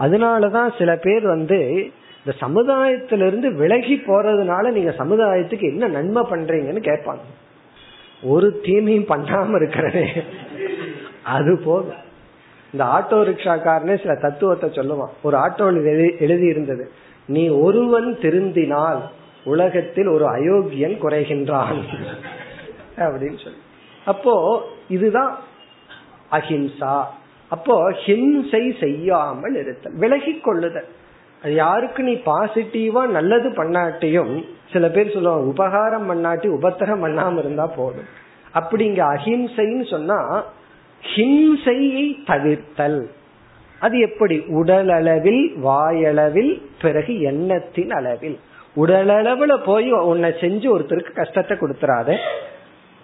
அதனாலதான் 0.00 0.78
சில 0.78 0.96
பேர் 0.96 1.26
வந்து 1.26 1.90
இந்த 2.24 2.38
சமுதாயத்திலிருந்து 2.38 3.54
விலகி 3.54 4.02
போறதுனால 4.06 4.70
நீங்க 4.70 4.90
சமுதாயத்துக்கு 4.90 5.60
என்ன 5.60 5.86
நன்மை 5.86 6.22
பண்றீங்கன்னு 6.22 6.82
கேட்பாங்க. 6.82 7.20
ஒரு 8.22 8.60
தீமையும் 8.62 9.06
பண்ணாம 9.06 9.56
இருக்கிறதே. 9.56 10.06
அது 11.24 11.60
போதும். 11.64 12.04
இந்த 12.72 12.84
ஆட்டோ 12.84 13.12
ரிக்ஷாக்காரனே 13.12 14.00
சில 14.00 14.14
தத்துவத்தை 14.14 14.70
சொல்லுவான். 14.70 15.08
ஒரு 15.22 15.36
ஆட்டோவில் 15.36 16.18
எழுதி 16.18 16.46
இருந்தது 16.46 16.90
நீ 17.26 17.48
ஒருவன் 17.48 18.18
திருந்தினால் 18.20 19.00
உலகத்தில் 19.44 20.06
ஒரு 20.06 20.28
அயோக்கியன் 20.28 21.02
குறைகின்றான். 21.02 21.82
அப்படின்னு 22.96 23.42
சொல்லி. 23.42 23.58
அப்போ 24.04 24.62
இதுதான் 24.88 25.38
அஹிம்சா. 26.30 27.02
அப்போ 27.48 27.90
ஹிம்சை 27.90 28.78
செய்யாமல் 28.80 29.54
இருத்தல் 29.54 29.94
விலகி 29.94 30.38
கொள்ளுதல். 30.38 30.88
அது 31.42 31.54
யாருக்கு 31.54 32.02
நீ 32.02 32.12
பாசிட்டிவா 32.12 33.06
நல்லது 33.06 33.48
பண்ணாட்டியும் 33.48 34.44
சில 34.72 34.88
பேர் 34.88 35.12
சொல்லுவாங்க 35.12 35.46
உபகாரம் 35.46 36.08
பண்ணாட்டி 36.10 36.48
உபத்திரம் 36.58 37.02
பண்ணாம 37.04 37.38
இருந்தா 37.38 37.66
போதும். 37.66 38.08
அப்படி 38.52 38.84
இங்க 38.84 39.04
அஹிம்சைன்னு 39.04 39.90
சொன்னா 39.90 40.44
ஹிம்சையை 41.02 42.06
தவிர்த்தல். 42.26 43.06
அது 43.78 43.98
எப்படி? 43.98 44.42
உடல் 44.48 44.88
அளவில் 44.88 45.56
வாயளவில் 45.56 46.62
பிறகு 46.82 47.20
எண்ணத்தின் 47.20 47.90
அளவில். 47.90 48.38
உடல் 48.74 49.08
அளவுல 49.08 49.56
போய் 49.64 49.92
உன்னை 49.92 50.30
செஞ்சு 50.30 50.68
ஒருத்தருக்கு 50.74 51.12
கஷ்டத்தை 51.12 51.56
கொடுத்துறாத. 51.56 52.18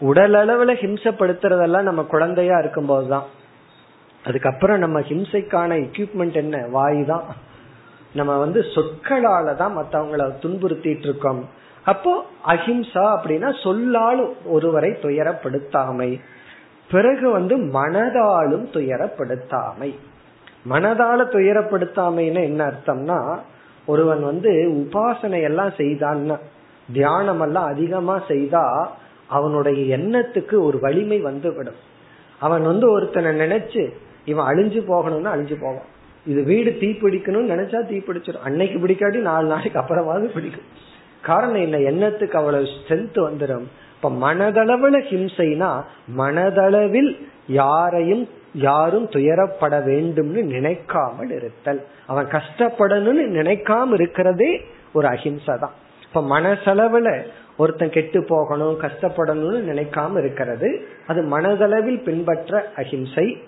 உடல் 0.00 0.34
அளவுல 0.34 0.72
ஹிம்சப்படுத்துறதெல்லாம் 0.82 1.82
நம்ம 1.82 2.02
குழந்தையா 2.02 2.58
இருக்கும் 2.58 2.86
போதுதான் 2.86 3.26
அதுக்கப்புறம் 4.26 4.78
நம்ம 4.78 5.00
ஹிம்சைக்கான 5.00 5.70
எக்யூப்மெண்ட் 5.86 6.36
என்ன? 6.42 6.56
வாய் 6.70 7.04
தான் 7.04 7.26
நம்ம 8.14 8.32
வந்து 8.38 8.60
சொற்களால 8.74 9.54
தான் 9.56 9.76
மற்றவங்களை 9.78 10.26
துன்புறுத்திட்டு 10.42 11.06
இருக்கோம் 11.08 11.42
அப்போ 11.86 12.12
அஹிம்சா 12.46 13.04
அப்படின்னா 13.14 13.50
சொல்லாலும் 13.62 14.32
ஒருவரை 14.44 14.90
துயரப்படுத்தாமை. 15.02 16.20
பிறகு 16.90 17.30
வந்து 17.30 17.54
மனதாலும் 17.56 18.66
துயரப்படுத்தாமை. 18.76 19.90
மனதால 20.70 21.20
துயரப்படுத்தாமைன்னு 21.36 22.42
என்ன 22.42 22.60
அர்த்தம்னா 22.70 23.18
ஒருவன் 23.86 24.22
வந்து 24.22 24.50
உபாசனை 24.80 25.40
எல்லாம் 25.42 25.72
செய்தான்னா 25.78 26.36
தியானம் 26.92 27.40
எல்லாம் 27.40 27.64
அதிகமா 27.64 28.16
செய்தா 28.28 28.64
அவனுடைய 29.26 29.96
எண்ணத்துக்கு 29.96 30.56
ஒரு 30.62 30.78
வலிமை 30.80 31.18
வந்துவிடும். 31.20 31.80
அவன் 32.38 32.62
வந்து 32.62 32.86
ஒருத்தனை 32.92 33.30
நினைச்சு 33.40 33.82
இவன் 34.24 34.46
அழிஞ்சு 34.46 34.80
போகணும்னா 34.88 35.32
அழிஞ்சு 35.34 35.60
போவான். 35.60 35.88
இது 36.26 36.42
வீடு 36.42 36.78
தீ 36.80 36.90
பிடிக்கணும்னு 36.90 37.52
நினைச்சா 37.54 37.86
தீ 37.86 37.98
பிடிச்சிடும் 37.98 38.44
அன்னைக்கு 38.44 38.78
பிடிக்காட்டி 38.78 39.20
நாலு 39.20 39.46
நாளைக்கு 39.46 39.80
அப்புறமாவது 39.80 40.24
பிடிக்கும். 40.24 40.68
காரணம் 41.20 41.62
என்ன? 41.62 41.76
எண்ணத்துக்கு 41.76 42.32
அவ்வளவு 42.32 42.64
ஸ்ட்ரென்த் 42.64 43.18
வந்துடும் 43.18 43.66
இப்ப 43.96 44.34
மனதளவுல 44.34 44.96
ஹிம்சைனா 45.10 45.82
மனதளவில் 46.18 47.18
யாரையும் 47.46 48.28
யாரும் 48.54 49.06
துயரப்பட 49.06 49.74
வேண்டும்னு 49.84 50.42
நினைக்காமல் 50.44 51.30
இருத்தல். 51.30 51.84
அவன் 52.06 52.26
கஷ்டப்படணும்னு 52.26 53.24
நினைக்காம 53.38 53.92
இருக்கிறதே 53.92 54.60
ஒரு 54.92 55.06
அஹிம்சை 55.06 55.54
தான். 55.58 55.72
இப்ப 56.06 56.40
மனசளவுல 56.40 57.26
ஒருத்தன் 57.56 57.90
கெட்டு 57.90 58.24
போகணும் 58.28 58.80
கஷ்டப்படணும்னு 58.80 59.60
நினைக்காம 59.70 60.18
இருக்கிறது 60.18 60.86
அது 61.06 61.22
மனதளவில் 61.22 62.02
பின்பற்ற 62.02 62.72
அஹிம்சை. 62.76 63.38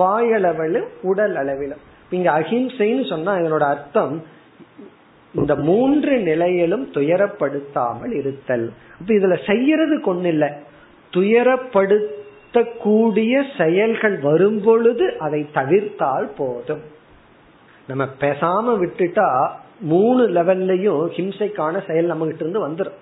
வாயளவிலும் 0.00 0.88
உடல் 1.10 1.36
அளவிலும் 1.42 1.82
இங்க 2.16 2.28
அஹிம்சைன்னு 2.40 3.04
சொன்னா 3.12 3.32
இதனோட 3.40 3.64
அர்த்தம் 3.74 4.14
இந்த 5.34 5.52
மூன்று 5.68 6.12
நிலையிலும் 6.28 6.84
துயரப்படுத்தாமல் 6.96 8.12
இருத்தல். 8.20 8.66
இப்ப 9.00 9.10
இதுல 9.18 9.34
செய்யறது 9.50 9.96
கொன்னில்ல 10.06 10.44
துயரப்படுத்தக்கூடிய 11.12 13.32
செயல்கள் 13.58 14.16
வரும் 14.28 14.60
பொழுது 14.66 15.06
அதை 15.26 15.40
தவிர்த்தால் 15.58 16.28
போதும். 16.38 16.82
நம்ம 17.90 18.04
பேசாம 18.22 18.66
விட்டுட்டா 18.82 19.28
மூணு 19.92 20.22
லெவல்லையும் 20.36 21.02
ஹிம்சைக்கான 21.16 21.74
செயல் 21.88 22.10
நம்ம 22.12 22.26
கிட்ட 22.28 22.42
இருந்து 22.44 22.66
வந்துடும் 22.66 22.98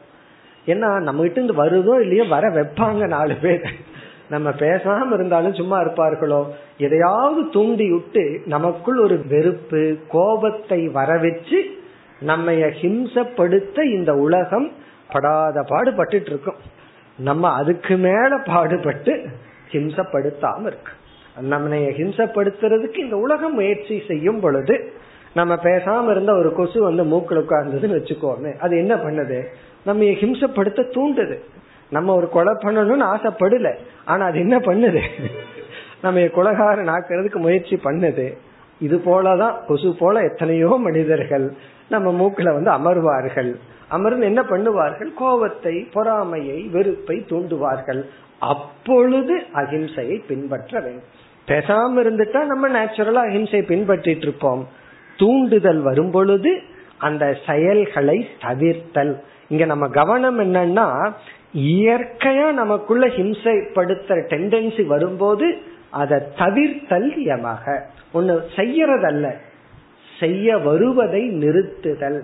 ஏன்னா 0.72 0.88
நம்ம 1.09 1.18
கிட்ட 1.22 1.38
இருந்து 1.40 1.61
வருதோ 1.62 1.95
இல்லையோ 2.05 2.24
வர 2.34 2.45
வைப்பாங்க 2.57 3.03
நாலு 3.16 3.34
பேர். 3.45 3.64
நம்ம 4.35 4.51
பேசாம 4.51 5.12
இருந்தாலும் 5.12 5.55
சும்மா 5.55 5.80
இருப்பார்களோ? 5.80 6.41
எதையாவது 6.78 7.51
தூண்டி 7.51 7.91
விட்டு 7.91 8.41
நமக்குள் 8.45 8.99
ஒரு 8.99 9.16
வெறுப்பு 9.28 9.97
கோபத்தை 10.09 10.89
வரவச்சு 10.89 11.61
நம்ம 12.20 12.53
ஹிம்சப்படுத்த 12.53 13.78
இந்த 13.82 14.14
உலகம் 14.16 14.72
படாத 15.12 15.62
பாடுபட்டு 15.62 16.22
இருக்கும் 16.26 16.61
நம்ம 17.18 17.53
அதுக்கு 17.53 17.97
மேல 17.97 18.39
பாடுபட்டு 18.45 19.12
ஹிம்சப்படுத்தாம 19.72 20.61
இருக்கு. 20.61 20.93
நம்ம 21.41 21.74
ஹிம்சப்படுத்துறதுக்கு 21.74 22.99
இந்த 22.99 23.16
உலகம் 23.16 23.55
முயற்சி 23.55 24.03
செய்யும் 24.09 24.41
பொழுது 24.41 24.93
நம்ம 25.35 25.55
பேசாம 25.55 26.11
இருந்த 26.11 26.32
ஒரு 26.35 26.53
கொசு 26.53 26.82
வந்து 26.82 27.05
மூக்கில் 27.05 27.39
உட்கார்ந்ததுன்னு 27.39 27.99
வச்சுக்கோமே. 27.99 28.59
அது 28.59 28.76
என்ன 28.76 28.95
பண்ணுது? 28.95 29.45
நம்ம 29.85 30.05
ஹிம்சப்படுத்த 30.05 30.82
தூண்டுது. 30.97 31.39
நம்ம 31.91 32.14
ஒரு 32.14 32.28
கொலை 32.28 32.53
பண்ணணும்னு 32.53 33.07
ஆசைப்படல. 33.14 33.74
ஆனா 34.05 34.26
அது 34.26 34.39
என்ன 34.39 34.59
பண்ணுது? 34.59 35.03
நம்ம 36.03 36.20
கொலகாரன் 36.20 36.89
ஆக்குறதுக்கு 36.89 37.37
முயற்சி 37.37 37.80
பண்ணுது. 37.85 38.37
இது 38.78 38.97
போலதான் 38.97 39.64
கொசு 39.66 39.97
போல 39.99 40.20
எத்தனையோ 40.20 40.76
மனிதர்கள் 40.80 41.53
நம்ம 41.89 42.24
மூக்குல 42.24 42.62
வந்து 42.62 42.70
அமர்வார்கள். 42.70 43.55
அமர்ந்து 43.89 44.26
என்ன 44.26 44.43
பண்ணுவார்கள்? 44.43 45.14
கோபத்தை 45.14 45.89
பொறாமையை 45.93 46.62
வெறுப்பை 46.62 47.24
தூண்டுவார்கள். 47.28 48.05
அப்பொழுது 48.39 49.43
அகிம்சையை 49.55 50.22
பின்பற்ற 50.26 50.80
வேண்டும். 50.80 51.22
பேசாம 51.49 52.01
இருந்துட்டா 52.05 52.45
நம்ம 52.45 52.68
நேச்சுரலா 52.68 53.22
அகிம்சையை 53.30 53.64
பின்பற்றிட்டு 53.70 54.16
இருப்போம். 54.16 54.68
தூண்டுதல் 55.16 55.80
வரும் 55.80 56.11
பொழுது 56.11 56.62
அந்த 56.99 57.37
செயல்களை 57.47 58.28
தவிர்த்தல். 58.41 59.20
இங்க 59.49 59.64
நம்ம 59.64 59.89
கவனம் 59.89 60.39
என்னன்னா 60.39 61.12
இயற்கையா 61.55 62.53
நமக்குள்ள 62.53 63.07
ஹிம்சைப்படுத்துற 63.07 64.27
டெண்டன்சி 64.29 64.87
வரும்போது 64.87 65.59
அதை 65.91 66.19
தவிர்த்தல் 66.39 67.13
யமாக 67.17 67.81
ஒன்னு 68.13 68.49
செய்யறதல்ல. 68.57 69.33
செய்ய 70.19 70.59
வருவதை 70.59 71.31
நிறுத்துதல். 71.31 72.21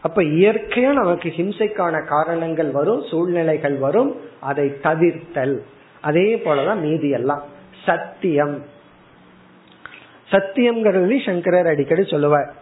அப்ப 0.00 0.22
இயற்கையா 0.22 0.92
நமக்கு 0.92 1.28
ஹிம்சைக்கான 1.28 2.06
காரணங்கள் 2.06 2.70
வரும் 2.70 3.02
சூழ்நிலைகள் 3.02 3.74
வரும் 3.74 4.20
அதை 4.40 4.72
தவிர்த்தல். 4.82 5.58
அதே 6.00 6.42
போலதான் 6.44 6.80
மீதி 6.80 7.08
எல்லாம் 7.08 7.42
சத்தியம். 7.84 8.64
சத்தியம்ங்கிறது 10.30 11.24
சங்கரர் 11.24 11.66
அடிக்கடி 11.66 12.04
சொல்லுவார். 12.04 12.54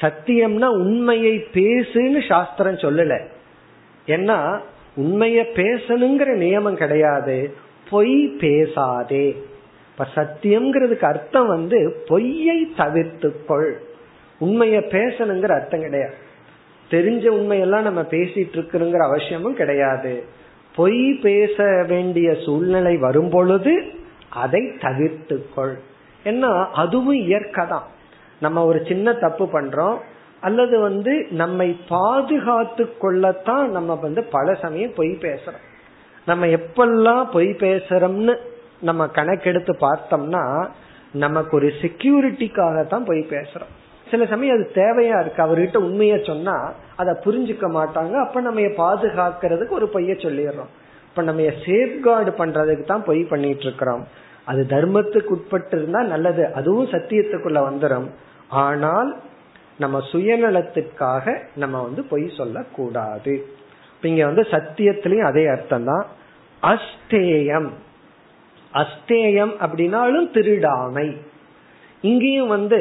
சத்தியம்னா 0.00 0.64
உண்மையை 0.64 1.44
பேசுன்னு 1.52 2.26
சாஸ்திரம் 2.28 2.76
சொல்லல. 2.76 3.26
ஏன்னா 4.06 4.58
உண்மைய 5.00 5.38
பேசணுங்கிற 5.54 6.30
நியமம் 6.36 6.80
கிடையாது. 6.82 7.54
பொய் 7.90 8.26
பேசாதே. 8.26 9.26
இப்ப 9.92 10.06
சத்தியம்ங்கிறதுக்கு 10.14 11.04
அர்த்தம் 11.04 11.46
வந்து 11.46 12.04
பொய்யை 12.08 12.68
தவிர்த்துக்கொள். 12.76 13.72
உண்மைய 14.40 14.76
பேசணுங்கிற 14.90 15.50
அர்த்தம் 15.50 15.80
கிடையாது. 15.80 16.14
தெரிஞ்ச 16.90 17.24
உண்மையெல்லாம் 17.38 17.82
நம்ம 17.82 18.02
பேசிட்டு 18.02 18.54
இருக்கிறோங்கிற 18.54 18.96
அவசியமும் 18.96 19.54
கிடையாது. 19.54 20.24
பொய் 20.76 21.12
பேச 21.22 21.84
வேண்டிய 21.88 22.34
சூழ்நிலை 22.44 22.96
வரும் 22.96 23.30
பொழுது 23.30 23.84
அதை 24.28 24.60
தவிர்த்துக்கொள். 24.60 25.74
ஏன்னா 26.24 26.66
அதுவும் 26.72 27.20
இயற்கை 27.26 27.66
தான் 27.66 27.86
நம்ம 28.40 28.64
ஒரு 28.64 28.84
சின்ன 28.88 29.12
தப்பு 29.12 29.48
பண்றோம். 29.52 29.98
அல்லது 30.40 30.78
வந்து 30.78 31.26
நம்மை 31.30 31.80
பாதுகாத்து 31.88 32.96
கொள்ளத்தான் 32.98 33.70
நம்ம 33.70 33.94
வந்து 33.94 34.22
பல 34.24 34.54
சமயம் 34.54 34.94
பொய் 34.96 35.08
பேசுறோம். 35.08 35.64
நம்ம 36.26 36.46
எப்பெல்லாம் 36.46 37.24
பொய் 37.32 37.46
பேசுறோம்னு 37.46 38.36
நம்ம 38.80 39.06
கணக்கெடுத்து 39.06 39.76
பார்த்தோம்னா 39.80 40.68
நமக்கு 41.12 41.56
ஒரு 41.56 41.72
செக்யூரிட்டிக்காக 41.80 42.86
தான் 42.86 43.04
பொய் 43.04 43.26
பேசுறோம். 43.30 43.72
சில 44.10 44.26
சமயம் 44.26 44.56
அது 44.56 44.70
தேவையா 44.74 45.20
இருக்கு. 45.20 45.42
அவர்கிட்ட 45.42 45.78
உண்மைய 45.84 46.26
சொன்னா 46.26 46.72
அதை 46.96 47.14
புரிஞ்சுக்க 47.24 47.66
மாட்டாங்க. 47.78 48.12
அப்ப 48.12 48.40
நம்ம 48.40 48.60
பாதுகாக்கிறதுக்கு 48.60 49.68
ஒரு 49.68 49.90
பொய்ய 49.92 50.14
சொல்லிடுறோம். 50.26 50.70
இப்ப 51.08 51.22
நம்ம 51.22 51.40
சேஃப்கார்டு 51.40 52.32
பண்றதுக்கு 52.38 52.84
தான் 52.84 53.04
பொய் 53.04 53.22
பண்ணிட்டு 53.22 53.60
இருக்கிறோம். 53.60 54.06
அது 54.44 54.66
தர்மத்துக்கு 54.68 55.26
உட்பட்டு 55.26 55.76
இருந்தா 55.78 56.02
நல்லது. 56.02 56.54
அதுவும் 56.54 56.86
சத்தியத்துக்குள்ள 56.86 57.60
வந்துடும் 57.70 58.08
ஆனால் 58.48 59.16
நம்ம 59.80 59.98
சுயநலத்துக்காக 60.12 61.34
நம்ம 61.56 61.82
வந்து 61.82 62.02
பொய் 62.02 62.26
சொல்லக்கூடாது. 62.36 63.34
இங்க 64.02 64.24
வந்து 64.24 64.42
சத்தியத்திலையும் 64.50 65.28
அதே 65.30 65.46
அர்த்தம் 65.46 65.84
தான். 65.84 66.06
அஸ்தேயம். 66.62 67.68
அஸ்தேயம் 68.74 69.54
அப்படின்னாலும் 69.66 70.28
திருடாமை. 70.36 71.06
இங்கேயும் 72.00 72.48
வந்து 72.48 72.80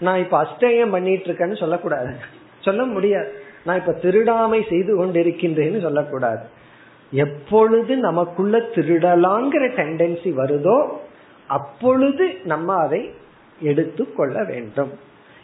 நான் 0.00 0.18
இப்ப 0.18 0.36
அஸ்தேயம் 0.42 0.90
பண்ணிட்டு 0.90 1.32
இருக்கேன்னு 1.32 1.58
சொல்லக்கூடாது. 1.58 2.12
சொல்ல 2.60 2.82
முடியாது. 2.84 3.30
நான் 3.64 3.80
இப்ப 3.80 3.92
திருடாமை 4.02 4.68
செய்து 4.68 4.92
கொண்டிருக்கின்றேன்னு 4.98 5.80
சொல்லக்கூடாது. 5.80 6.44
எப்பொழுது 7.10 7.96
நமக்குள்ள 7.96 8.58
திருடலாங்கிற 8.74 9.64
டெண்டன்சி 9.78 10.30
வருதோ 10.40 10.78
அப்பொழுது 11.48 12.26
நம்ம 12.44 12.74
அதை 12.74 13.10
எடுத்து 13.60 14.04
கொள்ள 14.14 14.44
வேண்டும். 14.44 14.92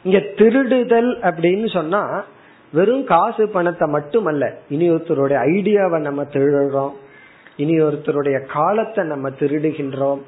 இங்க 0.02 0.18
திருடுதல் 0.18 1.10
அப்படின்னு 1.20 1.72
சொன்னா 1.72 2.24
வெறும் 2.72 3.04
காசு 3.04 3.48
பணத்தை 3.48 3.88
மட்டுமல்ல. 3.88 4.54
இனி 4.68 4.90
ஒருத்தருடைய 4.90 5.36
ஐடியாவை 5.52 5.98
நம்ம 6.00 6.22
திருடுறோம். 6.22 6.92
இனி 7.56 7.80
ஒருத்தருடைய 7.80 8.46
காலத்தை 8.46 9.04
நம்ம 9.04 9.30
திருடுகின்றோம். 9.30 10.20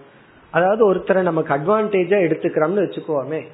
அதாவது 0.50 0.94
ஒருத்தரை 0.94 1.22
நமக்கு 1.22 1.54
அட்வான்டேஜா 1.54 2.18
எடுத்துக்கிறோம்னு 2.26 2.84
வச்சுக்கோமே. 2.86 3.46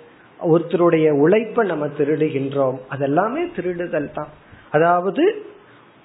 ஒருத்தருடைய 0.53 1.11
உழைப்பை 1.11 1.67
நம்ம 1.67 1.87
திருடுகின்றோம். 1.87 2.79
அதெல்லாமே 2.91 3.43
திருடுதல் 3.57 4.13
தான். 4.15 4.29
அதாவது 4.71 5.47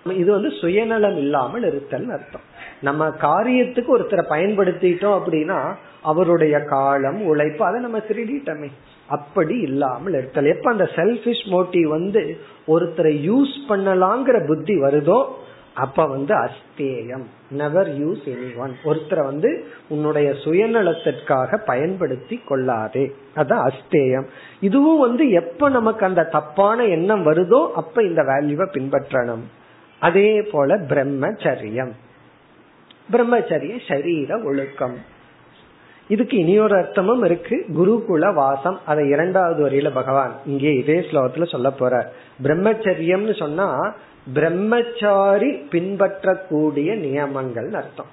இது 0.05 0.31
வந்து 0.31 0.49
சுயநலம் 0.49 1.17
இல்லாமல் 1.17 1.63
இருத்தல் 1.63 2.09
அர்த்தம். 2.09 2.41
நம்ம 2.81 3.07
காரியத்துக்கு 3.07 3.89
ஒருத்தரை 3.97 4.23
பயன்படுத்திட்டோம் 4.29 5.17
அப்படின்னா 5.19 5.73
அவருடைய 6.01 6.59
காலம் 6.59 7.21
உழைப்பு 7.21 7.65
அதை 7.65 7.81
நம்ம 7.81 7.97
திருடிட்டோமே. 7.97 8.69
அப்படி 9.07 9.59
இல்லாமல் 9.59 10.13
இருத்தல். 10.13 10.45
எப்ப 10.45 10.71
அந்த 10.71 10.89
செல்பிஷ் 10.95 11.45
மோட்டிவ் 11.51 11.83
வந்து 11.83 12.37
ஒருத்தரை 12.67 13.13
யூஸ் 13.29 13.55
பண்ணலாங்கிற 13.69 14.47
புத்தி 14.47 14.75
வருதோ 14.81 15.25
அப்ப 15.73 16.05
வந்து 16.05 16.35
அஸ்தேயம். 16.35 17.23
நெவர் 17.51 17.89
யூஸ் 17.89 18.23
எனி 18.25 18.57
ஒன் 18.57 18.73
ஒருத்தரை 18.85 19.23
வந்து 19.23 19.65
உன்னுடைய 19.89 20.31
சுயநலத்திற்காக 20.31 21.57
பயன்படுத்தி 21.65 22.41
கொள்ளாதே. 22.45 23.11
அதான் 23.35 23.69
அஸ்தேயம். 23.69 24.27
இதுவும் 24.59 24.99
வந்து 24.99 25.29
எப்ப 25.29 25.69
நமக்கு 25.69 26.05
அந்த 26.05 26.23
தப்பான 26.23 26.85
எண்ணம் 26.85 27.25
வருதோ 27.25 27.71
அப்ப 27.71 28.03
இந்த 28.03 28.21
வேல்யூவை 28.21 28.67
பின்பற்றணும். 28.73 29.45
அதே 30.07 30.29
போல 30.51 30.77
பிரம்மச்சரியம். 30.91 31.93
பிரம்மச்சரிய 33.13 33.73
சரீர 33.87 34.39
ஒழுக்கம். 34.49 34.97
இதுக்கு 36.07 36.37
இனியொரு 36.37 36.75
அர்த்தமும் 36.79 37.25
இருக்கு. 37.25 37.57
குருகுல 37.77 38.33
வாசம். 38.33 38.79
அதை 38.85 39.03
இரண்டாவது 39.09 39.59
வரியில 39.65 39.89
பகவான் 39.93 40.33
இங்கே 40.45 40.71
இதே 40.73 40.97
ஸ்லோகத்துல 40.99 41.45
சொல்ல 41.51 41.71
போற. 41.71 42.13
பிரம்மச்சரியம்னு 42.43 43.35
சொன்னா 43.39 43.67
பிரம்மச்சாரி 44.33 45.51
பின்பற்றக்கூடிய 45.73 46.95
நியமங்கள் 46.95 47.69
அர்த்தம். 47.73 48.11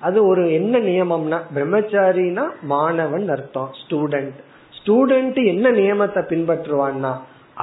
அது 0.00 0.18
ஒரு 0.26 0.42
என்ன 0.52 0.74
நியமம்னா 0.78 1.38
பிரம்மச்சாரினா 1.54 2.44
மாணவன் 2.62 3.28
அர்த்தம் 3.28 3.70
ஸ்டூடெண்ட் 3.80 4.38
ஸ்டூடெண்ட் 4.78 5.40
என்ன 5.46 5.66
நியமத்தை 5.70 6.22
பின்பற்றுவான்னா 6.32 7.12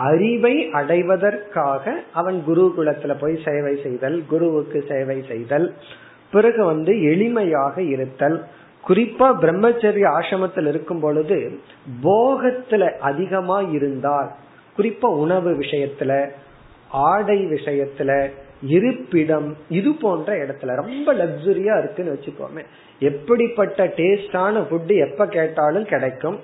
அறிவை 0.05 0.55
அடைவதற்காக 0.79 1.93
அவன் 2.13 2.37
குருகுலத்துல 2.47 3.13
போய் 3.19 3.35
சேவை 3.45 3.73
செய்தல் 3.83 4.17
குருவுக்கு 4.29 4.79
சேவை 4.89 5.17
செய்தல் 5.27 5.67
பிறகு 6.31 6.61
வந்து 6.65 6.93
எளிமையாக 7.11 7.77
இருத்தல். 7.93 8.37
குறிப்பா 8.87 9.27
பிரம்மச்சரிய 9.43 10.05
ஆசிரமத்தில் 10.17 10.67
இருக்கும் 10.67 10.99
பொழுது 10.99 11.37
போகத்துல 12.03 12.83
அதிகமா 13.09 13.57
இருந்தால் 13.77 14.29
குறிப்பா 14.77 15.09
உணவு 15.23 15.51
விஷயத்துல 15.59 16.11
ஆடை 17.07 17.37
விஷயத்துல 17.45 18.11
இருப்பிடம் 18.75 19.47
இது 19.69 19.91
போன்ற 20.01 20.35
இடத்துல 20.43 20.75
ரொம்ப 20.81 21.13
லக்ஸுரியா 21.13 21.73
இருக்குன்னு 21.79 22.13
வச்சுக்கோமே. 22.13 22.63
எப்படிப்பட்ட 22.99 23.87
டேஸ்டான 23.97 24.63
ஃபுட் 24.69 24.93
எப்ப 25.07 25.27
கேட்டாலும் 25.27 25.85
கிடைக்கும். 25.85 26.37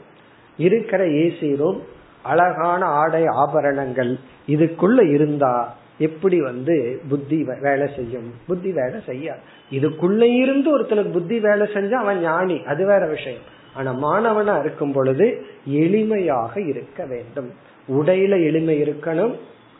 இருக்கிற 0.60 1.04
ஏசி 1.24 1.49
ரூம் 1.62 1.80
அழகான 2.24 2.86
ஆடை 2.86 3.26
ஆபரணங்கள் 3.26 4.17
இதுக்குள்ள 4.47 5.09
இருந்தா 5.09 5.76
எப்படி 5.97 6.41
வந்து 6.41 7.01
புத்தி 7.09 7.45
வேலை 7.61 7.89
செய்யும்? 7.95 8.34
புத்தி 8.47 8.71
வேலை 8.71 8.99
செய்யாது. 9.05 9.39
இதுக்குள்ள 9.71 10.21
இருந்து 10.21 10.80
ஒருத்தனுக்கு 10.80 11.11
புத்தி 11.11 11.39
வேலை 11.39 11.67
செஞ்சா 11.67 11.91
அவன் 11.91 12.21
ஞானி. 12.21 12.63
அது 12.65 12.86
வேற 12.86 13.07
விஷயம். 13.07 13.41
ஆனா 13.74 13.93
மாணவனா 13.93 14.59
இருக்கும் 14.59 14.91
பொழுது 14.91 15.45
எளிமையாக 15.69 16.67
இருக்க 16.67 17.05
வேண்டும். 17.05 17.51
உடையில 17.88 18.43
எளிமை 18.43 18.82
இருக்கணும் 18.82 19.36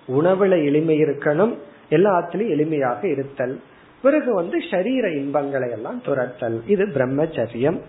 உணவுல 0.08 0.66
எளிமை 0.66 1.04
இருக்கணும் 1.04 1.58
எல்லாத்திலும் 1.90 2.50
எளிமையாக 2.50 3.04
இருத்தல். 3.04 3.60
பிறகு 4.02 4.34
வந்து 4.34 4.58
சரீர 4.72 5.10
இன்பங்களை 5.10 5.70
எல்லாம் 5.72 6.02
துரத்தல். 6.02 6.62
இது 6.68 6.86
பிரம்மச்சரியம். 6.86 7.80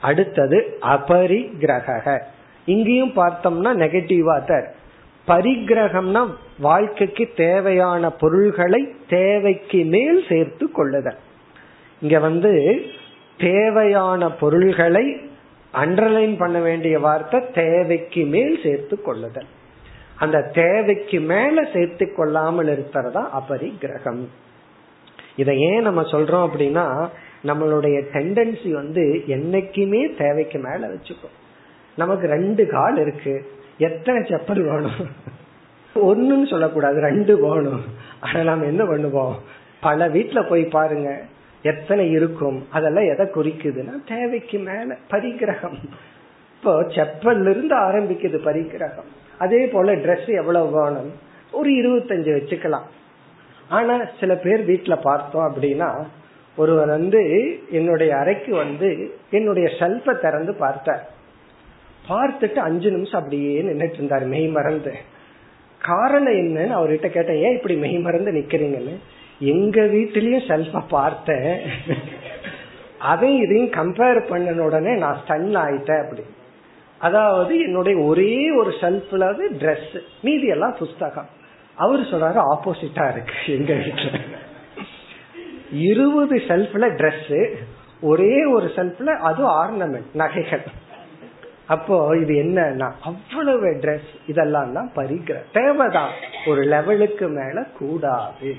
அடுத்தது 0.00 0.78
அபரிகிரக 0.82 2.20
இங்கேயும் 2.72 3.16
பார்த்தோம்னா 3.20 3.72
நெகட்டிவா 3.82 4.36
தான் 4.50 4.66
பரிகிரகம்னா 5.28 6.22
வாழ்க்கைக்கு 6.58 7.24
தேவையான 7.44 8.02
பொருள்களை 8.22 8.80
தேவைக்கு 9.08 9.80
மேல் 9.94 10.20
சேர்த்து 10.30 10.64
கொள்ளுதல். 10.78 11.18
இங்க 12.02 12.16
வந்து 12.18 12.52
தேவையான 13.40 14.30
பொருள்களை 14.42 15.04
அண்டர்லைன் 15.74 16.34
பண்ண 16.36 16.58
வேண்டிய 16.58 16.94
வார்த்தை 17.06 17.38
தேவைக்கு 17.60 18.22
மேல் 18.34 18.56
சேர்த்து 18.64 18.96
கொள்ளுதல். 19.08 19.48
அந்த 20.24 20.38
தேவைக்கு 20.60 21.18
மேல 21.32 21.56
சேர்த்து 21.74 22.06
கொள்ளாமல் 22.12 22.70
இருக்கிறதா 22.74 23.22
அபரிகிரகம் 23.40 24.22
இதை 25.36 25.54
ஏன் 25.68 25.86
நம்ம 25.88 26.00
சொல்றோம் 26.14 26.46
அப்படின்னா 26.48 26.86
நம்மளுடைய 27.48 27.98
டெண்டன்சி 28.14 28.70
வந்து 28.80 29.04
என்னைக்குமே 29.36 30.02
தேவைக்கு 30.22 30.58
மேல 30.66 30.80
வச்சுக்கோ 30.94 31.28
நமக்கு 31.96 32.26
ரெண்டு 32.26 32.66
கால் 32.66 32.96
இருக்கு. 32.96 33.50
எத்தனை 33.78 34.22
செப்பல் 34.22 34.62
வேணும்? 34.70 35.08
ஒன்னுன்னு 35.94 36.50
சொல்லக்கூடாது 36.50 37.00
ரெண்டு 37.00 37.40
வேணும். 37.40 37.84
ஆனா 38.20 38.42
நம்ம 38.42 38.64
என்ன 38.64 38.84
பண்ணுவோம்? 38.84 39.34
பல 39.80 40.08
வீட்டுல 40.08 40.48
போய் 40.48 40.64
பாருங்க. 40.64 41.20
எத்தனை 41.62 42.10
இருக்கும்? 42.10 42.66
அதெல்லாம் 42.70 43.08
எதை 43.08 43.26
குறிக்குதுன்னா 43.26 44.08
தேவைக்கு 44.08 44.58
மேல 44.58 44.96
பரிகிரகம் 45.10 45.78
இப்போ 46.52 46.82
செப்பல்ல 46.82 47.50
இருந்து 47.50 47.76
ஆரம்பிக்குது 47.76 48.38
பரிகிரகம் 48.44 49.10
அதே 49.38 49.66
போல 49.66 49.94
ட்ரெஸ் 49.94 50.36
எவ்வளவு 50.36 50.82
வேணும்? 50.82 51.12
ஒரு 51.52 51.70
இருபத்தஞ்சு 51.70 52.30
வச்சுக்கலாம். 52.38 52.88
ஆனா 53.68 54.00
சில 54.20 54.34
பேர் 54.34 54.68
வீட்டுல 54.68 55.00
பார்த்தோம் 55.02 55.54
அப்படின்னா 55.54 56.06
ஒருவர் 56.56 56.88
வந்து 56.88 57.22
என்னுடைய 57.70 58.16
அறைக்கு 58.16 58.54
வந்து 58.54 59.14
என்னுடைய 59.30 59.68
ஷெல்ஃப 59.78 60.20
திறந்து 60.20 60.54
பார்த்தார். 60.54 61.10
பார்த்துட்டு 62.08 62.56
அஞ்சு 62.56 62.90
நிமிஷம் 62.90 63.20
அப்படியே 63.20 63.62
நின்றுட்டு 63.62 63.92
இருந்தார். 63.92 64.26
மெய் 64.26 64.46
மறந்து. 64.46 64.94
காரணம் 65.78 66.32
என்னன்னு 66.32 66.78
அவர்கிட்ட 66.78 67.08
கேட்டேன் 67.08 67.42
ஏன் 67.42 67.54
இப்படி 67.54 67.76
மெய் 67.76 67.98
மறந்து 67.98 68.32
நிக்கிறீங்கன்னு? 68.32 68.96
எங்க 69.38 69.80
வீட்டிலயும் 69.80 70.48
செல்ஃபா 70.48 70.82
பார்த்தேன். 70.88 71.60
அதையும் 72.98 73.42
இதையும் 73.42 73.70
கம்பேர் 73.70 74.20
பண்ணன 74.30 74.58
உடனே 74.58 74.94
நான் 74.94 75.20
ஸ்டன் 75.26 75.56
ஆயிட்டேன் 75.56 76.04
அப்படி. 76.04 76.22
அதாவது 76.98 77.60
என்னுடைய 77.60 77.98
ஒரே 77.98 78.50
ஒரு 78.50 78.70
ஷெல்ஃப்ல 78.80 79.48
ட்ரெஸ் 79.58 80.00
மீதி 80.22 80.46
எல்லாம் 80.46 80.76
புஸ்தகம். 80.78 81.28
அவர் 81.74 82.00
சொல்றாரு 82.00 82.40
ஆப்போசிட்டா 82.54 83.12
இருக்கு 83.12 83.32
எங்க 83.46 83.72
வீட்டுல 83.74 84.20
இருபது 85.72 86.36
செல்ஃப்ல 86.36 86.86
ட்ரெஸ் 87.00 87.54
ஒரே 88.00 88.44
ஒரு 88.44 88.70
செல்ஃப்ல 88.76 89.06
அது 89.06 89.42
ஆர்னமெண்ட் 89.48 90.14
நகைகள். 90.14 90.62
அப்போ 91.74 91.96
இது 92.22 92.32
என்னன்னா 92.44 92.88
அவ்வளவு 93.08 93.68
ட்ரெஸ் 93.82 94.10
இதெல்லாம் 94.30 94.72
தான் 94.76 94.88
பரிகிர 94.98 95.36
தேவைதான். 95.56 96.12
ஒரு 96.50 96.62
லெவலுக்கு 96.72 97.26
மேல 97.38 97.58
கூடாது. 97.80 98.50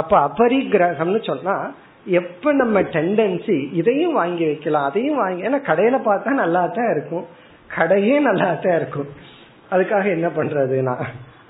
அப்ப 0.00 0.12
அபரிகிரகம்னு 0.28 1.20
சொன்னா 1.30 1.56
எப்ப 2.20 2.52
நம்ம 2.60 2.80
டெண்டன்சி 2.94 3.56
இதையும் 3.80 4.18
வாங்கி 4.20 4.44
வைக்கலாம் 4.50 4.88
அதையும் 4.90 5.20
வாங்கி 5.22 5.46
ஏன்னா 5.48 5.60
கடையில 5.70 5.96
பார்த்தா 6.08 6.30
நல்லா 6.42 6.62
தான் 6.78 6.90
இருக்கும். 6.94 7.26
கடையே 7.76 8.16
நல்லா 8.28 8.48
தான் 8.64 8.76
இருக்கும். 8.80 9.10
அதுக்காக 9.72 10.06
என்ன 10.16 10.28
பண்றதுனா 10.38 10.94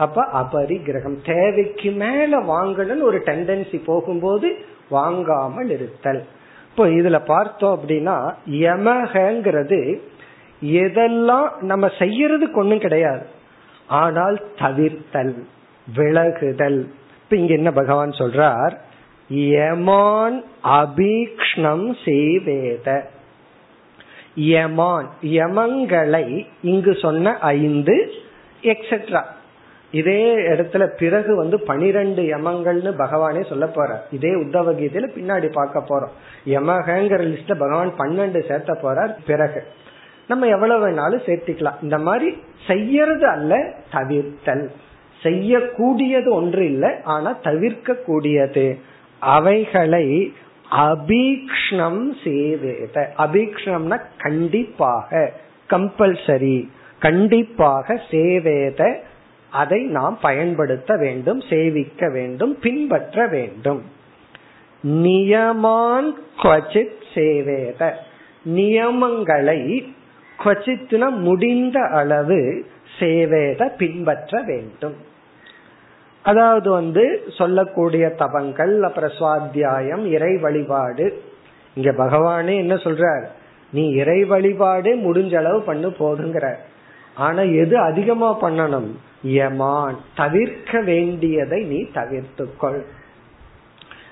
அப்ப 0.04 0.24
அபரிகிரகம் 0.40 1.16
தேவைக்கு 1.30 1.90
மேல 2.02 2.32
வாங்கணும்னு 2.52 3.08
ஒரு 3.10 3.18
டெண்டன்சி 3.28 3.78
போகும்போது 3.88 4.48
வாங்காமல் 4.96 5.70
இருத்தல். 5.76 6.22
இப்போ 6.70 6.84
இதுல 6.98 7.18
பார்த்தோம் 7.32 7.76
அப்படின்னா 7.76 8.16
யமகங்கிறது 8.66 9.80
எதெல்லாம் 10.62 11.60
நம்ம 11.60 11.86
செய்யறதுக்கு 11.86 12.54
ஒன்றும் 12.54 12.78
கிடையாது. 12.78 13.26
ஆனால் 13.86 14.36
தவிர்த்தல் 14.58 15.34
விலகுதல். 15.96 16.80
இப்ப 17.22 17.36
இங்க 17.36 17.52
என்ன 17.52 17.72
பகவான் 17.72 18.10
சொல்றார்? 18.10 18.76
யமான் 19.30 20.42
அபீக்ஷ்ணம் 20.64 21.94
செய்வேத 22.04 23.06
யமான் 24.36 25.08
யமங்களை 25.22 26.46
இங்கு 26.62 26.94
சொன்ன 26.94 27.38
ஐந்து 27.38 28.12
எக்ஸெட்ரா 28.62 29.22
இதே 29.92 30.36
இடத்துல 30.36 30.86
பிறகு 30.98 31.36
வந்து 31.36 31.60
பனிரெண்டு 31.60 32.22
யமங்கள்னு 32.22 32.92
பகவானே 32.98 33.48
சொல்ல 33.48 33.66
போறார். 33.66 34.00
இதே 34.10 34.28
உத்தவ 34.28 34.74
கீதையில 34.74 35.06
பின்னாடி 35.16 35.52
பார்க்க 35.52 35.84
போறோம். 35.88 36.12
யமகங்கிற 36.46 37.22
லிஸ்ட 37.32 37.54
பகவான் 37.58 37.94
பன்னெண்டு 37.98 38.48
சேர்த்த 38.48 38.78
போறார். 38.82 39.14
பிறகு 39.26 39.66
நம்ம 40.30 40.46
எவ்வளவு 40.46 40.82
வேணாலும் 40.82 41.22
சேர்த்திக்கலாம். 41.26 41.82
இந்த 41.82 41.98
மாதிரி 42.06 42.28
செய்யறது 42.66 43.26
அல்ல 43.26 43.52
தவிர்த்தல். 43.92 44.66
செய்யக்கூடியது 45.22 46.28
ஒன்று 46.32 46.62
இல்லை 46.64 46.90
ஆனா 47.14 47.30
தவிர்க்க 47.42 47.94
கூடியது 48.06 48.66
அவைகளை 49.20 50.06
அபீக்ஷணம் 50.88 52.02
சேவேத 52.24 52.96
அபீக்ஷ்ணம்னா 53.18 53.98
கண்டிப்பாக 54.18 55.32
கம்பல்சரி 55.70 56.58
கண்டிப்பாக 56.98 57.96
சேவேத 58.10 58.80
அதை 59.52 59.80
நாம் 59.96 60.16
பயன்படுத்த 60.22 60.96
வேண்டும் 60.96 61.40
சேவிக்க 61.50 62.08
வேண்டும் 62.08 62.52
பின்பற்ற 62.58 63.26
வேண்டும். 63.26 63.80
நியமான் 64.82 66.10
சேவேத. 67.14 67.80
நியமங்களை 68.56 69.60
குவச்சித்னா 70.44 71.10
முடிந்த 71.10 71.80
அளவு 71.80 72.66
சேவேத 72.98 73.68
பின்பற்ற 73.78 74.42
வேண்டும். 74.42 74.96
அதாவது 76.22 76.70
வந்து 76.70 77.22
சொல்லக்கூடிய 77.38 78.08
தவங்கள் 78.08 78.82
அப்புறம் 78.82 79.10
சுவாத்தியாயம் 79.10 80.06
இறை 80.06 80.36
வழிபாடு. 80.36 81.22
இங்க 81.74 81.90
பகவானே 81.90 82.56
என்ன 82.56 82.74
சொல்றார்? 82.74 83.24
நீ 83.72 83.90
இறை 83.90 84.24
வழிபாடு 84.24 84.96
முடிஞ்ச 84.96 85.36
அளவு 85.36 85.62
பண்ணு 85.62 85.88
போதுங்கிற. 85.88 86.54
ஆனா 87.14 87.40
எது 87.40 87.78
அதிகமா 87.78 88.42
பண்ணணும்? 88.42 88.90
யமான். 89.26 89.96
தவிர்க்க 90.16 90.80
வேண்டியதை 90.80 91.62
நீ 91.62 91.82
தவிர்த்துக்கொள். 91.94 92.82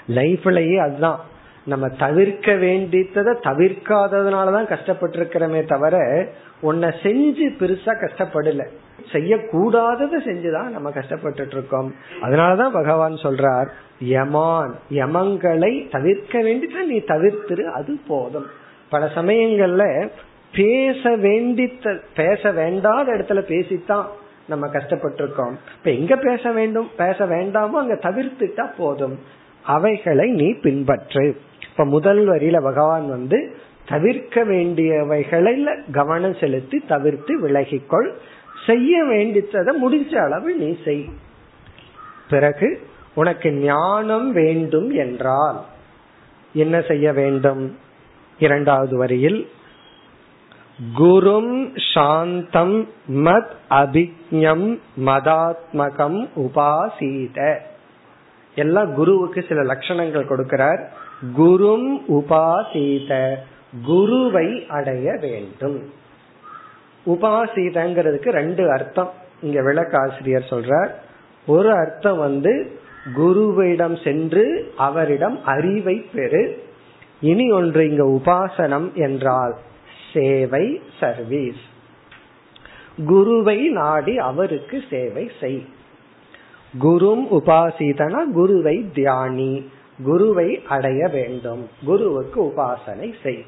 லைஃப்லயே 0.08 0.76
அதுதான். 0.76 1.20
நம்ம 1.68 1.88
தவிர்க்க 1.88 2.54
வேண்டியதை 2.54 3.22
தவிர்க்காததுனாலதான் 3.24 4.66
கஷ்டப்பட்டு 4.66 5.18
இருக்கிறமே 5.18 5.64
தவிர 5.64 5.96
உன்னை 6.60 6.88
செஞ்சு 6.88 7.46
பெருசா 7.58 7.92
கஷ்டப்படல. 7.94 8.66
செய்யக்கூடாததை 9.12 10.18
செஞ்சுதான் 10.24 10.68
நம்ம 10.68 10.90
கஷ்டப்பட்டு 10.90 11.46
இருக்கோம் 11.50 11.94
அதனாலதான் 12.22 12.70
பகவான் 12.70 13.12
சொல்றார் 13.12 13.68
யமான் 14.04 14.72
யமங்களை 14.90 15.90
தவிர்க்க 15.90 16.42
வேண்டிதான் 16.42 16.86
நீ 16.88 16.98
தவிர்த்துரு 16.98 17.62
அது 17.62 17.98
போதும். 18.08 18.46
பல 18.88 19.10
சமயங்கள்ல 19.14 20.08
பேச 20.52 21.16
வேண்டி 21.16 21.80
பேச 22.14 22.50
வேண்டாத 22.50 23.12
இடத்துல 23.12 23.42
பேசித்தான் 23.48 24.04
நம்ம 24.48 24.68
கஷ்டப்பட்டு 24.68 25.22
இருக்கோம் 25.22 25.58
இப்ப 25.78 25.90
எங்க 25.90 26.16
பேச 26.16 26.52
வேண்டும் 26.52 26.88
பேச 26.96 27.26
வேண்டாமோ 27.26 27.70
அங்க 27.70 27.94
தவிர்த்துட்டா 27.94 28.66
போதும். 28.78 29.18
அவைகளை 29.62 30.30
நீ 30.30 30.52
பின்பற்று. 30.52 31.36
இப்ப 31.78 31.90
முதல் 31.90 32.28
வரியில 32.28 32.62
பகவான் 32.62 33.08
வந்து 33.08 33.56
தவிர்க்க 33.86 34.44
வேண்டியவைகளில் 34.44 35.90
கவனம் 35.90 36.34
செலுத்தி 36.34 36.78
தவிர்த்து 36.78 37.48
விலகிக்கொள். 37.48 38.10
செய்ய 38.66 39.04
வேண்டித்ததை 39.04 39.70
முடிஞ்ச 39.82 40.14
அளவு 40.16 40.54
நீ 40.54 40.76
செய். 40.84 41.08
பிறகு 42.30 42.80
உனக்கு 43.14 43.52
ஞானம் 43.52 44.32
வேண்டும் 44.32 44.90
என்றால் 44.90 45.64
என்ன 46.52 46.80
செய்ய 46.80 47.12
வேண்டும்? 47.12 47.78
இரண்டாவது 48.38 48.96
வரியில் 48.96 49.48
குரும் 50.98 51.78
சாந்தம் 51.94 52.88
மத் 53.08 53.50
அபிஜம் 53.70 54.78
மதாத்மகம் 55.06 56.28
உபாசீத. 56.36 57.56
எல்லாம் 58.54 58.94
குருவுக்கு 58.94 59.44
சில 59.48 59.62
லட்சணங்கள் 59.62 60.28
கொடுக்கிறார். 60.28 60.84
குரும் 61.36 62.00
உபாசீத 62.08 63.34
குருவை 63.86 64.66
அடைய 64.68 65.16
வேண்டும். 65.20 65.92
உபாசீதங்கிறதுக்கு 67.06 68.30
ரெண்டு 68.30 68.70
அர்த்தம். 68.70 69.12
இங்க 69.42 69.60
விளக்காசிரியர் 69.62 70.50
சொல்றார் 70.50 70.90
ஒரு 71.46 71.72
அர்த்தம் 71.72 72.18
வந்து 72.18 72.80
குருவிடம் 73.16 74.04
சென்று 74.04 74.72
அவரிடம் 74.76 75.44
அறிவை 75.44 75.96
பெறு. 76.14 76.62
இனி 77.20 77.50
ஒன்று 77.50 77.88
இங்க 77.88 78.04
உபாசனம் 78.04 78.92
என்றால் 78.92 79.56
சேவை 80.12 80.80
சர்வீஸ் 81.00 81.64
குருவை 83.06 83.68
நாடி 83.68 84.18
அவருக்கு 84.18 84.82
சேவை 84.90 85.30
செய். 85.40 85.64
குரும் 86.80 87.24
உபாசிதனா 87.30 88.32
குருவை 88.32 88.76
தியானி. 88.94 89.76
குருவை 90.02 90.62
அடைய 90.68 91.08
வேண்டும். 91.08 91.68
குருவுக்கு 91.84 92.42
உபாசனை 92.42 93.14
செய். 93.22 93.44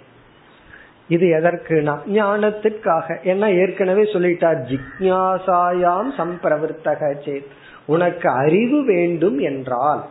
இது 1.08 1.26
எதற்குனா 1.26 1.98
ஞானத்திற்காக. 2.06 3.22
என்ன 3.22 3.50
ஏற்கனவே 3.50 4.02
சொல்லிட்டார். 4.02 4.60
ஜிக்யாசாயாம் 4.68 6.10
சம்பிரவர்த்தக 6.18 7.14
சேத். 7.24 7.46
உனக்கு 7.86 8.28
அறிவு 8.30 8.84
வேண்டும் 8.84 9.38
என்றால் 9.38 10.04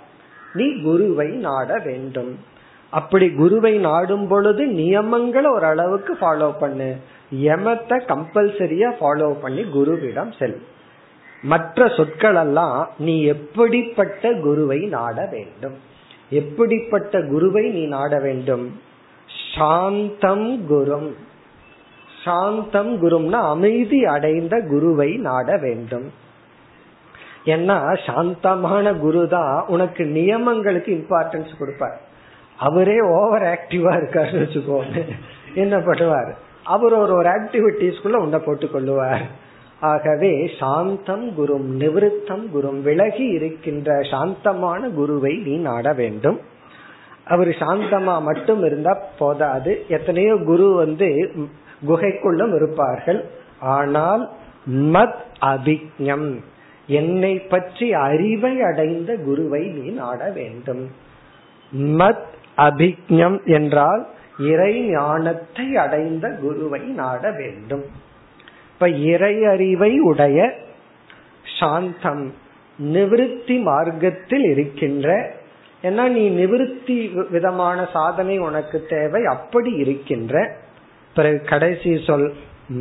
நீ 0.53 0.81
குருவை 0.81 1.27
நாட 1.27 1.77
வேண்டும். 1.77 2.39
அப்படி 2.89 3.31
குருவை 3.31 3.77
நாடும் 3.77 4.27
பொழுது 4.27 4.65
நியமங்களை 4.65 5.47
ஓரளவுக்கு 5.47 6.17
ஃபாலோ 6.21 6.59
பண்ணு. 6.59 6.95
யமத்தை 7.35 8.01
கம்பல்சரியா 8.07 8.93
ஃபாலோ 8.99 9.33
பண்ணி 9.41 9.61
குருவிடம் 9.61 10.39
செல். 10.39 10.61
மற்ற 11.41 11.87
சொற்கள் 11.87 12.35
எல்லாம் 12.35 12.89
நீ 12.97 13.23
எப்படிப்பட்ட 13.23 14.33
குருவை 14.33 14.85
நாட 14.85 15.27
வேண்டும்? 15.31 15.87
எப்படிப்பட்ட 16.29 17.21
குருவை 17.21 17.69
நீ 17.69 17.85
நாட 17.85 18.19
வேண்டும்? 18.19 18.81
சாந்தம் 19.55 20.69
குரும். 20.69 21.13
சாந்தம் 22.23 23.01
குரும்னா 23.01 23.41
அமைதி 23.49 24.05
அடைந்த 24.05 24.61
குருவை 24.61 25.15
நாட 25.15 25.57
வேண்டும். 25.57 26.13
ஏன்னா 27.45 27.97
சாந்தமான 28.05 28.93
குரு 28.93 29.27
தான் 29.27 29.65
உனக்கு 29.67 30.03
நியமங்களுக்கு 30.03 30.89
இம்பார்ட்டன்ஸ் 30.89 31.57
கொடுப்பார். 31.59 32.01
அவரே 32.57 32.99
ஓவர் 32.99 33.41
ஆக்டிவா 33.41 33.91
இருக்காருன்னு 33.95 34.43
வச்சுக்கோங்க. 34.45 35.15
என்ன 35.55 35.77
பண்ணுவார்? 35.77 36.33
அவர் 36.63 36.93
ஒரு 36.93 37.13
ஒரு 37.13 37.29
ஆக்டிவிட்டிஸ்குள்ள 37.29 38.15
உன்னை 38.15 38.39
போட்டுக் 38.39 38.75
கொள்ளுவார் 38.75 39.21
ஆகவே 39.81 40.51
சாந்தம் 40.59 41.25
குரும் 41.37 41.67
நிவிருத்தம் 41.81 42.45
குரும் 42.53 42.81
விலகி 42.81 43.25
இருக்கின்ற 43.27 44.01
சாந்தமான 44.01 44.89
குருவை 44.89 45.33
நீ 45.37 45.55
நாட 45.57 45.93
வேண்டும். 45.93 46.39
அவர் 47.25 47.47
சாந்தமா 47.47 48.21
மட்டும் 48.21 48.63
இருந்தா 48.63 48.93
போதாது. 49.19 49.85
எத்தனையோ 49.87 50.35
குரு 50.35 50.73
வந்து 50.73 51.09
குகைக்குள்ளும் 51.87 52.55
இருப்பார்கள். 52.55 53.21
ஆனால் 53.59 54.29
மத் 54.67 55.21
அபிக்ஞம் 55.41 56.29
என்னை 56.87 57.39
பற்றி 57.39 57.93
அறிவை 57.93 58.61
அடைந்த 58.61 59.15
குருவை 59.15 59.63
நீ 59.67 59.89
நாட 59.89 60.31
வேண்டும். 60.31 60.83
மத் 61.71 62.29
அபிக்ஞம் 62.57 63.45
என்றால் 63.45 64.07
இறை 64.39 64.73
ஞானத்தை 64.89 65.75
அடைந்த 65.75 66.27
குருவை 66.41 66.79
நாட 66.79 67.31
வேண்டும். 67.31 68.07
இப்ப 68.79 68.91
இறை 68.91 69.45
அறிவை 69.45 69.99
உடைய 69.99 70.53
சாந்தம் 71.59 72.33
நிவிருத்தி 72.79 73.61
மார்க்கத்தில் 73.61 74.43
இருக்கின்ற 74.43 75.07
ஏன்னா 75.83 76.09
நீ 76.09 76.29
நிவிருத்தி 76.29 77.29
விதமான 77.29 77.87
சாதனை 77.93 78.37
உனக்கு 78.37 78.85
தேவை 78.89 79.25
அப்படி 79.25 79.71
இருக்கின்ற 79.71 80.55
பிறகு 81.15 81.41
கடைசி 81.45 82.03
சொல் 82.07 82.33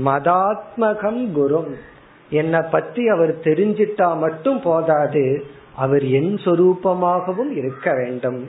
மதாத்மகம் 0.05 1.21
குரும். 1.39 1.73
என்னை 2.31 2.61
பத்தி 2.71 3.09
அவர் 3.09 3.35
தெரிஞ்சிட்டா 3.39 4.19
மட்டும் 4.19 4.63
போதாது 4.63 5.45
அவர் 5.77 6.05
என் 6.05 6.35
சொரூபமாகவும் 6.35 7.51
இருக்க 7.57 7.95
வேண்டும். 7.95 8.49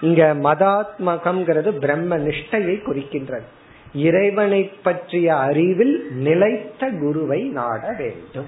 இங்க 0.00 0.34
மதாத்மகம்ங்கிறது 0.42 1.78
பிரம்ம 1.78 2.18
நிஷ்டையை 2.18 2.76
குறிக்கின்றது. 2.82 3.48
இறைவனை 3.92 4.70
பற்றிய 4.82 5.36
அறிவில் 5.36 6.10
நிலைத்த 6.10 6.90
குருவை 7.00 7.42
நாட 7.42 7.94
வேண்டும். 7.98 8.46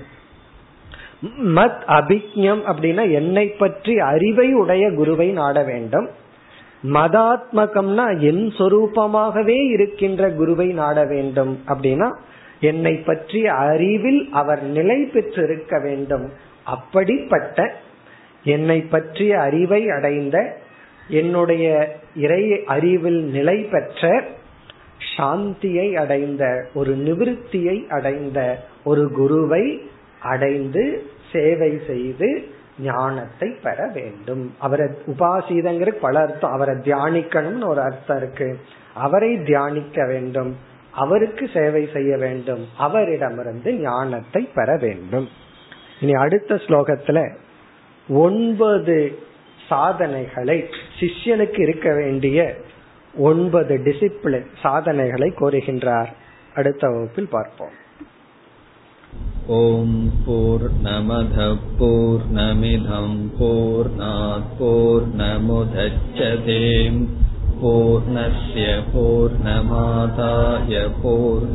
மத் 1.44 1.82
அபிக்ஞம் 1.86 2.62
அப்படின்னா 2.72 3.12
என்னை 3.12 3.46
பற்றி 3.46 3.98
அறிவை 3.98 4.52
உடைய 4.54 4.94
குருவை 4.94 5.28
நாட 5.30 5.62
வேண்டும். 5.62 6.08
மதாத்மகம்னா 6.82 8.20
என் 8.20 8.46
சொரூபமாகவே 8.58 9.70
இருக்கின்ற 9.70 10.30
குருவை 10.30 10.66
நாட 10.66 11.04
வேண்டும் 11.04 11.58
அப்படின்னா 11.68 12.16
என்னை 12.60 12.94
பற்றிய 12.96 13.52
அறிவில் 13.52 14.28
அவர் 14.32 14.62
நிலை 14.62 15.04
பெற்றிருக்க 15.04 15.80
வேண்டும். 15.80 16.32
அப்படிப்பட்ட 16.64 17.74
என்னை 18.44 18.80
பற்றிய 18.80 19.40
அறிவை 19.40 19.90
அடைந்த 19.90 20.56
என்னுடைய 21.08 21.96
இறை 22.16 22.64
அறிவில் 22.64 23.22
நிலை 23.24 23.58
பெற்ற 23.62 24.24
சாந்தியை 25.16 25.96
அடைந்த 25.96 26.68
ஒரு 26.74 26.96
நிவிருத்தியை 26.96 27.88
அடைந்த 27.88 28.64
ஒரு 28.84 29.10
குருவை 29.12 29.90
அடைந்து 30.20 31.06
சேவை 31.32 31.80
செய்து 31.86 32.44
ஞானத்தை 32.78 33.48
பெற 33.48 33.90
வேண்டும். 33.94 34.54
அவரை 34.58 34.86
உபாசீதங்கிற 35.06 35.88
பல 35.88 36.20
அர்த்தம் 36.20 36.52
அவரை 36.52 36.74
தியானிக்கணும்னு 36.74 37.66
ஒரு 37.66 37.80
அர்த்தம் 37.80 38.16
இருக்கு. 38.16 38.58
அவரை 38.94 39.42
தியானிக்க 39.42 40.06
வேண்டும். 40.06 40.56
அவருக்கு 40.90 41.50
சேவை 41.54 41.88
செய்ய 41.92 42.16
வேண்டும். 42.16 42.66
அவரிடமிருந்து 42.78 43.72
ஞானத்தை 43.72 44.48
பெற 44.54 44.76
வேண்டும். 44.76 45.28
இனி 46.00 46.12
அடுத்த 46.12 46.54
ஸ்லோகத்துல 46.54 47.36
ஒன்பது 48.08 49.18
சாதனைகளை 49.68 50.68
சிஷ்யனுக்கு 51.00 51.60
இருக்க 51.60 51.94
வேண்டிய 51.94 52.54
ஒன்பது 53.13 53.75
டிசிப்ளின் 53.85 54.47
சாதனைகளை 54.61 55.29
கோருகின்றார் 55.41 56.11
அடுத்த 56.55 56.83
வகுப்பில் 56.89 57.33
பார்ப்போம் 57.35 57.75
ॐ 59.47 59.89
पूर्णमधः 60.25 61.49
पूर्णमिधं 61.77 63.11
पूर्णात् 63.35 64.47
पूर्णमुदच्छते 64.59 66.55
पूर्णस्य 67.59 68.65
पूर्णमादाय 68.87 70.73
पूर्णमेवावशिष्यते 70.97 71.51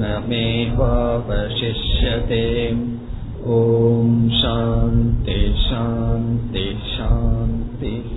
ॐ 3.51 4.15
शान्ति 4.41 5.41
शान्ति 5.65 6.67
शान्तिः 6.87 8.15